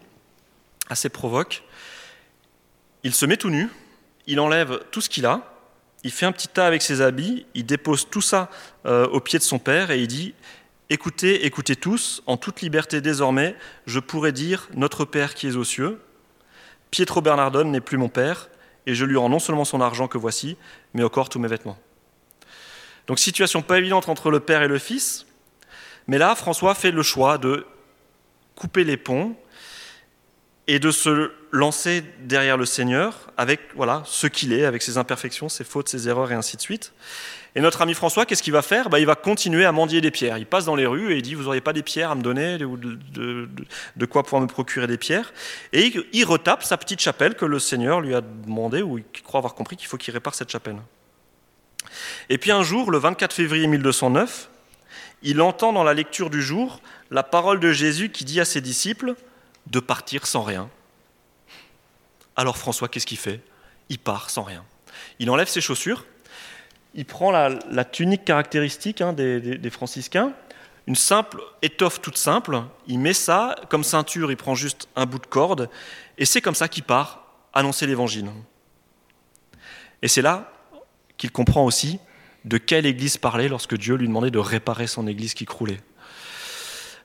assez 0.90 1.10
provoque. 1.10 1.64
Il 3.04 3.14
se 3.14 3.26
met 3.26 3.38
tout 3.38 3.50
nu, 3.50 3.70
il 4.28 4.40
enlève 4.40 4.80
tout 4.92 5.02
ce 5.02 5.10
qu'il 5.10 5.26
a, 5.26 5.52
il 6.04 6.12
fait 6.12 6.26
un 6.26 6.32
petit 6.32 6.48
tas 6.48 6.68
avec 6.68 6.82
ses 6.82 7.02
habits, 7.02 7.46
il 7.54 7.66
dépose 7.66 8.10
tout 8.10 8.22
ça 8.22 8.50
euh, 8.86 9.08
au 9.08 9.20
pied 9.20 9.40
de 9.40 9.44
son 9.44 9.60
père 9.60 9.92
et 9.92 10.00
il 10.00 10.08
dit 10.08 10.34
Écoutez, 10.90 11.46
écoutez 11.46 11.76
tous, 11.78 12.22
en 12.26 12.36
toute 12.36 12.62
liberté 12.62 13.00
désormais, 13.00 13.56
je 13.86 14.00
pourrais 14.00 14.34
dire 14.34 14.68
Notre 14.74 15.06
Père 15.06 15.36
qui 15.36 15.48
es 15.48 15.56
aux 15.56 15.64
cieux. 15.64 16.02
Pietro 16.92 17.22
Bernardone 17.22 17.72
n'est 17.72 17.80
plus 17.80 17.98
mon 17.98 18.10
père, 18.10 18.50
et 18.86 18.94
je 18.94 19.06
lui 19.06 19.16
rends 19.16 19.30
non 19.30 19.40
seulement 19.40 19.64
son 19.64 19.80
argent 19.80 20.10
que 20.10 20.18
voici, 20.18 20.58
mais 20.94 21.04
encore 21.04 21.30
tous 21.30 21.40
mes 21.40 21.48
vêtements. 21.48 21.78
Donc 23.12 23.20
situation 23.20 23.62
pas 23.62 23.78
évidente 23.78 24.08
entre 24.08 24.32
le 24.32 24.40
père 24.40 24.62
et 24.62 24.70
le 24.70 24.80
fils, 24.80 25.26
mais 26.08 26.18
là 26.18 26.34
François 26.34 26.74
fait 26.74 26.92
le 26.92 27.04
choix 27.04 27.38
de 27.38 27.66
couper 28.56 28.86
les 28.86 28.96
ponts 28.96 29.36
et 30.68 30.80
de 30.80 30.92
se 30.92 31.30
lancer 31.52 32.06
derrière 32.22 32.56
le 32.56 32.66
Seigneur 32.66 33.30
avec 33.36 33.60
voilà 33.76 34.02
ce 34.06 34.28
qu'il 34.28 34.54
est, 34.54 34.64
avec 34.64 34.82
ses 34.82 34.98
imperfections, 34.98 35.50
ses 35.50 35.66
fautes, 35.66 35.90
ses 35.90 36.08
erreurs 36.08 36.32
et 36.32 36.36
ainsi 36.36 36.56
de 36.56 36.62
suite. 36.62 36.94
Et 37.54 37.60
notre 37.60 37.82
ami 37.82 37.96
François, 37.96 38.26
qu'est-ce 38.26 38.44
qu'il 38.44 38.54
va 38.54 38.62
faire? 38.62 38.90
Bah, 38.90 38.98
Il 38.98 39.06
va 39.06 39.16
continuer 39.16 39.66
à 39.66 39.74
mendier 39.74 40.00
des 40.00 40.10
pierres. 40.10 40.38
Il 40.38 40.46
passe 40.46 40.64
dans 40.64 40.78
les 40.78 40.86
rues 40.86 41.12
et 41.12 41.18
il 41.18 41.22
dit, 41.22 41.36
vous 41.36 41.44
n'auriez 41.44 41.60
pas 41.60 41.74
des 41.74 41.84
pierres 41.84 42.12
à 42.12 42.16
me 42.16 42.22
donner 42.22 42.64
ou 42.64 42.78
de, 42.78 44.06
quoi 44.06 44.24
pouvoir 44.24 44.42
me 44.42 44.48
procurer 44.48 44.88
des 44.88 44.98
pierres? 44.98 45.34
Et 45.74 45.92
il, 46.14 46.24
retape 46.24 46.64
sa 46.64 46.78
petite 46.78 47.02
chapelle 47.02 47.36
que 47.36 47.44
le 47.44 47.60
Seigneur 47.60 48.00
lui 48.00 48.16
a 48.16 48.22
demandé, 48.22 48.82
ou 48.82 49.00
il 49.00 49.04
croit 49.22 49.40
avoir 49.40 49.54
compris 49.54 49.76
qu'il 49.76 49.90
faut 49.90 49.98
qu'il 49.98 50.14
répare 50.14 50.34
cette 50.34 50.50
chapelle. 50.50 50.78
Et 52.30 52.38
puis 52.38 52.52
un 52.52 52.64
jour, 52.64 52.92
le 52.92 52.98
24 52.98 53.34
février 53.34 53.68
1209, 53.68 54.50
il 55.24 55.42
entend 55.42 55.74
dans 55.74 55.84
la 55.84 55.94
lecture 55.94 56.30
du 56.30 56.42
jour 56.42 56.82
la 57.12 57.24
parole 57.24 57.60
de 57.60 57.72
Jésus 57.72 58.10
qui 58.10 58.26
dit 58.26 58.40
à 58.40 58.46
ses 58.46 58.62
disciples 58.62 59.16
de 59.68 59.80
partir 59.80 60.26
sans 60.26 60.42
rien. 60.42 60.70
Alors 62.36 62.58
François, 62.58 62.88
qu'est-ce 62.88 63.06
qu'il 63.06 63.18
fait? 63.18 63.42
Il 63.90 64.00
part 64.00 64.30
sans 64.30 64.44
rien. 64.44 64.64
Il 65.20 65.30
enlève 65.30 65.48
ses 65.48 65.62
chaussures, 65.62 66.06
il 66.94 67.06
prend 67.06 67.32
la, 67.32 67.86
tunique 67.86 68.26
caractéristique 68.26 69.02
hein, 69.02 69.14
des, 69.14 69.70
franciscains, 69.70 70.34
une 70.88 70.96
simple 70.96 71.42
étoffe 71.62 72.02
toute 72.02 72.18
simple, 72.18 72.64
il 72.88 73.00
met 73.00 73.14
ça 73.14 73.56
comme 73.70 73.84
ceinture, 73.84 74.32
il 74.32 74.38
prend 74.38 74.56
juste 74.56 74.90
un 74.96 75.06
bout 75.06 75.20
de 75.20 75.28
corde, 75.28 75.70
et 76.18 76.26
c'est 76.26 76.42
comme 76.42 76.56
ça 76.56 76.68
qu'il 76.68 76.84
part 76.84 77.24
annoncer 77.54 77.86
l'évangile. 77.86 78.30
Et 80.02 80.08
c'est 80.08 80.22
là 80.22 80.52
qu'il 81.22 81.32
comprend 81.32 81.64
aussi 81.64 82.00
de 82.46 82.58
quelle 82.58 82.88
église 82.88 83.18
parlait 83.18 83.48
lorsque 83.48 83.78
Dieu 83.78 83.94
lui 83.94 84.08
demandait 84.08 84.32
de 84.32 84.40
réparer 84.40 84.88
son 84.88 85.06
église 85.06 85.36
qui 85.36 85.46
croulait. 85.46 85.80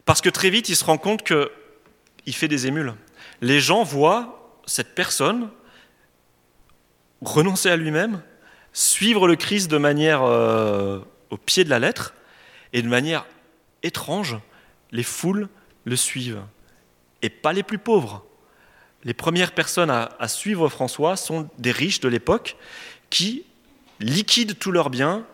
Parce 0.07 0.23
que 0.23 0.31
très 0.31 0.49
vite, 0.49 0.71
il 0.71 0.77
se 0.77 0.87
rend 0.87 0.97
compte 0.97 1.23
qu'il 1.23 2.35
fait 2.35 2.49
des 2.49 2.67
émules. 2.67 2.95
Les 3.43 3.61
gens 3.61 3.83
voient 3.83 4.59
cette 4.65 4.95
personne 4.95 5.51
renoncer 7.21 7.69
à 7.69 7.77
lui-même, 7.77 8.23
suivre 8.73 9.29
le 9.29 9.37
Christ 9.37 9.71
de 9.71 9.77
manière 9.77 10.23
euh, 10.23 11.01
au 11.29 11.37
pied 11.37 11.65
de 11.65 11.69
la 11.69 11.79
lettre, 11.79 12.15
et 12.73 12.81
de 12.81 12.89
manière 12.89 13.27
étrange, 13.83 14.39
les 14.93 15.03
foules 15.03 15.47
le 15.85 15.97
suivent. 15.97 16.41
Et 17.21 17.29
pas 17.29 17.53
les 17.53 17.63
plus 17.63 17.79
pauvres. 17.79 18.25
Les 19.05 19.13
premières 19.13 19.53
personnes 19.53 19.91
à 19.91 20.29
suivre 20.29 20.71
François 20.71 21.17
sont 21.17 21.51
des 21.59 21.71
riches 21.71 22.01
de 22.01 22.09
l'époque 22.09 22.57
qui 23.11 23.45
liquident 24.01 24.55
tous 24.59 24.73
leurs 24.73 24.91
biens 24.91 25.25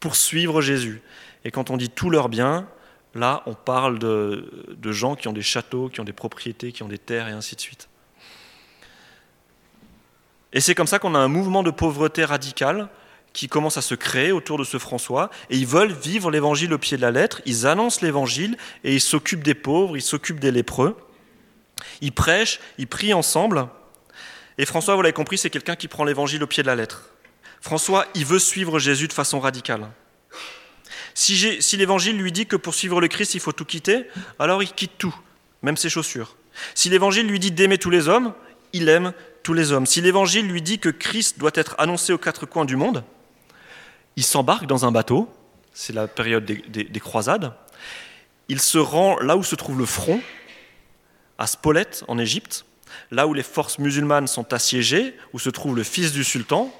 pour 0.00 0.16
suivre 0.16 0.60
Jésus. 0.60 1.02
Et 1.44 1.50
quand 1.50 1.70
on 1.70 1.76
dit 1.76 1.90
tous 1.90 2.10
leurs 2.10 2.28
biens, 2.28 2.66
là, 3.14 3.42
on 3.46 3.54
parle 3.54 3.98
de, 3.98 4.46
gens 4.84 5.14
qui 5.14 5.28
ont 5.28 5.32
des 5.32 5.42
châteaux, 5.42 5.88
qui 5.88 6.00
ont 6.00 6.04
des 6.04 6.12
propriétés, 6.12 6.72
qui 6.72 6.82
ont 6.82 6.88
des 6.88 6.98
terres 6.98 7.28
et 7.28 7.32
ainsi 7.32 7.56
de 7.56 7.60
suite. 7.60 7.88
Et 10.52 10.60
c'est 10.60 10.74
comme 10.74 10.86
ça 10.86 10.98
qu'on 10.98 11.14
a 11.14 11.18
un 11.18 11.28
mouvement 11.28 11.62
de 11.62 11.70
pauvreté 11.70 12.24
radicale 12.24 12.88
qui 13.32 13.48
commence 13.48 13.76
à 13.76 13.82
se 13.82 13.96
créer 13.96 14.30
autour 14.30 14.58
de 14.58 14.64
ce 14.64 14.78
François, 14.78 15.28
et 15.50 15.56
ils 15.56 15.66
veulent 15.66 15.92
vivre 15.92 16.30
l'évangile 16.30 16.72
au 16.72 16.78
pied 16.78 16.96
de 16.96 17.02
la 17.02 17.10
lettre, 17.10 17.42
ils 17.46 17.66
annoncent 17.66 17.98
l'évangile, 18.00 18.56
et 18.84 18.94
ils 18.94 19.00
s'occupent 19.00 19.42
des 19.42 19.54
pauvres, 19.54 19.96
ils 19.96 20.02
s'occupent 20.02 20.38
des 20.38 20.52
lépreux, 20.52 20.96
ils 22.00 22.12
prêchent, 22.12 22.60
ils 22.78 22.86
prient 22.86 23.12
ensemble, 23.12 23.66
et 24.58 24.66
François, 24.66 24.94
vous 24.94 25.02
l'avez 25.02 25.12
compris, 25.12 25.38
c'est 25.38 25.50
quelqu'un 25.50 25.76
qui 25.76 25.88
prend 25.88 26.04
l'évangile 26.04 26.42
au 26.42 26.46
pied 26.46 26.62
de 26.62 26.68
la 26.68 26.76
lettre. 26.76 27.10
François, 27.64 28.04
il 28.14 28.26
veut 28.26 28.38
suivre 28.38 28.78
Jésus 28.78 29.08
de 29.08 29.14
façon 29.14 29.40
radicale. 29.40 29.88
Si, 31.14 31.34
l'évangile 31.78 32.18
lui 32.18 32.30
dit 32.30 32.44
que 32.44 32.56
pour 32.56 32.74
suivre 32.74 33.00
le 33.00 33.08
Christ, 33.08 33.32
il 33.32 33.40
faut 33.40 33.52
tout 33.52 33.64
quitter, 33.64 34.04
alors 34.38 34.62
il 34.62 34.70
quitte 34.70 34.98
tout, 34.98 35.16
même 35.62 35.78
ses 35.78 35.88
chaussures. 35.88 36.36
Si 36.74 36.90
l'évangile 36.90 37.26
lui 37.26 37.38
dit 37.38 37.52
d'aimer 37.52 37.78
tous 37.78 37.88
les 37.88 38.06
hommes, 38.06 38.34
il 38.74 38.90
aime 38.90 39.14
tous 39.42 39.54
les 39.54 39.72
hommes. 39.72 39.86
Si 39.86 40.02
l'évangile 40.02 40.46
lui 40.46 40.60
dit 40.60 40.78
que 40.78 40.90
Christ 40.90 41.38
doit 41.38 41.52
être 41.54 41.74
annoncé 41.78 42.12
aux 42.12 42.18
quatre 42.18 42.44
coins 42.44 42.66
du 42.66 42.76
monde, 42.76 43.02
il 44.16 44.24
s'embarque 44.24 44.66
dans 44.66 44.84
un 44.84 44.92
bateau, 44.92 45.32
c'est 45.72 45.94
la 45.94 46.06
période 46.06 46.44
des, 46.44 47.00
croisades, 47.00 47.54
il 48.50 48.60
se 48.60 48.76
rend 48.76 49.18
là 49.20 49.38
où 49.38 49.42
se 49.42 49.54
trouve 49.54 49.78
le 49.78 49.86
front, 49.86 50.20
à 51.38 51.46
Spolète 51.46 52.04
en 52.08 52.18
Égypte, 52.18 52.66
là 53.10 53.26
où 53.26 53.32
les 53.32 53.42
forces 53.42 53.78
musulmanes 53.78 54.26
sont 54.26 54.52
assiégées, 54.52 55.16
où 55.32 55.38
se 55.38 55.48
trouve 55.48 55.74
le 55.74 55.82
fils 55.82 56.12
du 56.12 56.24
sultan, 56.24 56.70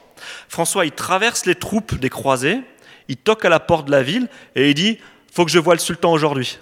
François, 0.49 0.85
il 0.85 0.93
traverse 0.93 1.47
les 1.47 1.55
troupes 1.55 1.95
des 1.97 2.11
croisés, 2.11 2.61
il 3.09 3.17
toque 3.17 3.45
à 3.45 3.49
la 3.49 3.61
porte 3.61 3.87
de 3.87 3.91
la 3.91 4.03
ville 4.03 4.29
et 4.55 4.71
il 4.71 4.75
dit 4.75 4.99
Faut 5.33 5.45
que 5.45 5.51
je 5.51 5.59
voie 5.59 5.75
le 5.75 5.81
sultan 5.81 6.13
aujourd'hui. 6.13 6.59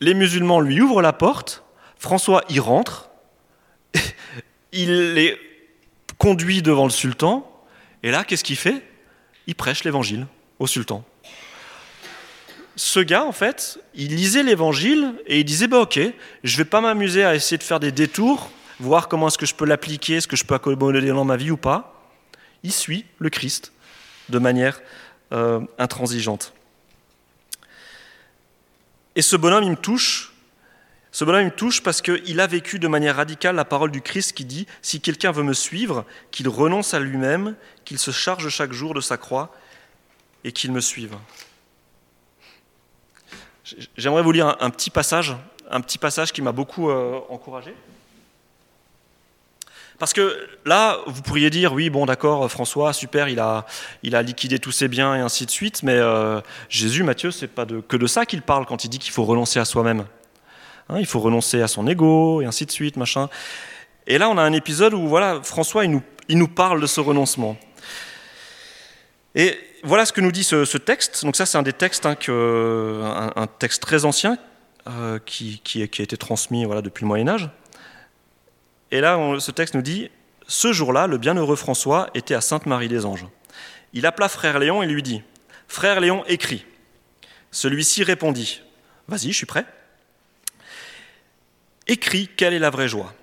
Les 0.00 0.14
musulmans 0.14 0.60
lui 0.60 0.80
ouvrent 0.80 1.02
la 1.02 1.12
porte, 1.12 1.62
François 1.98 2.42
y 2.48 2.58
rentre, 2.58 3.10
il 4.72 5.14
les 5.14 5.38
conduit 6.18 6.62
devant 6.62 6.84
le 6.84 6.90
sultan, 6.90 7.48
et 8.02 8.10
là, 8.10 8.24
qu'est-ce 8.24 8.44
qu'il 8.44 8.56
fait? 8.56 8.82
Il 9.46 9.54
prêche 9.54 9.84
l'évangile 9.84 10.26
au 10.58 10.66
sultan. 10.66 11.04
Ce 12.74 13.00
gars, 13.00 13.24
en 13.24 13.32
fait, 13.32 13.78
il 13.94 14.16
lisait 14.16 14.42
l'évangile 14.42 15.14
et 15.26 15.40
il 15.40 15.44
disait 15.44 15.66
bah, 15.66 15.80
Ok, 15.80 16.00
je 16.42 16.56
vais 16.56 16.64
pas 16.64 16.80
m'amuser 16.80 17.24
à 17.24 17.34
essayer 17.34 17.58
de 17.58 17.62
faire 17.62 17.80
des 17.80 17.92
détours, 17.92 18.50
voir 18.82 19.08
comment 19.08 19.28
est-ce 19.28 19.38
que 19.38 19.46
je 19.46 19.54
peux 19.54 19.64
l'appliquer, 19.64 20.16
est-ce 20.16 20.28
que 20.28 20.36
je 20.36 20.44
peux 20.44 20.54
accommoder 20.54 21.08
dans 21.08 21.24
ma 21.24 21.36
vie 21.36 21.50
ou 21.50 21.56
pas 21.56 21.92
il 22.62 22.72
suit 22.72 23.04
le 23.18 23.30
Christ 23.30 23.72
de 24.28 24.38
manière 24.38 24.80
euh, 25.32 25.60
intransigeante. 25.78 26.52
Et 29.16 29.22
ce 29.22 29.36
bonhomme, 29.36 29.64
il 29.64 29.70
me 29.70 29.76
touche. 29.76 30.32
Ce 31.10 31.24
bonhomme, 31.24 31.42
il 31.42 31.46
me 31.46 31.50
touche 31.50 31.82
parce 31.82 32.00
qu'il 32.00 32.40
a 32.40 32.46
vécu 32.46 32.78
de 32.78 32.88
manière 32.88 33.16
radicale 33.16 33.56
la 33.56 33.64
parole 33.64 33.90
du 33.90 34.00
Christ 34.00 34.32
qui 34.32 34.44
dit 34.44 34.66
Si 34.80 35.00
quelqu'un 35.00 35.32
veut 35.32 35.42
me 35.42 35.52
suivre, 35.52 36.04
qu'il 36.30 36.48
renonce 36.48 36.94
à 36.94 37.00
lui-même, 37.00 37.56
qu'il 37.84 37.98
se 37.98 38.10
charge 38.10 38.48
chaque 38.48 38.72
jour 38.72 38.94
de 38.94 39.00
sa 39.00 39.16
croix 39.16 39.54
et 40.44 40.52
qu'il 40.52 40.72
me 40.72 40.80
suive. 40.80 41.16
J'aimerais 43.96 44.22
vous 44.22 44.32
lire 44.32 44.56
un, 44.60 44.70
petit 44.70 44.90
passage, 44.90 45.36
un 45.70 45.80
petit 45.80 45.98
passage 45.98 46.32
qui 46.32 46.42
m'a 46.42 46.52
beaucoup 46.52 46.90
euh, 46.90 47.20
encouragé. 47.28 47.74
Parce 50.02 50.14
que 50.14 50.36
là, 50.64 50.98
vous 51.06 51.22
pourriez 51.22 51.48
dire, 51.48 51.72
oui, 51.74 51.88
bon, 51.88 52.06
d'accord, 52.06 52.50
François, 52.50 52.92
super, 52.92 53.28
il 53.28 53.38
a, 53.38 53.66
il 54.02 54.16
a 54.16 54.22
liquidé 54.22 54.58
tous 54.58 54.72
ses 54.72 54.88
biens 54.88 55.14
et 55.14 55.20
ainsi 55.20 55.46
de 55.46 55.50
suite, 55.52 55.84
mais 55.84 55.94
euh, 55.94 56.40
Jésus, 56.68 57.04
Matthieu, 57.04 57.30
c'est 57.30 57.46
pas 57.46 57.64
de, 57.64 57.78
que 57.78 57.96
de 57.96 58.08
ça 58.08 58.26
qu'il 58.26 58.42
parle 58.42 58.66
quand 58.66 58.84
il 58.84 58.88
dit 58.88 58.98
qu'il 58.98 59.12
faut 59.12 59.22
renoncer 59.22 59.60
à 59.60 59.64
soi-même. 59.64 60.06
Hein, 60.88 60.96
il 60.98 61.06
faut 61.06 61.20
renoncer 61.20 61.62
à 61.62 61.68
son 61.68 61.86
ego, 61.86 62.42
et 62.42 62.46
ainsi 62.46 62.66
de 62.66 62.72
suite, 62.72 62.96
machin. 62.96 63.28
Et 64.08 64.18
là, 64.18 64.28
on 64.28 64.38
a 64.38 64.42
un 64.42 64.52
épisode 64.52 64.92
où 64.92 65.06
voilà, 65.06 65.38
François, 65.44 65.84
il 65.84 65.92
nous, 65.92 66.02
il 66.28 66.36
nous 66.36 66.48
parle 66.48 66.80
de 66.80 66.88
ce 66.88 66.98
renoncement. 67.00 67.56
Et 69.36 69.56
voilà 69.84 70.04
ce 70.04 70.12
que 70.12 70.20
nous 70.20 70.32
dit 70.32 70.42
ce, 70.42 70.78
texte. 70.78 71.24
Donc 71.24 71.36
ça, 71.36 71.46
c'est 71.46 71.58
un 71.58 71.62
des 71.62 71.72
textes, 71.72 72.06
hein, 72.06 72.16
un, 72.26 73.46
texte 73.46 73.80
très 73.80 74.04
ancien 74.04 74.36
euh, 74.88 75.20
qui, 75.24 75.60
qui, 75.62 75.86
qui, 75.88 76.02
a 76.02 76.04
été 76.04 76.16
transmis 76.16 76.64
voilà, 76.64 76.82
depuis 76.82 77.02
le 77.02 77.06
Moyen 77.06 77.28
Âge. 77.28 77.50
Et 78.92 79.00
là, 79.00 79.18
ce 79.40 79.50
texte 79.50 79.74
nous 79.74 79.82
dit, 79.82 80.10
ce 80.46 80.72
jour-là, 80.72 81.06
le 81.06 81.16
bienheureux 81.16 81.56
François 81.56 82.10
était 82.14 82.34
à 82.34 82.42
Sainte-Marie 82.42 82.88
des 82.88 83.06
Anges. 83.06 83.26
Il 83.94 84.06
appela 84.06 84.28
frère 84.28 84.58
Léon 84.58 84.82
et 84.82 84.86
lui 84.86 85.02
dit, 85.02 85.22
Frère 85.66 85.98
Léon, 85.98 86.24
écrit. 86.26 86.66
Celui-ci 87.50 88.04
répondit, 88.04 88.62
Vas-y, 89.08 89.32
je 89.32 89.36
suis 89.36 89.46
prêt. 89.46 89.64
Écris 91.86 92.28
quelle 92.36 92.52
est 92.52 92.58
la 92.58 92.70
vraie 92.70 92.88
joie. 92.88 93.14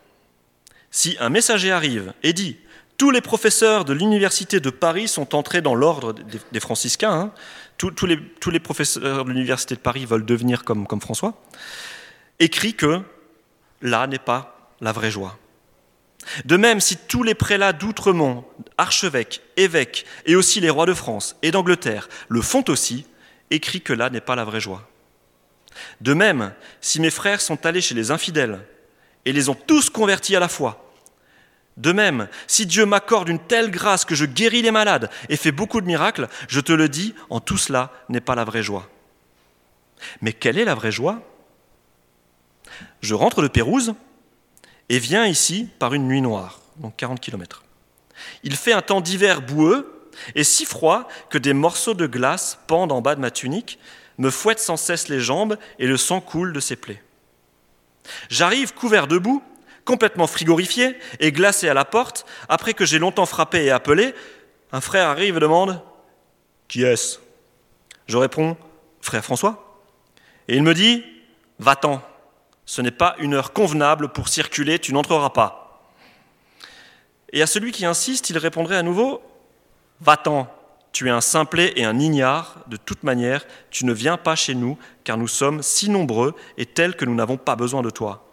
Si 0.92 1.16
un 1.20 1.30
messager 1.30 1.72
arrive 1.72 2.14
et 2.24 2.34
dit 2.34 2.58
tous 2.98 3.12
les 3.12 3.22
professeurs 3.22 3.86
de 3.86 3.94
l'université 3.94 4.60
de 4.60 4.70
Paris 4.72 5.08
sont 5.08 5.36
entrés 5.36 5.62
dans 5.62 5.76
l'ordre 5.76 6.14
des 6.52 6.60
franciscains, 6.60 7.12
hein, 7.12 7.32
tous, 7.78 8.06
les, 8.06 8.60
professeurs 8.60 9.24
de 9.24 9.30
l'université 9.30 9.76
de 9.76 9.80
Paris 9.80 10.06
veulent 10.06 10.26
devenir 10.26 10.66
comme, 10.66 10.86
comme 10.86 11.00
François, 11.00 11.42
écrit 12.40 12.74
que 12.74 13.02
là 13.82 14.06
n'est 14.08 14.20
pas 14.20 14.74
la 14.82 14.92
vraie 14.92 15.12
joie. 15.12 15.38
De 16.46 16.58
même, 16.58 16.80
si 16.80 16.98
tous 16.98 17.24
les 17.24 17.34
prélats 17.34 17.74
d'Outremont, 17.74 18.46
archevêques, 18.78 19.42
évêques, 19.58 20.06
et 20.26 20.36
aussi 20.36 20.60
les 20.60 20.70
rois 20.70 20.86
de 20.86 20.94
France 20.94 21.36
et 21.42 21.52
d'Angleterre 21.52 22.10
le 22.28 22.42
font 22.42 22.64
aussi, 22.68 23.06
écrit 23.52 23.82
que 23.82 23.94
là 23.94 24.10
n'est 24.10 24.22
pas 24.22 24.36
la 24.36 24.44
vraie 24.44 24.60
joie. 24.60 24.88
De 26.02 26.14
même, 26.14 26.54
si 26.82 27.00
mes 27.00 27.10
frères 27.10 27.42
sont 27.42 27.66
allés 27.66 27.82
chez 27.82 27.96
les 27.96 28.12
infidèles 28.12 28.60
et 29.26 29.34
les 29.34 29.50
ont 29.50 29.56
tous 29.56 29.90
convertis 29.90 30.36
à 30.36 30.40
la 30.40 30.50
foi, 30.50 30.86
de 31.78 31.94
même, 31.94 32.28
si 32.46 32.66
Dieu 32.66 32.86
m'accorde 32.86 33.30
une 33.30 33.40
telle 33.40 33.72
grâce 33.72 34.04
que 34.04 34.16
je 34.16 34.26
guéris 34.26 34.62
les 34.62 34.72
malades 34.72 35.10
et 35.30 35.38
fais 35.38 35.54
beaucoup 35.54 35.80
de 35.80 35.86
miracles, 35.86 36.28
je 36.50 36.60
te 36.60 36.74
le 36.74 36.90
dis, 36.90 37.16
en 37.30 37.40
tout 37.40 37.58
cela 37.58 37.92
n'est 38.10 38.20
pas 38.20 38.36
la 38.36 38.44
vraie 38.44 38.64
joie. 38.64 38.90
Mais 40.22 40.34
quelle 40.34 40.58
est 40.58 40.66
la 40.66 40.76
vraie 40.76 40.92
joie? 40.92 41.22
Je 43.02 43.14
rentre 43.14 43.42
de 43.42 43.48
Pérouse 43.48 43.96
et 44.90 45.00
viens 45.00 45.26
ici 45.26 45.70
par 45.80 45.94
une 45.94 46.08
nuit 46.08 46.22
noire, 46.22 46.60
donc 46.78 46.96
40 46.98 47.20
km. 47.20 47.64
Il 48.44 48.56
fait 48.56 48.74
un 48.74 48.82
temps 48.82 49.02
d'hiver 49.02 49.42
boueux 49.42 50.10
et 50.36 50.44
si 50.44 50.66
froid 50.66 51.08
que 51.30 51.38
des 51.38 51.54
morceaux 51.54 51.94
de 51.94 52.08
glace 52.08 52.60
pendent 52.68 52.92
en 52.92 53.02
bas 53.02 53.16
de 53.16 53.22
ma 53.22 53.32
tunique, 53.32 53.80
me 54.18 54.30
fouettent 54.30 54.60
sans 54.60 54.78
cesse 54.78 55.08
les 55.08 55.20
jambes 55.20 55.58
et 55.78 55.88
le 55.88 55.96
sang 55.96 56.20
coule 56.20 56.52
de 56.52 56.60
ses 56.60 56.76
plaies. 56.76 57.02
J'arrive 58.30 58.74
couvert 58.74 59.08
de 59.08 59.18
boue, 59.18 59.42
complètement 59.86 60.28
frigorifié 60.28 60.98
et 61.20 61.32
glacé 61.32 61.70
à 61.70 61.74
la 61.74 61.86
porte, 61.86 62.26
après 62.50 62.74
que 62.74 62.86
j'ai 62.86 63.00
longtemps 63.00 63.26
frappé 63.26 63.64
et 63.64 63.72
appelé, 63.72 64.14
un 64.72 64.82
frère 64.82 65.08
arrive 65.08 65.38
et 65.38 65.40
demande 65.40 65.82
Qui 66.68 66.84
est-ce? 66.84 67.20
Je 68.08 68.18
réponds 68.18 68.58
Frère 69.02 69.24
François. 69.24 69.82
Et 70.48 70.56
il 70.56 70.64
me 70.64 70.74
dit 70.74 71.04
Va-t'en, 71.60 72.02
ce 72.70 72.84
n'est 72.84 72.92
pas 72.92 73.16
une 73.18 73.34
heure 73.34 73.52
convenable 73.52 74.10
pour 74.10 74.30
circuler, 74.30 74.78
tu 74.78 74.94
n'entreras 74.94 75.32
pas. 75.32 75.90
Et 77.34 77.42
à 77.42 77.48
celui 77.48 77.72
qui 77.72 77.84
insiste, 77.84 78.30
il 78.30 78.38
répondrait 78.38 78.78
à 78.78 78.84
nouveau 78.84 79.24
Va-t'en, 80.02 80.48
tu 80.92 81.08
es 81.08 81.10
un 81.10 81.20
simplet 81.20 81.74
et 81.78 81.84
un 81.84 81.98
ignare, 81.98 82.58
de 82.68 82.78
toute 82.78 83.02
manière, 83.02 83.44
tu 83.72 83.86
ne 83.86 83.92
viens 83.92 84.18
pas 84.18 84.36
chez 84.36 84.54
nous, 84.54 84.78
car 85.04 85.18
nous 85.18 85.28
sommes 85.28 85.64
si 85.64 85.90
nombreux 85.90 86.36
et 86.60 86.68
tels 86.68 86.96
que 86.96 87.06
nous 87.06 87.16
n'avons 87.16 87.38
pas 87.38 87.56
besoin 87.56 87.82
de 87.82 87.90
toi. 87.90 88.28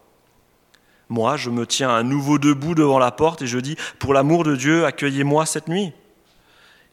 Moi, 1.09 1.39
je 1.39 1.49
me 1.49 1.67
tiens 1.67 1.97
à 1.97 2.03
nouveau 2.03 2.39
debout 2.39 2.75
devant 2.75 2.99
la 2.99 3.13
porte 3.13 3.41
et 3.41 3.47
je 3.47 3.59
dis, 3.59 3.77
Pour 3.99 4.13
l'amour 4.13 4.45
de 4.45 4.55
Dieu, 4.55 4.85
accueillez-moi 4.85 5.47
cette 5.47 5.69
nuit. 5.69 5.95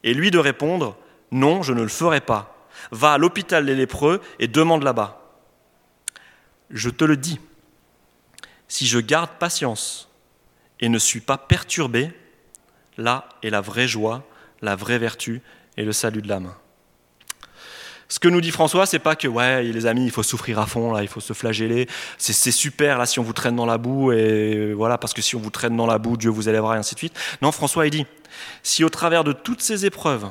Et 0.02 0.14
lui 0.14 0.30
de 0.30 0.38
répondre, 0.38 0.96
Non, 1.30 1.62
je 1.62 1.74
ne 1.74 1.82
le 1.82 1.88
ferai 1.88 2.22
pas. 2.22 2.66
Va 2.90 3.12
à 3.12 3.18
l'hôpital 3.18 3.66
des 3.66 3.74
lépreux 3.74 4.22
et 4.38 4.48
demande 4.48 4.82
là-bas. 4.82 5.20
Je 6.70 6.90
te 6.90 7.04
le 7.04 7.16
dis, 7.16 7.38
si 8.68 8.86
je 8.86 8.98
garde 8.98 9.30
patience 9.38 10.08
et 10.80 10.88
ne 10.88 10.98
suis 10.98 11.20
pas 11.20 11.38
perturbé, 11.38 12.10
là 12.96 13.28
est 13.42 13.50
la 13.50 13.60
vraie 13.60 13.88
joie 13.88 14.26
la 14.64 14.74
vraie 14.74 14.98
vertu 14.98 15.42
et 15.76 15.84
le 15.84 15.92
salut 15.92 16.22
de 16.22 16.28
l'âme. 16.28 16.52
Ce 18.08 18.18
que 18.18 18.28
nous 18.28 18.40
dit 18.40 18.50
François, 18.50 18.86
c'est 18.86 18.98
pas 18.98 19.16
que 19.16 19.26
ouais, 19.26 19.62
les 19.62 19.86
amis, 19.86 20.04
il 20.04 20.10
faut 20.10 20.22
souffrir 20.22 20.58
à 20.58 20.66
fond, 20.66 20.92
là, 20.92 21.02
il 21.02 21.08
faut 21.08 21.20
se 21.20 21.32
flageller. 21.32 21.88
C'est 22.18 22.52
super 22.52 22.98
là 22.98 23.06
si 23.06 23.18
on 23.18 23.22
vous 23.22 23.32
traîne 23.32 23.56
dans 23.56 23.66
la 23.66 23.78
boue 23.78 24.12
et 24.12 24.72
voilà 24.74 24.98
parce 24.98 25.14
que 25.14 25.22
si 25.22 25.36
on 25.36 25.40
vous 25.40 25.50
traîne 25.50 25.76
dans 25.76 25.86
la 25.86 25.98
boue, 25.98 26.16
Dieu 26.16 26.30
vous 26.30 26.48
élèvera 26.48 26.76
et 26.76 26.78
ainsi 26.78 26.94
de 26.94 26.98
suite. 26.98 27.14
Non, 27.42 27.50
François 27.50 27.86
il 27.86 27.90
dit 27.90 28.06
si 28.62 28.84
au 28.84 28.88
travers 28.88 29.24
de 29.24 29.32
toutes 29.32 29.62
ces 29.62 29.86
épreuves, 29.86 30.28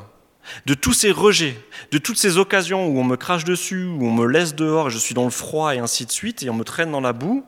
de 0.66 0.74
tous 0.74 0.94
ces 0.94 1.12
rejets, 1.12 1.58
de 1.92 1.98
toutes 1.98 2.18
ces 2.18 2.38
occasions 2.38 2.88
où 2.88 3.00
on 3.00 3.04
me 3.04 3.16
crache 3.16 3.44
dessus, 3.44 3.86
où 3.86 4.06
on 4.06 4.12
me 4.12 4.26
laisse 4.26 4.56
dehors, 4.56 4.88
et 4.88 4.92
je 4.92 4.98
suis 4.98 5.16
dans 5.16 5.24
le 5.24 5.30
froid 5.30 5.76
et 5.76 5.80
ainsi 5.80 6.06
de 6.06 6.12
suite, 6.12 6.44
et 6.44 6.50
on 6.50 6.54
me 6.54 6.64
traîne 6.64 6.92
dans 6.92 7.02
la 7.02 7.14
boue, 7.14 7.46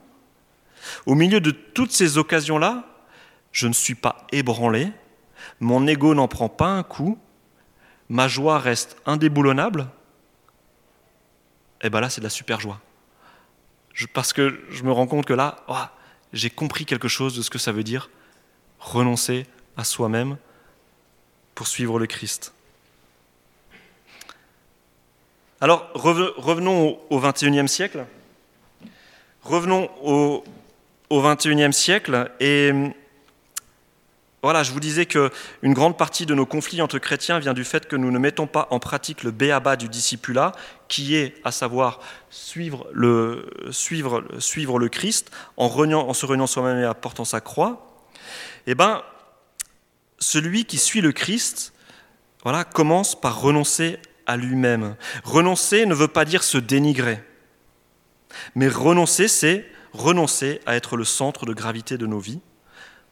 au 1.06 1.16
milieu 1.16 1.40
de 1.40 1.52
toutes 1.52 1.92
ces 1.92 2.18
occasions-là, 2.18 2.86
je 3.52 3.68
ne 3.68 3.74
suis 3.74 3.96
pas 3.96 4.26
ébranlé, 4.32 4.92
mon 5.60 5.86
ego 5.88 6.14
n'en 6.14 6.28
prend 6.28 6.50
pas 6.50 6.68
un 6.68 6.84
coup, 6.84 7.18
ma 8.10 8.28
joie 8.28 8.60
reste 8.60 8.98
indéboulonnable, 9.06 9.88
et 11.82 11.88
eh 11.88 11.90
bien 11.90 12.00
là, 12.00 12.10
c'est 12.10 12.22
de 12.22 12.26
la 12.26 12.32
super 12.32 12.60
joie. 12.60 12.80
parce 14.14 14.34
que 14.34 14.60
je 14.72 14.84
me 14.84 14.92
rends 14.92 15.08
compte 15.08 15.26
que 15.26 15.34
là, 15.34 15.58
oh, 15.68 15.76
j'ai 16.34 16.50
compris 16.50 16.86
quelque 16.86 17.08
chose 17.08 17.36
de 17.36 17.42
ce 17.42 17.50
que 17.50 17.60
ça 17.60 17.72
veut 17.72 17.84
dire 17.84 18.10
renoncer 18.80 19.46
à 19.78 19.84
soi-même 19.84 20.38
pour 21.54 21.68
suivre 21.68 22.00
le 22.00 22.08
Christ. 22.08 22.55
Alors, 25.62 25.90
revenons 25.94 27.00
au 27.10 27.20
XXIe 27.20 27.68
siècle. 27.70 28.06
Revenons 29.42 29.90
au, 30.04 30.44
XXIe 31.12 31.72
siècle 31.72 32.30
et 32.42 32.72
voilà, 34.44 34.64
je 34.64 34.74
vous 34.74 34.82
disais 34.82 35.06
qu'une 35.06 35.74
grande 35.74 35.98
partie 35.98 36.26
de 36.26 36.36
nos 36.36 36.46
conflits 36.46 36.82
entre 36.82 37.00
chrétiens 37.00 37.40
vient 37.40 37.54
du 37.54 37.64
fait 37.64 37.88
que 37.88 37.96
nous 37.96 38.12
ne 38.12 38.20
mettons 38.20 38.48
pas 38.48 38.68
en 38.70 38.80
pratique 38.80 39.24
le 39.24 39.32
béaba 39.32 39.76
du 39.76 39.88
discipulat, 39.88 40.52
qui 40.88 41.16
est 41.16 41.36
à 41.46 41.52
savoir 41.52 42.00
suivre 42.30 42.88
le, 42.92 43.50
suivre, 43.72 44.24
suivre 44.40 44.78
le 44.78 44.90
Christ 44.90 45.32
en, 45.58 45.70
se 46.14 46.26
reniant 46.26 46.48
soi-même 46.48 46.80
et 46.80 46.86
apportant 46.86 47.26
sa 47.26 47.40
croix. 47.40 48.04
Eh 48.68 48.76
bien, 48.76 49.04
celui 50.20 50.66
qui 50.66 50.78
suit 50.78 51.02
le 51.02 51.14
Christ 51.14 51.74
voilà, 52.44 52.66
commence 52.66 53.20
par 53.20 53.40
renoncer 53.40 54.00
à 54.26 54.38
lui-même. 54.38 54.96
Renoncer 55.24 55.86
ne 55.86 55.94
veut 55.94 56.08
pas 56.08 56.26
dire 56.26 56.44
se 56.44 56.58
dénigrer, 56.58 57.24
mais 58.56 58.68
renoncer, 58.68 59.28
c'est 59.28 59.66
renoncer 59.94 60.62
à 60.66 60.76
être 60.76 60.98
le 60.98 61.06
centre 61.06 61.46
de 61.46 61.54
gravité 61.54 61.98
de 61.98 62.06
nos 62.06 62.20
vies 62.20 62.42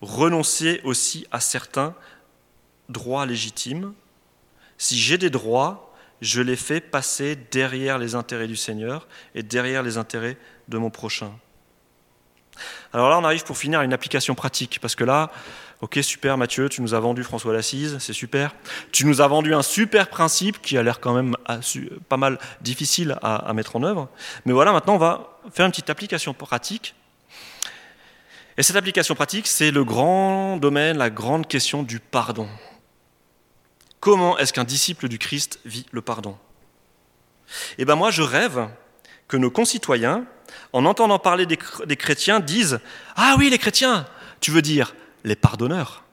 renoncer 0.03 0.81
aussi 0.83 1.25
à 1.31 1.39
certains 1.39 1.95
droits 2.89 3.25
légitimes. 3.25 3.93
Si 4.77 4.97
j'ai 4.97 5.17
des 5.17 5.29
droits, 5.29 5.93
je 6.21 6.41
les 6.41 6.55
fais 6.55 6.81
passer 6.81 7.35
derrière 7.51 7.97
les 7.97 8.15
intérêts 8.15 8.47
du 8.47 8.55
Seigneur 8.55 9.07
et 9.33 9.43
derrière 9.43 9.83
les 9.83 9.97
intérêts 9.97 10.37
de 10.67 10.77
mon 10.77 10.89
prochain. 10.89 11.31
Alors 12.91 13.09
là, 13.09 13.17
on 13.17 13.23
arrive 13.23 13.43
pour 13.43 13.57
finir 13.57 13.79
à 13.79 13.83
une 13.83 13.93
application 13.93 14.35
pratique, 14.35 14.79
parce 14.79 14.95
que 14.95 15.03
là, 15.03 15.31
ok, 15.83 15.99
super 16.01 16.37
Mathieu, 16.37 16.69
tu 16.69 16.81
nous 16.81 16.93
as 16.93 16.99
vendu 17.01 17.23
François 17.25 17.51
l'Assise, 17.51 17.97
c'est 17.99 18.13
super. 18.13 18.55
Tu 18.93 19.05
nous 19.05 19.19
as 19.19 19.27
vendu 19.27 19.53
un 19.53 19.61
super 19.61 20.09
principe 20.09 20.61
qui 20.61 20.77
a 20.77 20.83
l'air 20.83 21.01
quand 21.01 21.13
même 21.13 21.35
pas 22.07 22.15
mal 22.15 22.39
difficile 22.61 23.17
à, 23.21 23.51
mettre 23.51 23.75
en 23.75 23.83
œuvre. 23.83 24.07
Mais 24.45 24.53
voilà, 24.53 24.71
maintenant, 24.71 24.95
on 24.95 24.97
va 24.97 25.39
faire 25.53 25.65
une 25.65 25.73
petite 25.73 25.89
application 25.89 26.33
pratique 26.33 26.95
et 28.55 28.63
cette 28.63 28.75
application 28.75 29.13
pratique, 29.13 29.47
c'est 29.47 29.71
le 29.71 29.83
grand 29.83 30.57
domaine, 30.57 30.97
la 30.97 31.09
grande 31.09 31.47
question 31.47 31.83
du 31.83 31.99
pardon. 31.99 32.47
Comment 33.99 34.37
est-ce 34.37 34.53
qu'un 34.53 34.63
disciple 34.63 35.09
du 35.09 35.17
Christ 35.17 35.59
vit 35.65 35.87
le 35.91 36.01
pardon? 36.01 36.37
Eh 37.77 37.83
bien 37.83 37.95
moi, 37.95 38.09
je 38.09 38.21
rêve 38.21 38.69
que 39.27 39.35
nos 39.35 39.49
concitoyens, 39.51 40.25
en 40.71 40.85
entendant 40.85 41.19
parler 41.19 41.45
des 41.45 41.97
chrétiens, 41.97 42.39
disent⁇ 42.39 42.75
Ah 43.17 43.35
oui, 43.37 43.49
les 43.49 43.57
chrétiens 43.57 44.05
Tu 44.39 44.51
veux 44.51 44.61
dire 44.61 44.93
les 45.23 45.35
pardonneurs?⁇ 45.35 46.03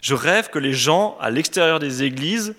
Je 0.00 0.14
rêve 0.14 0.50
que 0.50 0.58
les 0.58 0.72
gens 0.72 1.16
à 1.20 1.30
l'extérieur 1.30 1.78
des 1.78 2.02
églises 2.02 2.54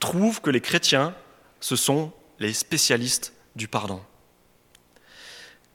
trouvent 0.00 0.40
que 0.40 0.50
les 0.50 0.60
chrétiens, 0.60 1.14
ce 1.60 1.76
sont 1.76 2.12
les 2.38 2.52
spécialistes 2.52 3.32
du 3.54 3.68
pardon. 3.68 4.02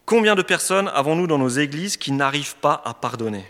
Combien 0.05 0.35
de 0.35 0.41
personnes 0.41 0.87
avons-nous 0.89 1.27
dans 1.27 1.37
nos 1.37 1.49
églises 1.49 1.97
qui 1.97 2.11
n'arrivent 2.11 2.55
pas 2.55 2.81
à 2.85 2.93
pardonner? 2.93 3.45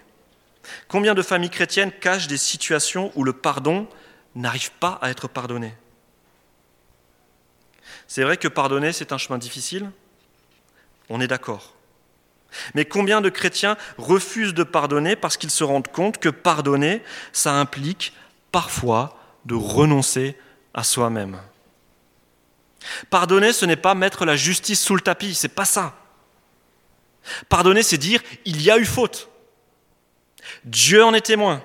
Combien 0.87 1.13
de 1.13 1.21
familles 1.21 1.49
chrétiennes 1.49 1.91
cachent 1.91 2.27
des 2.27 2.37
situations 2.37 3.11
où 3.15 3.23
le 3.23 3.33
pardon 3.33 3.87
n'arrive 4.35 4.71
pas 4.71 4.99
à 5.01 5.09
être 5.09 5.27
pardonné? 5.27 5.73
C'est 8.07 8.23
vrai 8.23 8.37
que 8.37 8.47
pardonner, 8.47 8.91
c'est 8.91 9.11
un 9.11 9.17
chemin 9.17 9.37
difficile. 9.37 9.91
On 11.09 11.21
est 11.21 11.27
d'accord. 11.27 11.76
Mais 12.73 12.85
combien 12.85 13.21
de 13.21 13.29
chrétiens 13.29 13.77
refusent 13.97 14.53
de 14.53 14.63
pardonner 14.63 15.15
parce 15.15 15.37
qu'ils 15.37 15.51
se 15.51 15.63
rendent 15.63 15.87
compte 15.87 16.17
que 16.17 16.29
pardonner, 16.29 17.01
ça 17.33 17.53
implique 17.53 18.13
parfois 18.51 19.17
de 19.45 19.55
renoncer 19.55 20.37
à 20.73 20.83
soi-même 20.83 21.39
Pardonner, 23.09 23.53
ce 23.53 23.65
n'est 23.65 23.75
pas 23.75 23.95
mettre 23.95 24.25
la 24.25 24.35
justice 24.35 24.81
sous 24.81 24.95
le 24.95 25.01
tapis, 25.01 25.33
c'est 25.33 25.47
pas 25.49 25.65
ça. 25.65 25.95
Pardonner, 27.49 27.83
c'est 27.83 27.97
dire 27.97 28.21
il 28.45 28.61
y 28.61 28.71
a 28.71 28.77
eu 28.77 28.85
faute. 28.85 29.29
Dieu 30.63 31.03
en 31.03 31.13
est 31.13 31.25
témoin. 31.25 31.63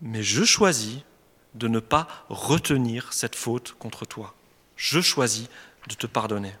Mais 0.00 0.22
je 0.22 0.44
choisis 0.44 1.00
de 1.54 1.68
ne 1.68 1.80
pas 1.80 2.06
retenir 2.28 3.12
cette 3.12 3.36
faute 3.36 3.74
contre 3.78 4.06
toi. 4.06 4.34
Je 4.76 5.00
choisis 5.00 5.48
de 5.88 5.94
te 5.94 6.06
pardonner. 6.06 6.52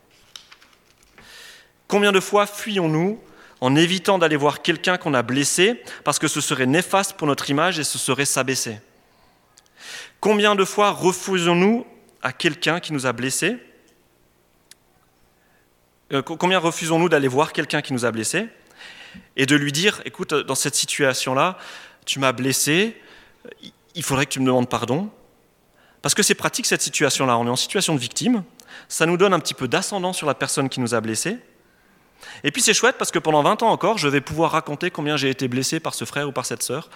Combien 1.90 2.12
de 2.12 2.20
fois 2.20 2.46
fuyons-nous 2.46 3.20
en 3.60 3.74
évitant 3.74 4.16
d'aller 4.16 4.36
voir 4.36 4.62
quelqu'un 4.62 4.96
qu'on 4.96 5.12
a 5.12 5.22
blessé 5.22 5.82
parce 6.04 6.20
que 6.20 6.28
ce 6.28 6.40
serait 6.40 6.66
néfaste 6.66 7.14
pour 7.14 7.26
notre 7.26 7.50
image 7.50 7.80
et 7.80 7.84
ce 7.84 7.98
serait 7.98 8.26
s'abaisser? 8.26 8.78
Combien 10.20 10.54
de 10.54 10.64
fois 10.64 10.92
refusons-nous 10.92 11.84
à 12.22 12.32
quelqu'un 12.32 12.78
qui 12.78 12.92
nous 12.92 13.06
a 13.06 13.12
blessés 13.12 13.56
euh, 16.12 16.22
Combien 16.22 16.60
refusons-nous 16.60 17.08
d'aller 17.08 17.26
voir 17.26 17.52
quelqu'un 17.52 17.82
qui 17.82 17.92
nous 17.92 18.04
a 18.04 18.12
blessés 18.12 18.46
et 19.34 19.44
de 19.44 19.56
lui 19.56 19.72
dire, 19.72 20.00
écoute, 20.04 20.32
dans 20.32 20.54
cette 20.54 20.76
situation-là, 20.76 21.58
tu 22.06 22.20
m'as 22.20 22.30
blessé, 22.30 22.96
il 23.96 24.04
faudrait 24.04 24.26
que 24.26 24.30
tu 24.30 24.38
me 24.38 24.46
demandes 24.46 24.68
pardon? 24.68 25.10
Parce 26.02 26.14
que 26.14 26.22
c'est 26.22 26.36
pratique 26.36 26.66
cette 26.66 26.82
situation-là, 26.82 27.36
on 27.36 27.48
est 27.48 27.50
en 27.50 27.56
situation 27.56 27.96
de 27.96 28.00
victime, 28.00 28.44
ça 28.88 29.06
nous 29.06 29.16
donne 29.16 29.34
un 29.34 29.40
petit 29.40 29.54
peu 29.54 29.66
d'ascendant 29.66 30.12
sur 30.12 30.28
la 30.28 30.34
personne 30.34 30.68
qui 30.68 30.78
nous 30.78 30.94
a 30.94 31.00
blessés. 31.00 31.38
Et 32.44 32.50
puis 32.50 32.62
c'est 32.62 32.74
chouette 32.74 32.96
parce 32.98 33.10
que 33.10 33.18
pendant 33.18 33.42
20 33.42 33.62
ans 33.62 33.70
encore, 33.70 33.98
je 33.98 34.08
vais 34.08 34.20
pouvoir 34.20 34.52
raconter 34.52 34.90
combien 34.90 35.16
j'ai 35.16 35.30
été 35.30 35.48
blessé 35.48 35.80
par 35.80 35.94
ce 35.94 36.04
frère 36.04 36.28
ou 36.28 36.32
par 36.32 36.46
cette 36.46 36.62
sœur, 36.62 36.90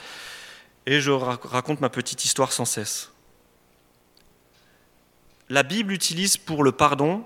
et 0.86 1.00
je 1.00 1.10
raconte 1.10 1.80
ma 1.80 1.88
petite 1.88 2.24
histoire 2.24 2.52
sans 2.52 2.64
cesse. 2.64 3.10
La 5.48 5.62
Bible 5.62 5.92
utilise 5.92 6.36
pour 6.36 6.62
le 6.62 6.72
pardon 6.72 7.24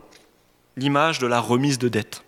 l'image 0.77 1.19
de 1.19 1.27
la 1.27 1.41
remise 1.41 1.79
de 1.79 1.89
dette. 1.89 2.23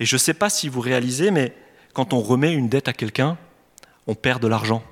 Et 0.00 0.04
je 0.04 0.16
ne 0.16 0.18
sais 0.18 0.34
pas 0.34 0.50
si 0.50 0.68
vous 0.68 0.80
réalisez, 0.80 1.30
mais 1.30 1.56
quand 1.94 2.12
on 2.12 2.20
remet 2.20 2.52
une 2.52 2.68
dette 2.68 2.88
à 2.88 2.92
quelqu'un, 2.92 3.38
on 4.06 4.14
perd 4.14 4.42
de 4.42 4.48
l'argent. 4.48 4.82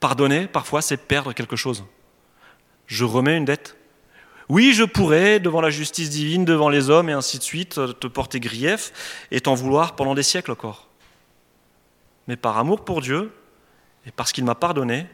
Pardonner, 0.00 0.46
parfois, 0.46 0.82
c'est 0.82 0.96
perdre 0.96 1.32
quelque 1.32 1.56
chose. 1.56 1.84
Je 2.86 3.04
remets 3.04 3.36
une 3.36 3.44
dette. 3.44 3.76
Oui, 4.52 4.74
je 4.74 4.84
pourrais, 4.84 5.40
devant 5.40 5.62
la 5.62 5.70
justice 5.70 6.10
divine, 6.10 6.44
devant 6.44 6.68
les 6.68 6.90
hommes 6.90 7.08
et 7.08 7.14
ainsi 7.14 7.38
de 7.38 7.42
suite, 7.42 7.80
te 7.98 8.06
porter 8.06 8.38
grief 8.38 9.24
et 9.30 9.40
t'en 9.40 9.54
vouloir 9.54 9.96
pendant 9.96 10.14
des 10.14 10.22
siècles 10.22 10.50
encore. 10.50 10.90
Mais 12.28 12.36
par 12.36 12.58
amour 12.58 12.84
pour 12.84 13.00
Dieu 13.00 13.32
et 14.04 14.10
parce 14.10 14.30
qu'il 14.30 14.44
m'a 14.44 14.54
pardonné, 14.54 15.06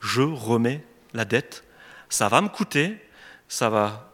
je 0.00 0.22
remets 0.22 0.84
la 1.14 1.24
dette. 1.24 1.62
Ça 2.08 2.28
va 2.28 2.40
me 2.40 2.48
coûter, 2.48 2.98
ça 3.46 3.70
va 3.70 4.10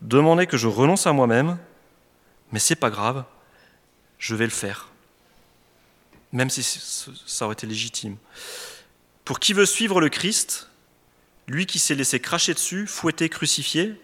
demander 0.00 0.46
que 0.46 0.56
je 0.56 0.66
renonce 0.66 1.06
à 1.06 1.12
moi-même, 1.12 1.58
mais 2.52 2.60
c'est 2.60 2.76
pas 2.76 2.88
grave, 2.88 3.24
je 4.18 4.34
vais 4.34 4.46
le 4.46 4.50
faire. 4.50 4.88
Même 6.32 6.48
si 6.48 6.62
ça 6.62 7.44
aurait 7.44 7.52
été 7.52 7.66
légitime. 7.66 8.16
Pour 9.26 9.40
qui 9.40 9.52
veut 9.52 9.66
suivre 9.66 10.00
le 10.00 10.08
Christ, 10.08 10.70
lui 11.46 11.66
qui 11.66 11.78
s'est 11.78 11.94
laissé 11.94 12.20
cracher 12.20 12.54
dessus, 12.54 12.86
fouetté, 12.86 13.28
crucifié, 13.28 14.00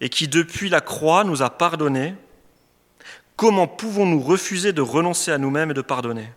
et 0.00 0.08
qui 0.08 0.28
depuis 0.28 0.68
la 0.68 0.80
croix 0.80 1.24
nous 1.24 1.42
a 1.42 1.50
pardonné, 1.50 2.14
comment 3.36 3.66
pouvons-nous 3.66 4.20
refuser 4.20 4.72
de 4.72 4.82
renoncer 4.82 5.32
à 5.32 5.38
nous-mêmes 5.38 5.70
et 5.70 5.74
de 5.74 5.80
pardonner? 5.80 6.28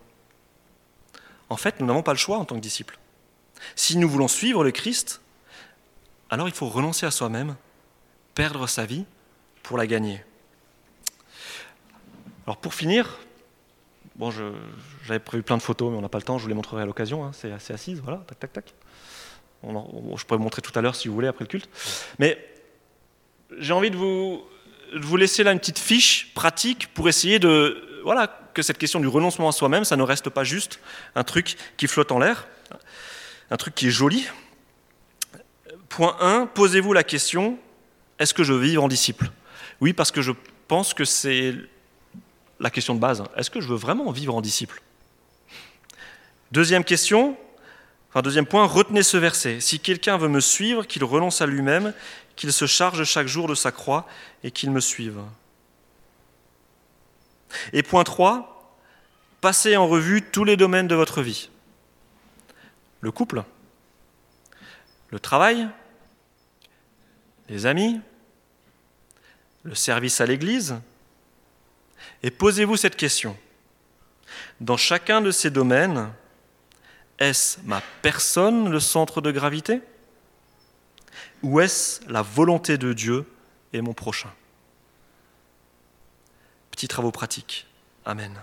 En 1.50 1.56
fait, 1.56 1.80
nous 1.80 1.86
n'avons 1.86 2.02
pas 2.02 2.12
le 2.12 2.18
choix 2.18 2.38
en 2.38 2.44
tant 2.44 2.54
que 2.54 2.60
disciples. 2.60 2.98
Si 3.74 3.96
nous 3.96 4.08
voulons 4.08 4.28
suivre 4.28 4.64
le 4.64 4.70
Christ, 4.70 5.20
alors 6.30 6.48
il 6.48 6.54
faut 6.54 6.68
renoncer 6.68 7.06
à 7.06 7.10
soi-même, 7.10 7.56
perdre 8.34 8.66
sa 8.66 8.86
vie 8.86 9.04
pour 9.62 9.78
la 9.78 9.86
gagner. 9.86 10.24
Alors 12.46 12.56
pour 12.56 12.74
finir, 12.74 13.18
bon, 14.16 14.30
j'avais 15.04 15.18
prévu 15.18 15.42
plein 15.42 15.56
de 15.56 15.62
photos, 15.62 15.90
mais 15.90 15.98
on 15.98 16.02
n'a 16.02 16.08
pas 16.08 16.18
le 16.18 16.24
temps, 16.24 16.38
je 16.38 16.44
vous 16.44 16.48
les 16.48 16.54
montrerai 16.54 16.82
à 16.82 16.86
l'occasion, 16.86 17.24
hein, 17.24 17.32
c'est 17.34 17.52
assez 17.52 17.72
assise, 17.72 18.00
voilà, 18.00 18.18
tac, 18.26 18.38
tac, 18.38 18.52
tac. 18.52 18.74
Je 19.62 20.24
pourrais 20.24 20.38
vous 20.38 20.44
montrer 20.44 20.62
tout 20.62 20.76
à 20.78 20.82
l'heure 20.82 20.94
si 20.94 21.08
vous 21.08 21.14
voulez, 21.14 21.28
après 21.28 21.44
le 21.44 21.48
culte. 21.48 21.68
Mais 22.18 22.38
j'ai 23.58 23.72
envie 23.72 23.90
de 23.90 23.96
vous, 23.96 25.16
laisser 25.16 25.42
là 25.42 25.52
une 25.52 25.58
petite 25.58 25.78
fiche 25.78 26.32
pratique 26.34 26.88
pour 26.94 27.08
essayer 27.08 27.40
voilà, 28.04 28.26
que 28.54 28.62
cette 28.62 28.78
question 28.78 29.00
du 29.00 29.08
renoncement 29.08 29.48
à 29.48 29.52
soi-même, 29.52 29.84
ça 29.84 29.96
ne 29.96 30.02
reste 30.02 30.30
pas 30.30 30.44
juste 30.44 30.80
un 31.14 31.24
truc 31.24 31.56
qui 31.76 31.86
flotte 31.86 32.12
en 32.12 32.18
l'air, 32.18 32.46
un 33.50 33.56
truc 33.56 33.74
qui 33.74 33.88
est 33.88 33.90
joli. 33.90 34.26
Point 35.88 36.16
1, 36.20 36.46
posez-vous 36.46 36.92
la 36.92 37.02
question, 37.02 37.58
est-ce 38.18 38.34
que 38.34 38.44
je 38.44 38.52
veux 38.52 38.60
vivre 38.60 38.84
en 38.84 38.88
disciple? 38.88 39.30
Oui, 39.80 39.92
parce 39.92 40.10
que 40.10 40.22
je 40.22 40.32
pense 40.68 40.94
que 40.94 41.04
c'est 41.04 41.54
la 42.60 42.70
question 42.70 42.94
de 42.94 43.00
base. 43.00 43.22
Est-ce 43.36 43.50
que 43.50 43.60
je 43.60 43.68
veux 43.68 43.76
vraiment 43.76 44.10
vivre 44.10 44.34
en 44.34 44.40
disciple? 44.40 44.82
Deuxième 46.52 46.84
question, 46.84 47.36
enfin 48.08 48.22
deuxième 48.22 48.46
point, 48.46 48.64
retenez 48.66 49.02
ce 49.02 49.16
verset. 49.16 49.60
Si 49.60 49.80
quelqu'un 49.80 50.16
veut 50.16 50.28
me 50.28 50.40
suivre, 50.40 50.84
qu'il 50.84 51.04
renonce 51.04 51.40
à 51.40 51.46
lui-même, 51.46 51.92
qu'il 52.36 52.52
se 52.52 52.66
charge 52.66 53.04
chaque 53.04 53.26
jour 53.26 53.48
de 53.48 53.54
sa 53.54 53.72
croix 53.72 54.06
et 54.42 54.50
qu'il 54.50 54.70
me 54.70 54.80
suive. 54.80 55.20
Et 57.72 57.82
point 57.82 58.04
3, 58.04 58.76
passez 59.40 59.76
en 59.76 59.88
revue 59.88 60.22
tous 60.22 60.44
les 60.44 60.56
domaines 60.56 60.88
de 60.88 60.94
votre 60.94 61.22
vie 61.22 61.50
le 63.00 63.12
couple, 63.12 63.44
le 65.10 65.20
travail, 65.20 65.68
les 67.48 67.66
amis, 67.66 68.00
le 69.62 69.74
service 69.74 70.20
à 70.20 70.26
l'Église. 70.26 70.76
Et 72.22 72.30
posez-vous 72.30 72.76
cette 72.76 72.96
question. 72.96 73.36
Dans 74.60 74.76
chacun 74.76 75.20
de 75.20 75.30
ces 75.30 75.50
domaines, 75.50 76.10
est-ce 77.18 77.58
ma 77.64 77.82
personne 78.02 78.70
le 78.70 78.80
centre 78.80 79.20
de 79.20 79.30
gravité? 79.30 79.80
Ou 81.42 81.60
est-ce 81.60 82.00
la 82.10 82.22
volonté 82.22 82.78
de 82.78 82.92
Dieu 82.92 83.26
et 83.72 83.80
mon 83.80 83.94
prochain? 83.94 84.32
Petits 86.70 86.88
travaux 86.88 87.10
pratiques. 87.10 87.66
Amen. 88.04 88.38